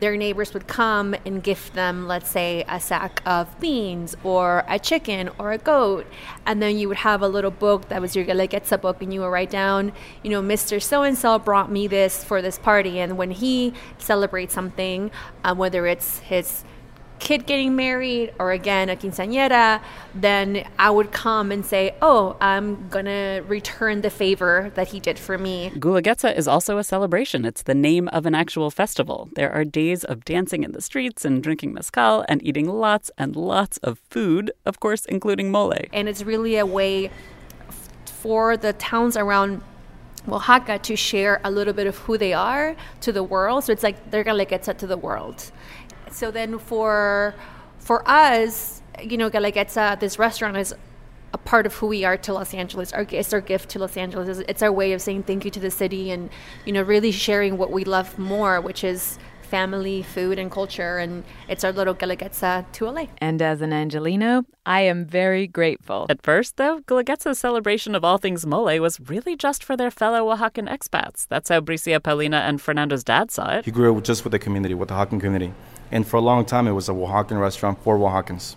their 0.00 0.16
neighbors 0.16 0.52
would 0.52 0.66
come 0.66 1.14
and 1.24 1.42
gift 1.42 1.74
them, 1.74 2.06
let's 2.06 2.30
say, 2.30 2.64
a 2.68 2.80
sack 2.80 3.22
of 3.24 3.58
beans 3.60 4.16
or 4.22 4.64
a 4.68 4.78
chicken 4.78 5.30
or 5.38 5.52
a 5.52 5.58
goat. 5.58 6.06
And 6.46 6.60
then 6.60 6.76
you 6.78 6.88
would 6.88 6.98
have 6.98 7.22
a 7.22 7.28
little 7.28 7.50
book 7.50 7.88
that 7.88 8.00
was 8.00 8.14
your 8.14 8.24
Guelaguetza 8.24 8.80
book, 8.80 9.02
and 9.02 9.14
you 9.14 9.20
would 9.20 9.28
write 9.28 9.50
down, 9.50 9.92
you 10.22 10.30
know, 10.30 10.42
Mr. 10.42 10.82
So 10.82 11.02
and 11.04 11.16
so 11.16 11.38
brought 11.38 11.70
me 11.70 11.86
this 11.86 12.24
for 12.24 12.42
this 12.42 12.58
party. 12.58 12.98
And 12.98 13.16
when 13.16 13.30
he 13.30 13.72
celebrates 13.98 14.52
something, 14.52 15.10
um, 15.44 15.58
whether 15.58 15.86
it's 15.86 16.18
his 16.18 16.64
kid 17.24 17.46
getting 17.46 17.74
married 17.74 18.32
or 18.38 18.52
again 18.52 18.88
a 18.90 18.94
quinceañera, 18.94 19.80
then 20.14 20.64
I 20.78 20.90
would 20.90 21.10
come 21.10 21.50
and 21.50 21.64
say, 21.64 21.94
"Oh, 22.00 22.36
I'm 22.40 22.86
gonna 22.90 23.42
return 23.48 24.02
the 24.02 24.10
favor 24.10 24.70
that 24.76 24.88
he 24.88 25.00
did 25.00 25.18
for 25.18 25.36
me." 25.38 25.72
Guelaguetza 25.74 26.36
is 26.36 26.46
also 26.46 26.78
a 26.78 26.84
celebration. 26.84 27.44
It's 27.44 27.62
the 27.62 27.74
name 27.74 28.06
of 28.08 28.26
an 28.26 28.34
actual 28.34 28.70
festival. 28.70 29.30
There 29.34 29.50
are 29.50 29.64
days 29.64 30.04
of 30.04 30.24
dancing 30.24 30.62
in 30.62 30.72
the 30.72 30.82
streets 30.82 31.24
and 31.24 31.42
drinking 31.42 31.72
mezcal 31.72 32.24
and 32.28 32.38
eating 32.44 32.68
lots 32.68 33.10
and 33.16 33.34
lots 33.34 33.78
of 33.78 33.98
food, 34.10 34.52
of 34.66 34.78
course, 34.78 35.06
including 35.06 35.50
mole. 35.50 35.80
And 35.94 36.08
it's 36.10 36.22
really 36.22 36.56
a 36.58 36.66
way 36.66 37.10
f- 37.68 37.88
for 38.22 38.58
the 38.58 38.74
towns 38.74 39.16
around 39.16 39.62
Oaxaca 40.28 40.78
to 40.78 40.96
share 40.96 41.40
a 41.44 41.50
little 41.50 41.74
bit 41.74 41.86
of 41.86 41.96
who 42.04 42.16
they 42.16 42.32
are 42.32 42.76
to 43.00 43.12
the 43.12 43.22
world. 43.22 43.64
So 43.64 43.72
it's 43.72 43.82
like 43.82 44.10
they're 44.10 44.24
gonna 44.24 44.44
get 44.44 44.64
set 44.64 44.78
to 44.78 44.86
the 44.86 44.96
world 44.96 45.50
so 46.14 46.30
then 46.30 46.58
for 46.58 47.34
for 47.78 48.08
us, 48.08 48.80
you 49.02 49.18
know, 49.18 49.28
Guelaguetza, 49.28 49.92
uh, 49.92 49.94
this 49.96 50.18
restaurant 50.18 50.56
is 50.56 50.74
a 51.34 51.38
part 51.38 51.66
of 51.66 51.74
who 51.74 51.88
we 51.88 52.04
are 52.04 52.16
to 52.16 52.32
Los 52.32 52.54
Angeles. 52.54 52.92
Our, 52.92 53.06
it's 53.10 53.32
our 53.32 53.40
gift 53.40 53.68
to 53.70 53.78
Los 53.78 53.96
Angeles. 53.96 54.38
It's 54.48 54.62
our 54.62 54.72
way 54.72 54.92
of 54.92 55.02
saying 55.02 55.24
thank 55.24 55.44
you 55.44 55.50
to 55.50 55.60
the 55.60 55.70
city 55.70 56.12
and, 56.12 56.30
you 56.64 56.72
know, 56.72 56.82
really 56.82 57.10
sharing 57.10 57.58
what 57.58 57.70
we 57.72 57.84
love 57.84 58.18
more, 58.18 58.60
which 58.60 58.84
is 58.84 59.18
family 59.54 60.02
food 60.02 60.36
and 60.36 60.50
culture, 60.50 60.98
and 60.98 61.22
it's 61.48 61.62
our 61.62 61.70
little 61.70 61.94
Guelaguetza 61.94 62.66
tuole. 62.72 63.08
And 63.18 63.40
as 63.40 63.60
an 63.60 63.72
Angelino, 63.72 64.44
I 64.66 64.80
am 64.80 65.06
very 65.06 65.46
grateful. 65.46 66.06
At 66.10 66.24
first, 66.24 66.56
though, 66.56 66.80
Guelaguetza's 66.80 67.38
celebration 67.38 67.94
of 67.94 68.02
all 68.02 68.18
things 68.18 68.44
mole 68.44 68.80
was 68.80 68.98
really 68.98 69.36
just 69.36 69.62
for 69.62 69.76
their 69.76 69.92
fellow 69.92 70.34
Oaxacan 70.34 70.68
expats. 70.68 71.28
That's 71.28 71.50
how 71.50 71.60
Bricia, 71.60 72.02
Paulina, 72.02 72.38
and 72.38 72.60
Fernando's 72.60 73.04
dad 73.04 73.30
saw 73.30 73.58
it. 73.58 73.64
He 73.64 73.70
grew 73.70 73.96
up 73.96 74.02
just 74.02 74.24
with 74.24 74.32
the 74.32 74.40
community, 74.40 74.74
with 74.74 74.88
the 74.88 74.96
Oaxacan 74.96 75.20
community. 75.20 75.54
And 75.92 76.04
for 76.04 76.16
a 76.16 76.20
long 76.20 76.44
time, 76.44 76.66
it 76.66 76.72
was 76.72 76.88
a 76.88 76.92
Oaxacan 76.92 77.40
restaurant 77.40 77.78
for 77.84 77.96
Oaxacans. 77.96 78.56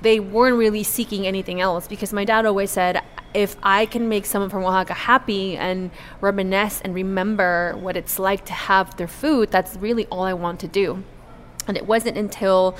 They 0.00 0.18
weren't 0.18 0.56
really 0.56 0.82
seeking 0.82 1.26
anything 1.26 1.60
else 1.60 1.86
because 1.86 2.14
my 2.14 2.24
dad 2.24 2.46
always 2.46 2.70
said, 2.70 3.02
if 3.34 3.56
I 3.62 3.86
can 3.86 4.08
make 4.08 4.26
someone 4.26 4.50
from 4.50 4.64
Oaxaca 4.64 4.94
happy 4.94 5.56
and 5.56 5.90
reminisce 6.20 6.80
and 6.80 6.94
remember 6.94 7.76
what 7.78 7.96
it's 7.96 8.18
like 8.18 8.44
to 8.46 8.52
have 8.52 8.96
their 8.96 9.08
food, 9.08 9.50
that's 9.50 9.76
really 9.76 10.06
all 10.06 10.22
I 10.22 10.32
want 10.32 10.60
to 10.60 10.68
do. 10.68 11.04
And 11.66 11.76
it 11.76 11.86
wasn't 11.86 12.16
until 12.16 12.76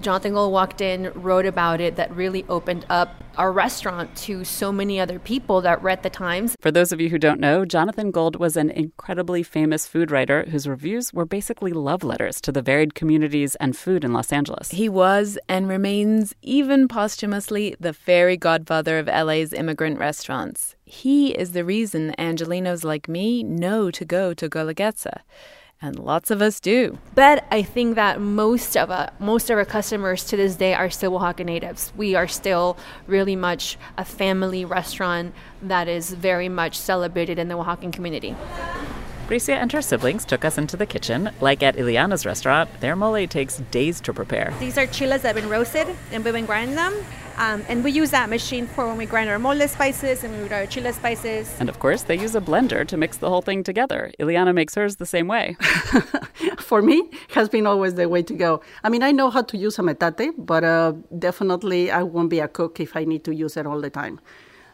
Jonathan 0.00 0.32
Gold 0.32 0.52
walked 0.52 0.80
in, 0.80 1.10
wrote 1.14 1.46
about 1.46 1.80
it, 1.80 1.96
that 1.96 2.14
really 2.14 2.44
opened 2.48 2.86
up 2.88 3.24
our 3.36 3.52
restaurant 3.52 4.16
to 4.16 4.44
so 4.44 4.72
many 4.72 4.98
other 4.98 5.18
people 5.18 5.60
that 5.60 5.82
read 5.82 6.02
the 6.02 6.10
Times. 6.10 6.56
For 6.60 6.70
those 6.70 6.92
of 6.92 7.00
you 7.00 7.08
who 7.08 7.18
don't 7.18 7.40
know, 7.40 7.64
Jonathan 7.64 8.10
Gold 8.10 8.36
was 8.36 8.56
an 8.56 8.70
incredibly 8.70 9.42
famous 9.42 9.86
food 9.86 10.10
writer 10.10 10.44
whose 10.50 10.68
reviews 10.68 11.12
were 11.12 11.24
basically 11.24 11.72
love 11.72 12.02
letters 12.02 12.40
to 12.42 12.52
the 12.52 12.62
varied 12.62 12.94
communities 12.94 13.54
and 13.56 13.76
food 13.76 14.04
in 14.04 14.12
Los 14.12 14.32
Angeles. 14.32 14.70
He 14.70 14.88
was 14.88 15.38
and 15.48 15.68
remains, 15.68 16.34
even 16.42 16.88
posthumously, 16.88 17.76
the 17.78 17.92
fairy 17.92 18.36
godfather 18.36 18.98
of 18.98 19.06
LA's 19.06 19.52
immigrant 19.52 19.98
restaurants. 19.98 20.74
He 20.84 21.30
is 21.30 21.52
the 21.52 21.64
reason 21.64 22.14
Angelinos 22.18 22.82
like 22.82 23.08
me 23.08 23.42
know 23.42 23.90
to 23.90 24.04
go 24.04 24.34
to 24.34 24.48
Guelaguetza 24.48 25.20
and 25.80 25.98
lots 25.98 26.30
of 26.30 26.42
us 26.42 26.60
do. 26.60 26.98
But 27.14 27.44
I 27.50 27.62
think 27.62 27.94
that 27.94 28.20
most 28.20 28.76
of 28.76 28.90
uh, 28.90 29.10
most 29.18 29.50
of 29.50 29.58
our 29.58 29.64
customers 29.64 30.24
to 30.24 30.36
this 30.36 30.56
day 30.56 30.74
are 30.74 30.90
still 30.90 31.14
Oaxaca 31.16 31.44
natives. 31.44 31.92
We 31.96 32.14
are 32.14 32.28
still 32.28 32.76
really 33.06 33.36
much 33.36 33.76
a 33.96 34.04
family 34.04 34.64
restaurant 34.64 35.34
that 35.62 35.88
is 35.88 36.12
very 36.12 36.48
much 36.48 36.76
celebrated 36.76 37.38
in 37.38 37.48
the 37.48 37.56
Oaxacan 37.56 37.92
community. 37.92 38.34
Bricia 39.28 39.52
and 39.52 39.70
her 39.72 39.82
siblings 39.82 40.24
took 40.24 40.42
us 40.42 40.56
into 40.56 40.76
the 40.76 40.86
kitchen. 40.86 41.30
Like 41.40 41.62
at 41.62 41.76
Iliana's 41.76 42.24
restaurant, 42.24 42.80
their 42.80 42.96
mole 42.96 43.26
takes 43.26 43.58
days 43.70 44.00
to 44.00 44.14
prepare. 44.14 44.54
These 44.58 44.78
are 44.78 44.86
chiles 44.86 45.20
that 45.22 45.34
have 45.34 45.36
been 45.36 45.50
roasted 45.50 45.86
and 46.10 46.24
we've 46.24 46.32
been 46.32 46.46
grinding 46.46 46.76
them. 46.76 46.94
Um, 47.38 47.64
and 47.68 47.84
we 47.84 47.92
use 47.92 48.10
that 48.10 48.28
machine 48.28 48.66
for 48.66 48.88
when 48.88 48.96
we 48.96 49.06
grind 49.06 49.30
our 49.30 49.38
mole 49.38 49.68
spices 49.68 50.24
and 50.24 50.32
we 50.42 50.48
grind 50.48 50.64
our 50.64 50.66
chile 50.66 50.92
spices. 50.92 51.54
And 51.60 51.68
of 51.68 51.78
course, 51.78 52.02
they 52.02 52.18
use 52.18 52.34
a 52.34 52.40
blender 52.40 52.86
to 52.88 52.96
mix 52.96 53.18
the 53.18 53.28
whole 53.28 53.42
thing 53.42 53.62
together. 53.62 54.12
Iliana 54.18 54.52
makes 54.52 54.74
hers 54.74 54.96
the 54.96 55.06
same 55.06 55.28
way. 55.28 55.56
for 56.58 56.82
me, 56.82 57.08
has 57.30 57.48
been 57.48 57.64
always 57.64 57.94
the 57.94 58.08
way 58.08 58.22
to 58.22 58.34
go. 58.34 58.60
I 58.82 58.88
mean, 58.88 59.04
I 59.04 59.12
know 59.12 59.30
how 59.30 59.42
to 59.42 59.56
use 59.56 59.78
a 59.78 59.82
metate, 59.82 60.32
but 60.36 60.64
uh, 60.64 60.94
definitely 61.16 61.92
I 61.92 62.02
won't 62.02 62.28
be 62.28 62.40
a 62.40 62.48
cook 62.48 62.80
if 62.80 62.96
I 62.96 63.04
need 63.04 63.22
to 63.24 63.34
use 63.34 63.56
it 63.56 63.66
all 63.66 63.80
the 63.80 63.90
time. 63.90 64.18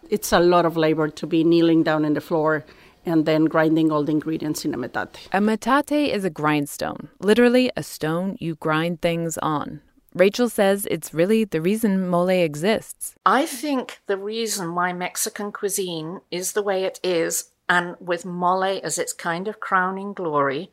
It's 0.08 0.32
a 0.32 0.40
lot 0.40 0.64
of 0.64 0.76
labor 0.76 1.08
to 1.08 1.26
be 1.26 1.44
kneeling 1.44 1.82
down 1.82 2.04
in 2.06 2.14
the 2.14 2.20
floor 2.22 2.64
and 3.06 3.26
then 3.26 3.44
grinding 3.44 3.92
all 3.92 4.04
the 4.04 4.12
ingredients 4.12 4.64
in 4.64 4.72
a 4.72 4.78
metate. 4.78 5.28
A 5.32 5.40
metate 5.40 6.14
is 6.14 6.24
a 6.24 6.30
grindstone, 6.30 7.08
literally 7.20 7.70
a 7.76 7.82
stone 7.82 8.36
you 8.40 8.54
grind 8.54 9.02
things 9.02 9.36
on. 9.38 9.82
Rachel 10.14 10.48
says 10.48 10.86
it's 10.90 11.12
really 11.12 11.44
the 11.44 11.60
reason 11.60 12.08
mole 12.08 12.28
exists. 12.28 13.14
I 13.26 13.46
think 13.46 14.00
the 14.06 14.16
reason 14.16 14.74
why 14.74 14.92
Mexican 14.92 15.50
cuisine 15.50 16.20
is 16.30 16.52
the 16.52 16.62
way 16.62 16.84
it 16.84 17.00
is, 17.02 17.50
and 17.68 17.96
with 17.98 18.24
mole 18.24 18.80
as 18.82 18.98
its 18.98 19.12
kind 19.12 19.48
of 19.48 19.58
crowning 19.58 20.12
glory, 20.12 20.70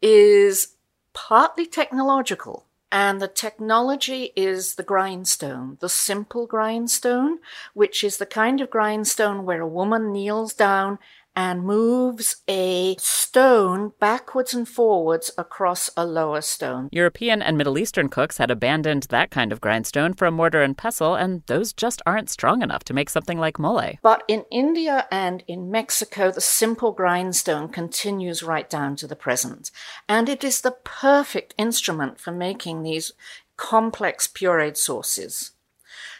is 0.00 0.74
partly 1.12 1.66
technological. 1.66 2.64
And 2.90 3.20
the 3.20 3.28
technology 3.28 4.32
is 4.34 4.76
the 4.76 4.82
grindstone, 4.82 5.76
the 5.80 5.90
simple 5.90 6.46
grindstone, 6.46 7.40
which 7.74 8.02
is 8.02 8.16
the 8.16 8.26
kind 8.26 8.60
of 8.60 8.70
grindstone 8.70 9.44
where 9.44 9.60
a 9.60 9.68
woman 9.68 10.12
kneels 10.12 10.54
down 10.54 10.98
and 11.34 11.62
moves 11.62 12.36
a 12.48 12.96
stone 12.98 13.92
backwards 14.00 14.54
and 14.54 14.68
forwards 14.68 15.30
across 15.38 15.90
a 15.96 16.04
lower 16.04 16.40
stone. 16.40 16.88
European 16.90 17.40
and 17.40 17.56
Middle 17.56 17.78
Eastern 17.78 18.08
cooks 18.08 18.38
had 18.38 18.50
abandoned 18.50 19.04
that 19.04 19.30
kind 19.30 19.52
of 19.52 19.60
grindstone 19.60 20.14
for 20.14 20.26
a 20.26 20.30
mortar 20.30 20.62
and 20.62 20.76
pestle, 20.76 21.14
and 21.14 21.42
those 21.46 21.72
just 21.72 22.02
aren't 22.06 22.30
strong 22.30 22.62
enough 22.62 22.84
to 22.84 22.94
make 22.94 23.10
something 23.10 23.38
like 23.38 23.58
mole. 23.58 23.92
But 24.02 24.24
in 24.26 24.44
India 24.50 25.06
and 25.10 25.44
in 25.46 25.70
Mexico, 25.70 26.30
the 26.30 26.40
simple 26.40 26.92
grindstone 26.92 27.68
continues 27.68 28.42
right 28.42 28.68
down 28.68 28.96
to 28.96 29.06
the 29.06 29.16
present. 29.16 29.70
And 30.08 30.28
it 30.28 30.42
is 30.42 30.60
the 30.60 30.76
perfect 30.84 31.54
instrument 31.56 32.18
for 32.18 32.32
making 32.32 32.82
these 32.82 33.12
complex 33.56 34.26
pureed 34.26 34.76
sauces. 34.76 35.52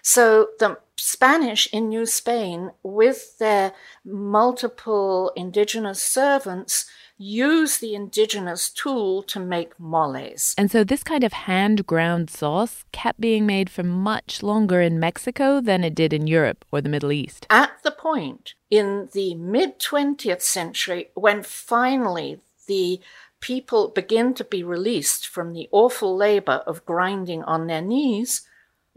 So 0.02 0.48
the 0.58 0.78
Spanish 0.96 1.68
in 1.72 1.88
New 1.88 2.06
Spain, 2.06 2.72
with 2.82 3.38
their 3.38 3.72
multiple 4.04 5.32
indigenous 5.36 6.02
servants, 6.02 6.86
use 7.16 7.78
the 7.78 7.94
indigenous 7.94 8.70
tool 8.70 9.22
to 9.24 9.40
make 9.40 9.78
moles. 9.78 10.54
And 10.56 10.70
so 10.70 10.84
this 10.84 11.02
kind 11.02 11.24
of 11.24 11.32
hand 11.32 11.86
ground 11.86 12.30
sauce 12.30 12.84
kept 12.92 13.20
being 13.20 13.44
made 13.44 13.68
for 13.68 13.82
much 13.82 14.42
longer 14.42 14.80
in 14.80 15.00
Mexico 15.00 15.60
than 15.60 15.82
it 15.82 15.94
did 15.94 16.12
in 16.12 16.26
Europe 16.26 16.64
or 16.70 16.80
the 16.80 16.88
Middle 16.88 17.12
East. 17.12 17.46
At 17.50 17.82
the 17.82 17.90
point 17.90 18.54
in 18.70 19.08
the 19.12 19.34
mid 19.34 19.78
20th 19.80 20.42
century 20.42 21.10
when 21.14 21.42
finally 21.42 22.40
the 22.66 23.00
people 23.40 23.88
begin 23.88 24.34
to 24.34 24.44
be 24.44 24.62
released 24.62 25.26
from 25.26 25.52
the 25.52 25.68
awful 25.72 26.16
labor 26.16 26.62
of 26.66 26.84
grinding 26.86 27.42
on 27.44 27.66
their 27.66 27.82
knees, 27.82 28.42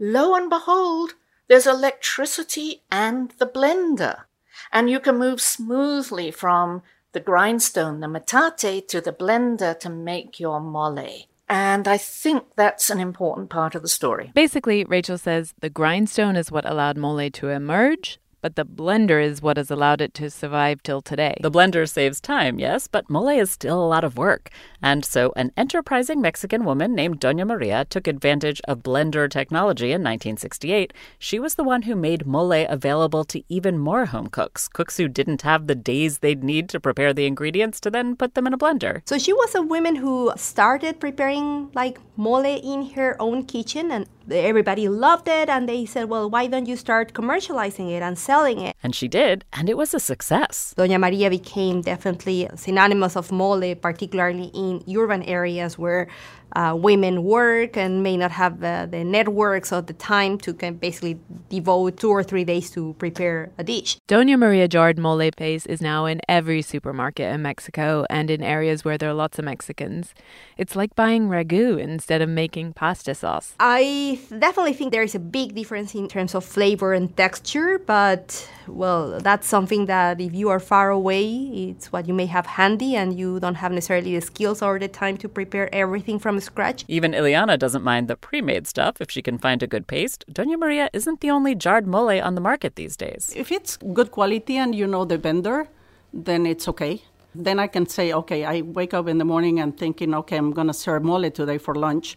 lo 0.02 0.34
and 0.34 0.50
behold, 0.50 1.14
there's 1.48 1.66
electricity 1.66 2.82
and 2.90 3.30
the 3.38 3.46
blender. 3.46 4.24
And 4.72 4.90
you 4.90 5.00
can 5.00 5.16
move 5.16 5.40
smoothly 5.40 6.30
from 6.30 6.82
the 7.12 7.20
grindstone, 7.20 8.00
the 8.00 8.08
metate, 8.08 8.88
to 8.88 9.00
the 9.00 9.12
blender 9.12 9.78
to 9.78 9.88
make 9.88 10.40
your 10.40 10.60
mole. 10.60 11.26
And 11.48 11.86
I 11.86 11.98
think 11.98 12.44
that's 12.56 12.90
an 12.90 12.98
important 12.98 13.50
part 13.50 13.74
of 13.74 13.82
the 13.82 13.88
story. 13.88 14.32
Basically, 14.34 14.84
Rachel 14.84 15.18
says 15.18 15.54
the 15.60 15.70
grindstone 15.70 16.34
is 16.34 16.50
what 16.50 16.68
allowed 16.68 16.96
mole 16.96 17.30
to 17.30 17.48
emerge, 17.48 18.18
but 18.42 18.56
the 18.56 18.66
blender 18.66 19.24
is 19.24 19.40
what 19.40 19.56
has 19.56 19.70
allowed 19.70 20.02
it 20.02 20.12
to 20.14 20.28
survive 20.28 20.82
till 20.82 21.00
today. 21.00 21.36
The 21.40 21.50
blender 21.50 21.88
saves 21.88 22.20
time, 22.20 22.58
yes, 22.58 22.88
but 22.88 23.08
mole 23.08 23.28
is 23.28 23.50
still 23.50 23.82
a 23.82 23.86
lot 23.86 24.04
of 24.04 24.18
work. 24.18 24.50
And 24.82 25.04
so 25.04 25.32
an 25.36 25.52
enterprising 25.56 26.20
Mexican 26.20 26.64
woman 26.64 26.94
named 26.94 27.20
Doña 27.20 27.46
Maria 27.46 27.86
took 27.88 28.06
advantage 28.06 28.60
of 28.68 28.82
blender 28.82 29.30
technology 29.30 29.86
in 29.86 30.02
1968. 30.02 30.92
She 31.18 31.38
was 31.38 31.54
the 31.54 31.64
one 31.64 31.82
who 31.82 31.94
made 31.94 32.26
mole 32.26 32.66
available 32.68 33.24
to 33.26 33.42
even 33.48 33.78
more 33.78 34.06
home 34.06 34.26
cooks, 34.26 34.68
cooks 34.68 34.96
who 34.96 35.08
didn't 35.08 35.42
have 35.42 35.68
the 35.68 35.74
days 35.76 36.18
they'd 36.18 36.42
need 36.42 36.68
to 36.70 36.80
prepare 36.80 37.14
the 37.14 37.26
ingredients 37.26 37.80
to 37.80 37.90
then 37.90 38.16
put 38.16 38.34
them 38.34 38.46
in 38.46 38.52
a 38.52 38.58
blender. 38.58 39.02
So 39.06 39.18
she 39.18 39.32
was 39.32 39.54
a 39.54 39.62
woman 39.62 39.96
who 39.96 40.32
started 40.36 40.98
preparing 40.98 41.70
like 41.74 42.00
mole 42.16 42.44
in 42.44 42.90
her 42.90 43.16
own 43.20 43.44
kitchen 43.44 43.92
and 43.92 44.06
everybody 44.30 44.88
loved 44.88 45.28
it 45.28 45.48
and 45.48 45.68
they 45.68 45.86
said, 45.86 46.08
well, 46.08 46.28
why 46.30 46.46
don't 46.46 46.66
you 46.66 46.76
start 46.76 47.12
commercializing 47.12 47.90
it 47.90 48.02
and 48.02 48.18
selling 48.18 48.60
it? 48.60 48.76
And 48.82 48.94
she 48.94 49.08
did, 49.08 49.44
and 49.52 49.68
it 49.68 49.76
was 49.76 49.94
a 49.94 50.00
success. 50.00 50.74
Doña 50.76 50.98
Maria 50.98 51.30
became 51.30 51.82
definitely 51.82 52.48
synonymous 52.54 53.16
of 53.16 53.30
mole, 53.32 53.74
particularly 53.74 54.50
in 54.54 54.82
urban 54.96 55.22
areas 55.22 55.78
where 55.78 56.08
uh, 56.56 56.74
women 56.76 57.24
work 57.24 57.76
and 57.76 58.02
may 58.02 58.16
not 58.16 58.30
have 58.30 58.62
uh, 58.62 58.86
the 58.86 59.04
networks 59.04 59.72
or 59.72 59.82
the 59.82 59.92
time 59.92 60.38
to 60.38 60.52
can 60.54 60.74
basically 60.74 61.18
devote 61.48 61.96
two 61.96 62.10
or 62.10 62.22
three 62.22 62.44
days 62.44 62.70
to 62.70 62.94
prepare 62.98 63.50
a 63.58 63.64
dish. 63.64 63.98
Doña 64.08 64.38
Maria 64.38 64.68
jarred 64.68 64.98
mole 64.98 65.30
paste 65.36 65.66
is 65.66 65.80
now 65.80 66.06
in 66.06 66.20
every 66.28 66.62
supermarket 66.62 67.32
in 67.32 67.42
Mexico 67.42 68.06
and 68.10 68.30
in 68.30 68.42
areas 68.42 68.84
where 68.84 68.98
there 68.98 69.10
are 69.10 69.14
lots 69.14 69.38
of 69.38 69.44
Mexicans. 69.44 70.14
It's 70.56 70.76
like 70.76 70.94
buying 70.94 71.28
ragu 71.28 71.78
instead 71.78 72.22
of 72.22 72.28
making 72.28 72.74
pasta 72.74 73.14
sauce. 73.14 73.54
I 73.58 74.18
definitely 74.38 74.74
think 74.74 74.92
there 74.92 75.02
is 75.02 75.14
a 75.14 75.18
big 75.18 75.54
difference 75.54 75.94
in 75.94 76.08
terms 76.08 76.34
of 76.34 76.44
flavor 76.44 76.92
and 76.92 77.16
texture, 77.16 77.78
but 77.78 78.48
well, 78.66 79.20
that's 79.20 79.46
something 79.46 79.86
that 79.86 80.20
if 80.20 80.34
you 80.34 80.48
are 80.48 80.60
far 80.60 80.90
away, 80.90 81.24
it's 81.70 81.92
what 81.92 82.06
you 82.06 82.14
may 82.14 82.26
have 82.26 82.46
handy 82.46 82.94
and 82.94 83.18
you 83.18 83.40
don't 83.40 83.56
have 83.56 83.72
necessarily 83.72 84.14
the 84.14 84.20
skills 84.20 84.62
or 84.62 84.78
the 84.78 84.88
time 84.88 85.16
to 85.18 85.28
prepare 85.28 85.72
everything 85.74 86.18
from 86.18 86.40
scratch. 86.42 86.84
Even 86.88 87.12
Iliana 87.12 87.58
doesn't 87.58 87.82
mind 87.82 88.08
the 88.08 88.16
pre 88.16 88.42
made 88.42 88.66
stuff 88.66 89.00
if 89.00 89.10
she 89.10 89.22
can 89.22 89.38
find 89.38 89.62
a 89.62 89.66
good 89.66 89.86
paste. 89.86 90.24
Doña 90.30 90.58
Maria 90.58 90.90
isn't 90.92 91.20
the 91.20 91.30
only 91.30 91.54
jarred 91.54 91.86
mole 91.86 92.20
on 92.20 92.34
the 92.34 92.40
market 92.40 92.76
these 92.76 92.96
days. 92.96 93.32
If 93.34 93.50
it's 93.50 93.78
good 93.98 94.10
quality 94.10 94.56
and 94.56 94.74
you 94.74 94.86
know 94.86 95.04
the 95.04 95.18
vendor, 95.18 95.68
then 96.12 96.46
it's 96.46 96.68
okay. 96.68 97.02
Then 97.34 97.58
I 97.58 97.66
can 97.66 97.86
say, 97.86 98.12
okay, 98.12 98.44
I 98.44 98.60
wake 98.60 98.92
up 98.92 99.08
in 99.08 99.16
the 99.18 99.24
morning 99.24 99.58
and 99.58 99.76
thinking, 99.76 100.14
okay, 100.14 100.36
I'm 100.36 100.52
going 100.52 100.66
to 100.66 100.74
serve 100.74 101.02
mole 101.02 101.30
today 101.30 101.58
for 101.58 101.74
lunch 101.74 102.16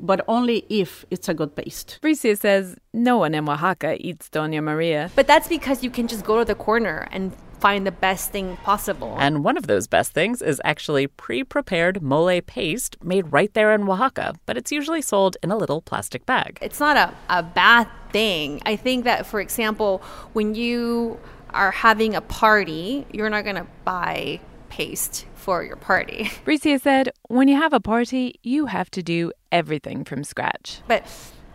but 0.00 0.24
only 0.28 0.66
if 0.68 1.04
it's 1.10 1.28
a 1.28 1.34
good 1.34 1.54
paste. 1.54 1.98
Bricia 2.02 2.36
says 2.38 2.76
no 2.92 3.18
one 3.18 3.34
in 3.34 3.48
Oaxaca 3.48 3.96
eats 4.00 4.28
Doña 4.28 4.62
Maria. 4.62 5.10
But 5.14 5.26
that's 5.26 5.48
because 5.48 5.82
you 5.84 5.90
can 5.90 6.08
just 6.08 6.24
go 6.24 6.38
to 6.38 6.44
the 6.44 6.54
corner 6.54 7.08
and 7.10 7.32
find 7.64 7.86
the 7.86 7.98
best 8.08 8.30
thing 8.30 8.58
possible. 8.58 9.16
And 9.18 9.42
one 9.42 9.56
of 9.56 9.68
those 9.68 9.86
best 9.86 10.12
things 10.12 10.42
is 10.42 10.60
actually 10.66 11.06
pre 11.06 11.42
prepared 11.42 12.02
mole 12.02 12.42
paste 12.42 13.02
made 13.02 13.32
right 13.32 13.50
there 13.54 13.74
in 13.74 13.88
Oaxaca, 13.88 14.34
but 14.44 14.58
it's 14.58 14.70
usually 14.70 15.00
sold 15.00 15.38
in 15.42 15.50
a 15.50 15.56
little 15.56 15.80
plastic 15.80 16.26
bag. 16.26 16.58
It's 16.60 16.78
not 16.78 16.98
a, 16.98 17.14
a 17.30 17.42
bad 17.42 17.88
thing. 18.12 18.60
I 18.66 18.76
think 18.76 19.04
that, 19.04 19.24
for 19.24 19.40
example, 19.40 20.02
when 20.34 20.54
you 20.54 21.18
are 21.54 21.70
having 21.70 22.14
a 22.14 22.20
party, 22.20 23.06
you're 23.10 23.30
not 23.30 23.44
going 23.44 23.56
to 23.56 23.66
buy 23.86 24.40
paste 24.68 25.24
for 25.34 25.64
your 25.64 25.76
party. 25.76 26.24
Bricia 26.44 26.78
said, 26.78 27.12
when 27.28 27.48
you 27.48 27.56
have 27.56 27.72
a 27.72 27.80
party, 27.80 28.38
you 28.42 28.66
have 28.66 28.90
to 28.90 29.02
do 29.02 29.32
everything 29.50 30.04
from 30.04 30.22
scratch. 30.22 30.82
But 30.86 31.06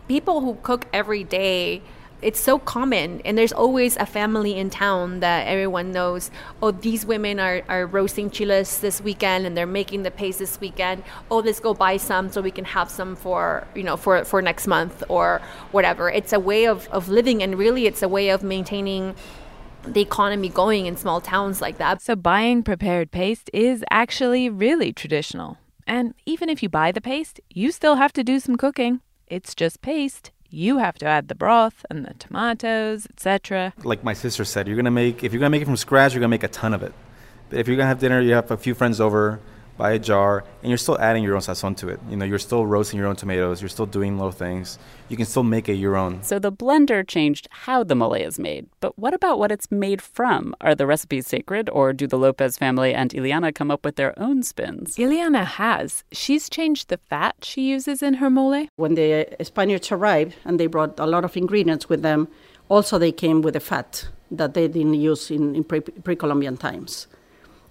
people 0.08 0.40
who 0.40 0.56
cook 0.64 0.86
every 0.92 1.22
day, 1.22 1.82
it's 2.22 2.40
so 2.40 2.58
common 2.58 3.20
and 3.24 3.36
there's 3.36 3.52
always 3.52 3.96
a 3.96 4.06
family 4.06 4.56
in 4.56 4.70
town 4.70 5.20
that 5.20 5.46
everyone 5.46 5.92
knows 5.92 6.30
oh 6.62 6.70
these 6.70 7.04
women 7.06 7.40
are, 7.40 7.62
are 7.68 7.86
roasting 7.86 8.30
chiles 8.30 8.80
this 8.80 9.00
weekend 9.00 9.46
and 9.46 9.56
they're 9.56 9.66
making 9.66 10.02
the 10.02 10.10
paste 10.10 10.38
this 10.38 10.60
weekend 10.60 11.02
oh 11.30 11.38
let's 11.38 11.60
go 11.60 11.74
buy 11.74 11.96
some 11.96 12.30
so 12.30 12.40
we 12.40 12.50
can 12.50 12.64
have 12.64 12.90
some 12.90 13.16
for 13.16 13.66
you 13.74 13.82
know 13.82 13.96
for 13.96 14.24
for 14.24 14.42
next 14.42 14.66
month 14.66 15.02
or 15.08 15.40
whatever 15.72 16.10
it's 16.10 16.32
a 16.32 16.40
way 16.40 16.66
of, 16.66 16.88
of 16.88 17.08
living 17.08 17.42
and 17.42 17.58
really 17.58 17.86
it's 17.86 18.02
a 18.02 18.08
way 18.08 18.28
of 18.28 18.42
maintaining 18.42 19.14
the 19.84 20.00
economy 20.00 20.48
going 20.48 20.86
in 20.86 20.96
small 20.96 21.20
towns 21.20 21.60
like 21.60 21.78
that 21.78 22.02
So 22.02 22.16
buying 22.16 22.62
prepared 22.62 23.10
paste 23.10 23.50
is 23.54 23.84
actually 23.90 24.50
really 24.50 24.92
traditional. 24.92 25.58
And 25.86 26.14
even 26.26 26.48
if 26.48 26.62
you 26.62 26.68
buy 26.68 26.92
the 26.92 27.00
paste, 27.00 27.40
you 27.50 27.72
still 27.72 27.96
have 27.96 28.12
to 28.12 28.22
do 28.22 28.38
some 28.38 28.56
cooking. 28.56 29.00
It's 29.26 29.54
just 29.54 29.80
paste. 29.80 30.30
You 30.50 30.78
have 30.78 30.98
to 30.98 31.06
add 31.06 31.28
the 31.28 31.36
broth 31.36 31.86
and 31.88 32.04
the 32.04 32.14
tomatoes, 32.14 33.06
etc. 33.06 33.72
Like 33.84 34.02
my 34.02 34.14
sister 34.14 34.44
said, 34.44 34.66
you're 34.66 34.76
gonna 34.76 34.90
make 34.90 35.22
if 35.22 35.32
you're 35.32 35.38
gonna 35.38 35.50
make 35.50 35.62
it 35.62 35.66
from 35.66 35.76
scratch, 35.76 36.12
you're 36.12 36.20
gonna 36.20 36.28
make 36.28 36.42
a 36.42 36.48
ton 36.48 36.74
of 36.74 36.82
it. 36.82 36.92
But 37.48 37.60
if 37.60 37.68
you're 37.68 37.76
gonna 37.76 37.88
have 37.88 38.00
dinner, 38.00 38.20
you 38.20 38.32
have 38.32 38.50
a 38.50 38.56
few 38.56 38.74
friends 38.74 39.00
over, 39.00 39.38
buy 39.80 39.92
a 39.92 39.98
jar, 39.98 40.44
and 40.62 40.68
you're 40.70 40.84
still 40.86 40.98
adding 41.00 41.24
your 41.24 41.34
own 41.34 41.40
sazon 41.40 41.74
to 41.78 41.88
it. 41.88 41.98
You 42.10 42.16
know, 42.16 42.26
you're 42.26 42.38
still 42.38 42.66
roasting 42.66 42.98
your 43.00 43.08
own 43.08 43.16
tomatoes. 43.16 43.62
You're 43.62 43.76
still 43.76 43.86
doing 43.86 44.18
little 44.18 44.38
things. 44.46 44.78
You 45.08 45.16
can 45.16 45.26
still 45.26 45.42
make 45.42 45.68
it 45.68 45.74
your 45.74 45.96
own. 45.96 46.22
So 46.22 46.38
the 46.38 46.52
blender 46.52 47.00
changed 47.06 47.48
how 47.66 47.82
the 47.82 47.94
mole 47.94 48.14
is 48.14 48.38
made. 48.38 48.66
But 48.80 48.98
what 48.98 49.14
about 49.14 49.38
what 49.38 49.50
it's 49.50 49.70
made 49.70 50.02
from? 50.02 50.54
Are 50.60 50.74
the 50.74 50.86
recipes 50.86 51.26
sacred, 51.26 51.70
or 51.70 51.92
do 51.94 52.06
the 52.06 52.18
Lopez 52.18 52.58
family 52.58 52.92
and 52.94 53.10
Iliana 53.10 53.54
come 53.54 53.70
up 53.70 53.84
with 53.84 53.96
their 53.96 54.12
own 54.20 54.42
spins? 54.42 54.96
Iliana 54.96 55.44
has. 55.44 56.04
She's 56.12 56.50
changed 56.50 56.88
the 56.88 56.98
fat 56.98 57.36
she 57.42 57.62
uses 57.62 58.02
in 58.02 58.14
her 58.14 58.28
mole. 58.28 58.66
When 58.76 58.94
the 58.94 59.26
Spaniards 59.42 59.90
arrived 59.90 60.34
and 60.44 60.60
they 60.60 60.66
brought 60.66 61.00
a 61.00 61.06
lot 61.06 61.24
of 61.24 61.36
ingredients 61.36 61.88
with 61.88 62.02
them, 62.02 62.28
also 62.68 62.98
they 62.98 63.12
came 63.12 63.40
with 63.40 63.56
a 63.56 63.60
fat 63.60 64.08
that 64.30 64.54
they 64.54 64.68
didn't 64.68 64.94
use 64.94 65.30
in, 65.30 65.56
in 65.56 65.64
pre- 65.64 65.80
pre-Columbian 65.80 66.56
times. 66.56 67.06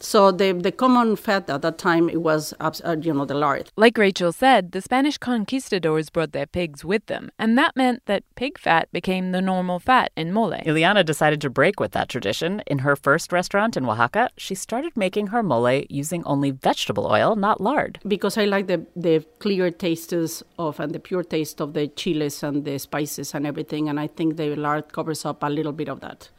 So 0.02 0.32
the, 0.32 0.54
the 0.54 0.72
common 0.72 1.16
fat 1.16 1.50
at 1.50 1.62
that 1.62 1.78
time 1.78 2.10
it 2.10 2.22
was 2.22 2.54
uh, 2.60 2.96
you 3.02 3.14
know 3.14 3.26
the 3.26 3.34
lard. 3.34 3.70
Like 3.76 3.98
Rachel 3.98 4.32
said, 4.32 4.72
the 4.72 4.82
Spanish 4.82 5.18
conquistadors 5.18 6.10
brought 6.10 6.32
their 6.32 6.46
pigs 6.48 6.86
with 6.86 7.06
them, 7.08 7.32
and 7.38 7.58
that 7.58 7.76
meant 7.76 8.06
that 8.06 8.24
pig 8.36 8.58
fat 8.58 8.88
became 8.94 9.32
the 9.32 9.42
normal 9.42 9.80
fat 9.80 10.12
in 10.16 10.32
mole. 10.32 10.54
Iliana 10.66 11.04
decided 11.06 11.42
to 11.42 11.50
break 11.50 11.80
with 11.80 11.92
that 11.92 12.08
tradition. 12.08 12.62
In 12.66 12.80
her 12.80 12.96
first 12.96 13.34
restaurant 13.34 13.76
in 13.76 13.86
Oaxaca, 13.86 14.30
she 14.38 14.56
started 14.56 14.96
making 14.96 15.28
her 15.28 15.44
mole 15.44 15.84
using 15.90 16.24
only 16.24 16.52
vegetable 16.52 17.06
oil, 17.06 17.36
not 17.36 17.60
lard. 17.60 18.00
Because 18.08 18.38
I 18.38 18.46
like 18.46 18.68
the, 18.68 18.86
the 18.96 19.26
clear 19.40 19.70
tastes 19.70 20.44
of 20.58 20.80
and 20.80 20.94
the 20.94 21.00
pure 21.00 21.24
taste 21.24 21.60
of 21.60 21.74
the 21.74 21.88
chiles 21.88 22.42
and 22.42 22.64
the 22.64 22.78
spices 22.80 23.34
and 23.34 23.46
everything, 23.46 23.90
and 23.90 24.00
I 24.00 24.08
think 24.08 24.38
the 24.38 24.56
lard 24.56 24.94
covers 24.94 25.26
up 25.26 25.44
a 25.44 25.50
little 25.50 25.74
bit 25.74 25.90
of 25.90 26.00
that. 26.00 26.30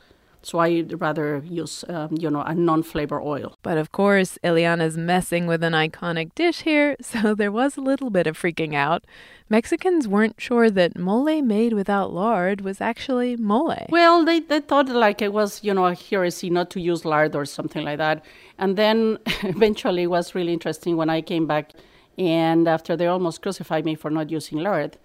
So 0.43 0.59
I'd 0.59 1.01
rather 1.01 1.43
use, 1.45 1.85
um, 1.89 2.17
you 2.19 2.31
know, 2.31 2.41
a 2.41 2.55
non-flavor 2.55 3.21
oil. 3.21 3.59
But 3.63 3.77
of 3.77 3.93
course, 3.93 4.39
Iliana's 4.43 4.97
messing 4.97 5.47
with 5.47 5.63
an 5.63 5.75
iconic 5.75 6.35
dish 6.35 6.63
here, 6.63 6.97
so 7.01 7.35
there 7.35 7.53
was 7.53 7.77
a 7.77 7.81
little 7.81 8.11
bit 8.11 8.27
of 8.27 8.39
freaking 8.39 8.75
out. 8.75 9.05
Mexicans 9.51 10.07
weren't 10.07 10.41
sure 10.41 10.71
that 10.71 10.97
mole 10.97 11.43
made 11.43 11.73
without 11.73 12.13
lard 12.13 12.61
was 12.61 12.81
actually 12.81 13.37
mole. 13.37 13.87
Well, 13.89 14.25
they, 14.25 14.41
they 14.41 14.61
thought 14.61 14.89
like 14.89 15.21
it 15.21 15.33
was, 15.33 15.63
you 15.65 15.75
know, 15.75 15.87
a 15.87 15.95
heresy 15.95 16.51
not 16.51 16.71
to 16.71 16.81
use 16.81 17.05
lard 17.05 17.35
or 17.35 17.45
something 17.45 17.85
like 17.85 17.99
that. 17.99 18.25
And 18.59 18.77
then 18.77 19.19
eventually 19.43 20.05
it 20.05 20.11
was 20.11 20.35
really 20.35 20.53
interesting 20.53 20.97
when 20.97 21.11
I 21.11 21.21
came 21.21 21.47
back 21.47 21.73
and 22.17 22.69
after 22.69 22.97
they 22.97 23.07
almost 23.07 23.43
crucified 23.43 23.85
me 23.85 23.95
for 23.95 24.11
not 24.11 24.31
using 24.31 24.59
lard, 24.59 24.99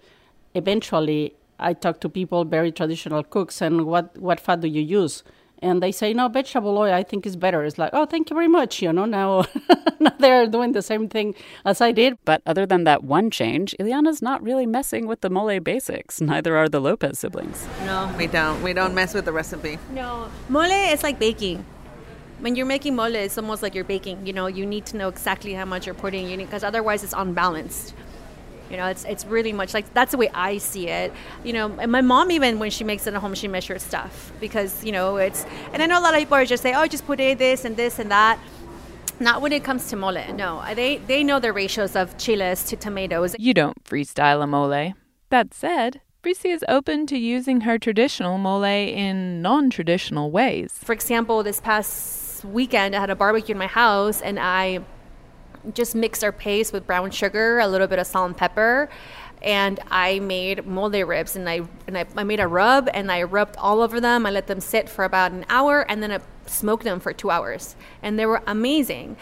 eventually 0.54 1.34
I 1.58 1.72
talk 1.72 2.00
to 2.00 2.08
people, 2.08 2.44
very 2.44 2.72
traditional 2.72 3.22
cooks, 3.22 3.60
and 3.60 3.86
what, 3.86 4.16
what 4.18 4.40
fat 4.40 4.60
do 4.60 4.68
you 4.68 4.82
use? 4.82 5.22
And 5.62 5.82
they 5.82 5.90
say, 5.90 6.12
no, 6.12 6.28
vegetable 6.28 6.76
oil, 6.76 6.92
I 6.92 7.02
think 7.02 7.24
is 7.24 7.34
better. 7.34 7.64
It's 7.64 7.78
like, 7.78 7.90
oh, 7.94 8.04
thank 8.04 8.28
you 8.28 8.34
very 8.34 8.48
much. 8.48 8.82
You 8.82 8.92
know, 8.92 9.06
now, 9.06 9.46
now 10.00 10.12
they're 10.18 10.46
doing 10.46 10.72
the 10.72 10.82
same 10.82 11.08
thing 11.08 11.34
as 11.64 11.80
I 11.80 11.92
did. 11.92 12.18
But 12.26 12.42
other 12.44 12.66
than 12.66 12.84
that 12.84 13.04
one 13.04 13.30
change, 13.30 13.74
Iliana's 13.80 14.20
not 14.20 14.42
really 14.42 14.66
messing 14.66 15.06
with 15.06 15.22
the 15.22 15.30
mole 15.30 15.58
basics. 15.60 16.20
Neither 16.20 16.56
are 16.56 16.68
the 16.68 16.80
Lopez 16.80 17.18
siblings. 17.18 17.66
No, 17.86 18.14
we 18.18 18.26
don't. 18.26 18.62
We 18.62 18.74
don't 18.74 18.94
mess 18.94 19.14
with 19.14 19.24
the 19.24 19.32
recipe. 19.32 19.78
No. 19.92 20.28
Mole 20.50 20.64
is 20.64 21.02
like 21.02 21.18
baking. 21.18 21.64
When 22.40 22.54
you're 22.54 22.66
making 22.66 22.94
mole, 22.94 23.14
it's 23.14 23.38
almost 23.38 23.62
like 23.62 23.74
you're 23.74 23.84
baking. 23.84 24.26
You 24.26 24.34
know, 24.34 24.48
you 24.48 24.66
need 24.66 24.84
to 24.86 24.98
know 24.98 25.08
exactly 25.08 25.54
how 25.54 25.64
much 25.64 25.86
you're 25.86 25.94
putting 25.94 26.28
in 26.28 26.38
because 26.38 26.64
otherwise 26.64 27.02
it's 27.02 27.14
unbalanced. 27.16 27.94
You 28.70 28.76
know, 28.76 28.86
it's 28.86 29.04
it's 29.04 29.24
really 29.24 29.52
much 29.52 29.74
like 29.74 29.92
that's 29.94 30.12
the 30.12 30.18
way 30.18 30.28
I 30.34 30.58
see 30.58 30.88
it. 30.88 31.12
You 31.44 31.52
know, 31.52 31.76
and 31.78 31.90
my 31.90 32.00
mom 32.00 32.30
even 32.30 32.58
when 32.58 32.70
she 32.70 32.84
makes 32.84 33.06
it 33.06 33.14
at 33.14 33.20
home, 33.20 33.34
she 33.34 33.48
measures 33.48 33.82
stuff 33.82 34.32
because 34.40 34.84
you 34.84 34.92
know 34.92 35.16
it's. 35.16 35.46
And 35.72 35.82
I 35.82 35.86
know 35.86 35.98
a 35.98 36.02
lot 36.02 36.14
of 36.14 36.20
people 36.20 36.36
are 36.36 36.44
just 36.44 36.62
say, 36.62 36.74
oh, 36.74 36.86
just 36.86 37.06
put 37.06 37.20
in 37.20 37.38
this 37.38 37.64
and 37.64 37.76
this 37.76 37.98
and 37.98 38.10
that. 38.10 38.38
Not 39.18 39.40
when 39.40 39.52
it 39.52 39.64
comes 39.64 39.88
to 39.88 39.96
mole. 39.96 40.20
No, 40.34 40.62
they 40.74 40.98
they 40.98 41.24
know 41.24 41.40
the 41.40 41.52
ratios 41.52 41.96
of 41.96 42.18
chiles 42.18 42.64
to 42.64 42.76
tomatoes. 42.76 43.34
You 43.38 43.54
don't 43.54 43.82
freestyle 43.84 44.42
a 44.42 44.46
mole. 44.46 44.92
That 45.30 45.54
said, 45.54 46.00
Bricia 46.22 46.52
is 46.52 46.64
open 46.68 47.06
to 47.06 47.16
using 47.16 47.62
her 47.62 47.78
traditional 47.78 48.36
mole 48.36 48.64
in 48.64 49.42
non-traditional 49.42 50.30
ways. 50.30 50.72
For 50.82 50.92
example, 50.92 51.42
this 51.42 51.60
past 51.60 52.44
weekend 52.44 52.94
I 52.94 53.00
had 53.00 53.10
a 53.10 53.16
barbecue 53.16 53.52
in 53.52 53.58
my 53.58 53.66
house 53.68 54.20
and 54.20 54.38
I 54.38 54.80
just 55.74 55.94
mixed 55.94 56.22
our 56.24 56.32
paste 56.32 56.72
with 56.72 56.86
brown 56.86 57.10
sugar, 57.10 57.58
a 57.58 57.66
little 57.68 57.86
bit 57.86 57.98
of 57.98 58.06
salt 58.06 58.26
and 58.26 58.36
pepper, 58.36 58.88
and 59.42 59.78
I 59.90 60.18
made 60.18 60.66
mole 60.66 60.90
ribs 60.90 61.36
and 61.36 61.48
I 61.48 61.62
and 61.86 61.96
I, 61.96 62.06
I 62.16 62.24
made 62.24 62.40
a 62.40 62.48
rub 62.48 62.88
and 62.92 63.12
I 63.12 63.22
rubbed 63.22 63.56
all 63.56 63.80
over 63.80 64.00
them. 64.00 64.26
I 64.26 64.30
let 64.30 64.46
them 64.46 64.60
sit 64.60 64.88
for 64.88 65.04
about 65.04 65.32
an 65.32 65.44
hour 65.48 65.82
and 65.88 66.02
then 66.02 66.10
I 66.10 66.20
smoked 66.46 66.84
them 66.84 67.00
for 67.00 67.12
two 67.12 67.30
hours 67.30 67.76
and 68.02 68.18
they 68.18 68.26
were 68.26 68.42
amazing. 68.46 69.16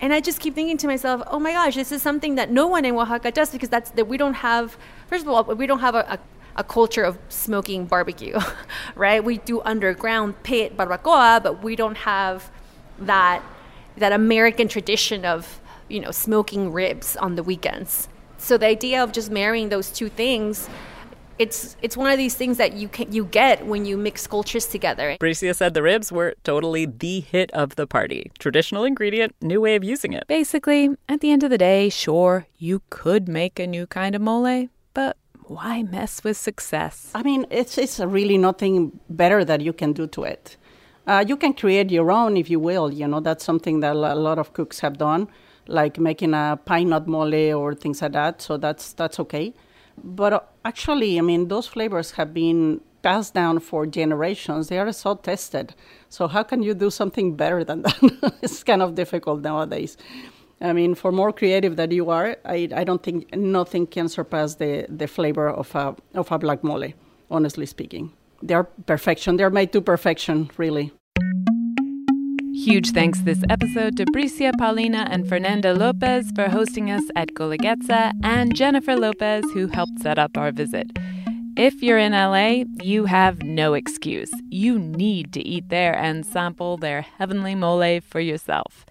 And 0.00 0.12
I 0.12 0.20
just 0.20 0.40
keep 0.40 0.54
thinking 0.54 0.76
to 0.78 0.86
myself, 0.86 1.22
oh 1.26 1.38
my 1.38 1.52
gosh, 1.52 1.74
this 1.74 1.92
is 1.92 2.02
something 2.02 2.34
that 2.34 2.50
no 2.50 2.66
one 2.66 2.84
in 2.84 2.94
Oaxaca 2.94 3.30
does 3.30 3.50
because 3.50 3.68
that's 3.68 3.90
that 3.92 4.06
we 4.06 4.16
don't 4.16 4.34
have. 4.34 4.76
First 5.08 5.24
of 5.24 5.30
all, 5.30 5.44
we 5.44 5.66
don't 5.66 5.80
have 5.80 5.94
a, 5.94 6.04
a 6.08 6.18
a 6.56 6.64
culture 6.64 7.04
of 7.04 7.16
smoking 7.28 7.86
barbecue, 7.86 8.38
right? 8.96 9.22
We 9.22 9.38
do 9.38 9.62
underground 9.62 10.42
pit 10.42 10.76
barbacoa, 10.76 11.42
but 11.42 11.62
we 11.62 11.76
don't 11.76 11.96
have 11.98 12.50
that 12.98 13.42
that 13.96 14.12
American 14.12 14.68
tradition 14.68 15.24
of 15.24 15.60
you 15.90 16.00
know 16.00 16.10
smoking 16.10 16.72
ribs 16.72 17.16
on 17.16 17.34
the 17.34 17.42
weekends. 17.42 18.08
So 18.38 18.56
the 18.56 18.66
idea 18.66 19.02
of 19.02 19.12
just 19.12 19.30
marrying 19.30 19.68
those 19.68 19.90
two 19.90 20.08
things, 20.08 20.68
it's 21.38 21.76
it's 21.82 21.96
one 21.96 22.10
of 22.10 22.18
these 22.18 22.34
things 22.34 22.56
that 22.58 22.74
you 22.74 22.88
can 22.88 23.12
you 23.12 23.24
get 23.24 23.66
when 23.66 23.84
you 23.84 23.96
mix 23.96 24.26
cultures 24.26 24.66
together. 24.66 25.16
Bricia 25.20 25.54
said 25.54 25.74
the 25.74 25.82
ribs 25.82 26.12
were 26.12 26.34
totally 26.44 26.86
the 26.86 27.20
hit 27.20 27.50
of 27.52 27.76
the 27.76 27.86
party. 27.86 28.30
Traditional 28.38 28.84
ingredient, 28.84 29.34
new 29.40 29.60
way 29.60 29.74
of 29.76 29.84
using 29.84 30.12
it. 30.12 30.24
Basically, 30.26 30.90
at 31.08 31.20
the 31.20 31.30
end 31.30 31.42
of 31.42 31.50
the 31.50 31.58
day, 31.58 31.88
sure, 31.88 32.46
you 32.58 32.82
could 32.90 33.28
make 33.28 33.58
a 33.58 33.66
new 33.66 33.86
kind 33.86 34.14
of 34.14 34.22
mole, 34.22 34.68
but 34.94 35.16
why 35.44 35.82
mess 35.82 36.22
with 36.22 36.36
success? 36.36 37.10
I 37.14 37.22
mean, 37.22 37.44
it's 37.50 37.76
it's 37.76 37.98
really 37.98 38.38
nothing 38.38 39.00
better 39.08 39.44
that 39.44 39.60
you 39.60 39.72
can 39.72 39.92
do 39.92 40.06
to 40.08 40.24
it. 40.24 40.56
Uh, 41.06 41.24
you 41.26 41.36
can 41.36 41.52
create 41.54 41.90
your 41.90 42.12
own 42.12 42.36
if 42.36 42.48
you 42.48 42.60
will. 42.60 42.92
You 42.92 43.08
know, 43.08 43.20
that's 43.20 43.44
something 43.44 43.80
that 43.80 43.96
a 43.96 44.14
lot 44.14 44.38
of 44.38 44.52
cooks 44.52 44.80
have 44.80 44.96
done, 44.96 45.28
like 45.66 45.98
making 45.98 46.34
a 46.34 46.58
pine 46.64 46.90
nut 46.90 47.06
mole 47.06 47.54
or 47.54 47.74
things 47.74 48.02
like 48.02 48.12
that. 48.12 48.42
So 48.42 48.56
that's 48.56 48.92
that's 48.92 49.20
okay. 49.20 49.54
But 50.02 50.32
uh, 50.32 50.40
actually, 50.64 51.18
I 51.18 51.22
mean, 51.22 51.48
those 51.48 51.66
flavors 51.66 52.12
have 52.12 52.32
been 52.32 52.80
passed 53.02 53.34
down 53.34 53.60
for 53.60 53.86
generations. 53.86 54.68
They 54.68 54.78
are 54.78 54.92
so 54.92 55.14
tested. 55.14 55.74
So 56.08 56.28
how 56.28 56.42
can 56.42 56.62
you 56.62 56.74
do 56.74 56.90
something 56.90 57.34
better 57.36 57.64
than 57.64 57.82
that? 57.82 58.34
it's 58.42 58.62
kind 58.62 58.82
of 58.82 58.94
difficult 58.94 59.42
nowadays. 59.42 59.96
I 60.60 60.72
mean, 60.74 60.94
for 60.94 61.10
more 61.10 61.32
creative 61.32 61.76
that 61.76 61.90
you 61.90 62.10
are, 62.10 62.36
I, 62.44 62.68
I 62.74 62.84
don't 62.84 63.02
think 63.02 63.34
nothing 63.34 63.86
can 63.86 64.08
surpass 64.08 64.56
the, 64.56 64.86
the 64.90 65.06
flavor 65.06 65.48
of 65.48 65.74
a 65.74 65.96
of 66.14 66.30
a 66.30 66.38
black 66.38 66.62
mole. 66.62 66.92
Honestly 67.30 67.64
speaking, 67.64 68.12
they're 68.42 68.64
perfection. 68.64 69.36
They're 69.36 69.50
made 69.50 69.72
to 69.72 69.80
perfection, 69.80 70.50
really. 70.58 70.92
Huge 72.52 72.90
thanks 72.90 73.20
this 73.20 73.42
episode 73.48 73.96
to 73.96 74.04
Bricia 74.06 74.52
Paulina 74.58 75.06
and 75.10 75.28
Fernanda 75.28 75.72
Lopez 75.72 76.30
for 76.34 76.48
hosting 76.48 76.90
us 76.90 77.04
at 77.14 77.28
Guelaguetza 77.28 78.12
and 78.22 78.54
Jennifer 78.54 78.96
Lopez, 78.96 79.44
who 79.54 79.68
helped 79.68 80.00
set 80.00 80.18
up 80.18 80.36
our 80.36 80.50
visit. 80.50 80.90
If 81.56 81.82
you're 81.82 81.98
in 81.98 82.12
LA, 82.12 82.64
you 82.82 83.06
have 83.06 83.42
no 83.42 83.74
excuse. 83.74 84.30
You 84.48 84.78
need 84.78 85.32
to 85.34 85.46
eat 85.46 85.68
there 85.68 85.96
and 85.96 86.26
sample 86.26 86.76
their 86.76 87.02
heavenly 87.02 87.54
mole 87.54 88.00
for 88.00 88.20
yourself. 88.20 88.84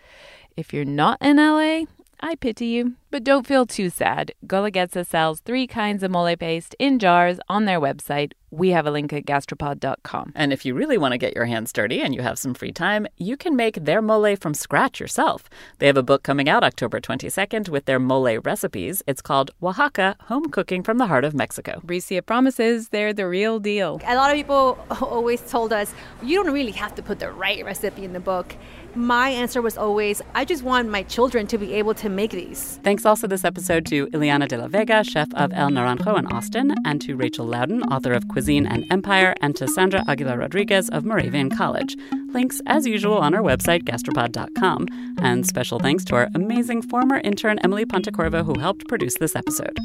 If 0.55 0.73
you're 0.73 0.85
not 0.85 1.17
in 1.21 1.37
LA, 1.37 1.83
I 2.21 2.35
pity 2.35 2.65
you, 2.67 2.95
but 3.11 3.23
don't 3.23 3.47
feel 3.47 3.65
too 3.65 3.89
sad. 3.89 4.33
Guelaguetza 4.45 5.05
sells 5.05 5.39
three 5.39 5.67
kinds 5.67 6.03
of 6.03 6.11
mole 6.11 6.35
paste 6.35 6.75
in 6.77 6.99
jars 6.99 7.39
on 7.47 7.63
their 7.63 7.79
website. 7.79 8.33
We 8.51 8.69
have 8.69 8.85
a 8.85 8.91
link 8.91 9.13
at 9.13 9.25
gastropod.com. 9.25 10.33
And 10.35 10.51
if 10.51 10.65
you 10.65 10.73
really 10.73 10.97
want 10.97 11.13
to 11.13 11.17
get 11.17 11.35
your 11.35 11.45
hands 11.45 11.71
dirty 11.71 12.01
and 12.01 12.13
you 12.15 12.21
have 12.21 12.39
some 12.39 12.53
free 12.53 12.71
time, 12.71 13.07
you 13.17 13.37
can 13.37 13.55
make 13.55 13.85
their 13.85 14.01
mole 14.01 14.35
from 14.35 14.53
scratch 14.53 14.99
yourself. 14.99 15.49
They 15.77 15.87
have 15.87 15.97
a 15.97 16.03
book 16.03 16.23
coming 16.23 16.49
out 16.49 16.63
October 16.63 16.99
22nd 16.99 17.69
with 17.69 17.85
their 17.85 17.99
mole 17.99 18.39
recipes. 18.39 19.01
It's 19.07 19.21
called 19.21 19.51
Oaxaca 19.61 20.15
Home 20.21 20.49
Cooking 20.49 20.83
from 20.83 20.97
the 20.97 21.07
Heart 21.07 21.25
of 21.25 21.33
Mexico. 21.33 21.81
Bricia 21.85 22.25
promises 22.25 22.89
they're 22.89 23.13
the 23.13 23.27
real 23.27 23.59
deal. 23.59 24.01
A 24.05 24.15
lot 24.15 24.31
of 24.31 24.35
people 24.35 24.77
always 25.01 25.41
told 25.49 25.71
us, 25.71 25.93
you 26.21 26.43
don't 26.43 26.53
really 26.53 26.71
have 26.71 26.95
to 26.95 27.03
put 27.03 27.19
the 27.19 27.31
right 27.31 27.63
recipe 27.63 28.03
in 28.03 28.13
the 28.13 28.19
book. 28.19 28.55
My 28.95 29.29
answer 29.29 29.61
was 29.61 29.77
always, 29.77 30.21
I 30.33 30.45
just 30.45 30.63
want 30.63 30.89
my 30.89 31.03
children 31.03 31.45
to 31.47 31.57
be 31.57 31.73
able 31.73 31.93
to 31.95 32.09
make 32.09 32.31
these. 32.31 32.79
Thanks 32.83 33.05
also 33.05 33.27
this 33.27 33.45
episode 33.45 33.85
to 33.87 34.07
Iliana 34.07 34.47
de 34.47 34.57
la 34.57 34.67
Vega, 34.67 35.03
chef 35.03 35.27
of 35.35 35.51
El 35.53 35.69
Naranjo 35.69 36.17
in 36.17 36.25
Austin, 36.27 36.73
and 36.85 36.99
to 37.01 37.15
Rachel 37.15 37.45
Laudan, 37.45 37.83
author 37.83 38.13
of 38.13 38.27
Cuisine 38.27 38.65
and 38.65 38.85
Empire, 38.91 39.35
and 39.41 39.55
to 39.55 39.67
Sandra 39.67 40.03
Aguilar 40.07 40.37
Rodriguez 40.39 40.89
of 40.89 41.05
Moravian 41.05 41.49
College. 41.49 41.95
Links, 42.33 42.61
as 42.65 42.87
usual, 42.87 43.17
on 43.17 43.33
our 43.33 43.41
website, 43.41 43.83
gastropod.com. 43.83 44.87
And 45.19 45.45
special 45.45 45.79
thanks 45.79 46.03
to 46.05 46.15
our 46.15 46.29
amazing 46.33 46.81
former 46.81 47.17
intern, 47.23 47.59
Emily 47.59 47.85
Pontecorvo, 47.85 48.43
who 48.43 48.59
helped 48.59 48.87
produce 48.87 49.15
this 49.19 49.35
episode. 49.35 49.77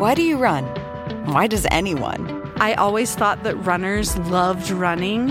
Why 0.00 0.14
do 0.14 0.22
you 0.22 0.38
run? 0.38 0.64
Why 1.26 1.46
does 1.46 1.66
anyone? 1.70 2.42
I 2.56 2.74
always 2.74 3.14
thought 3.14 3.42
that 3.44 3.56
runners 3.56 4.16
loved 4.18 4.70
running, 4.70 5.30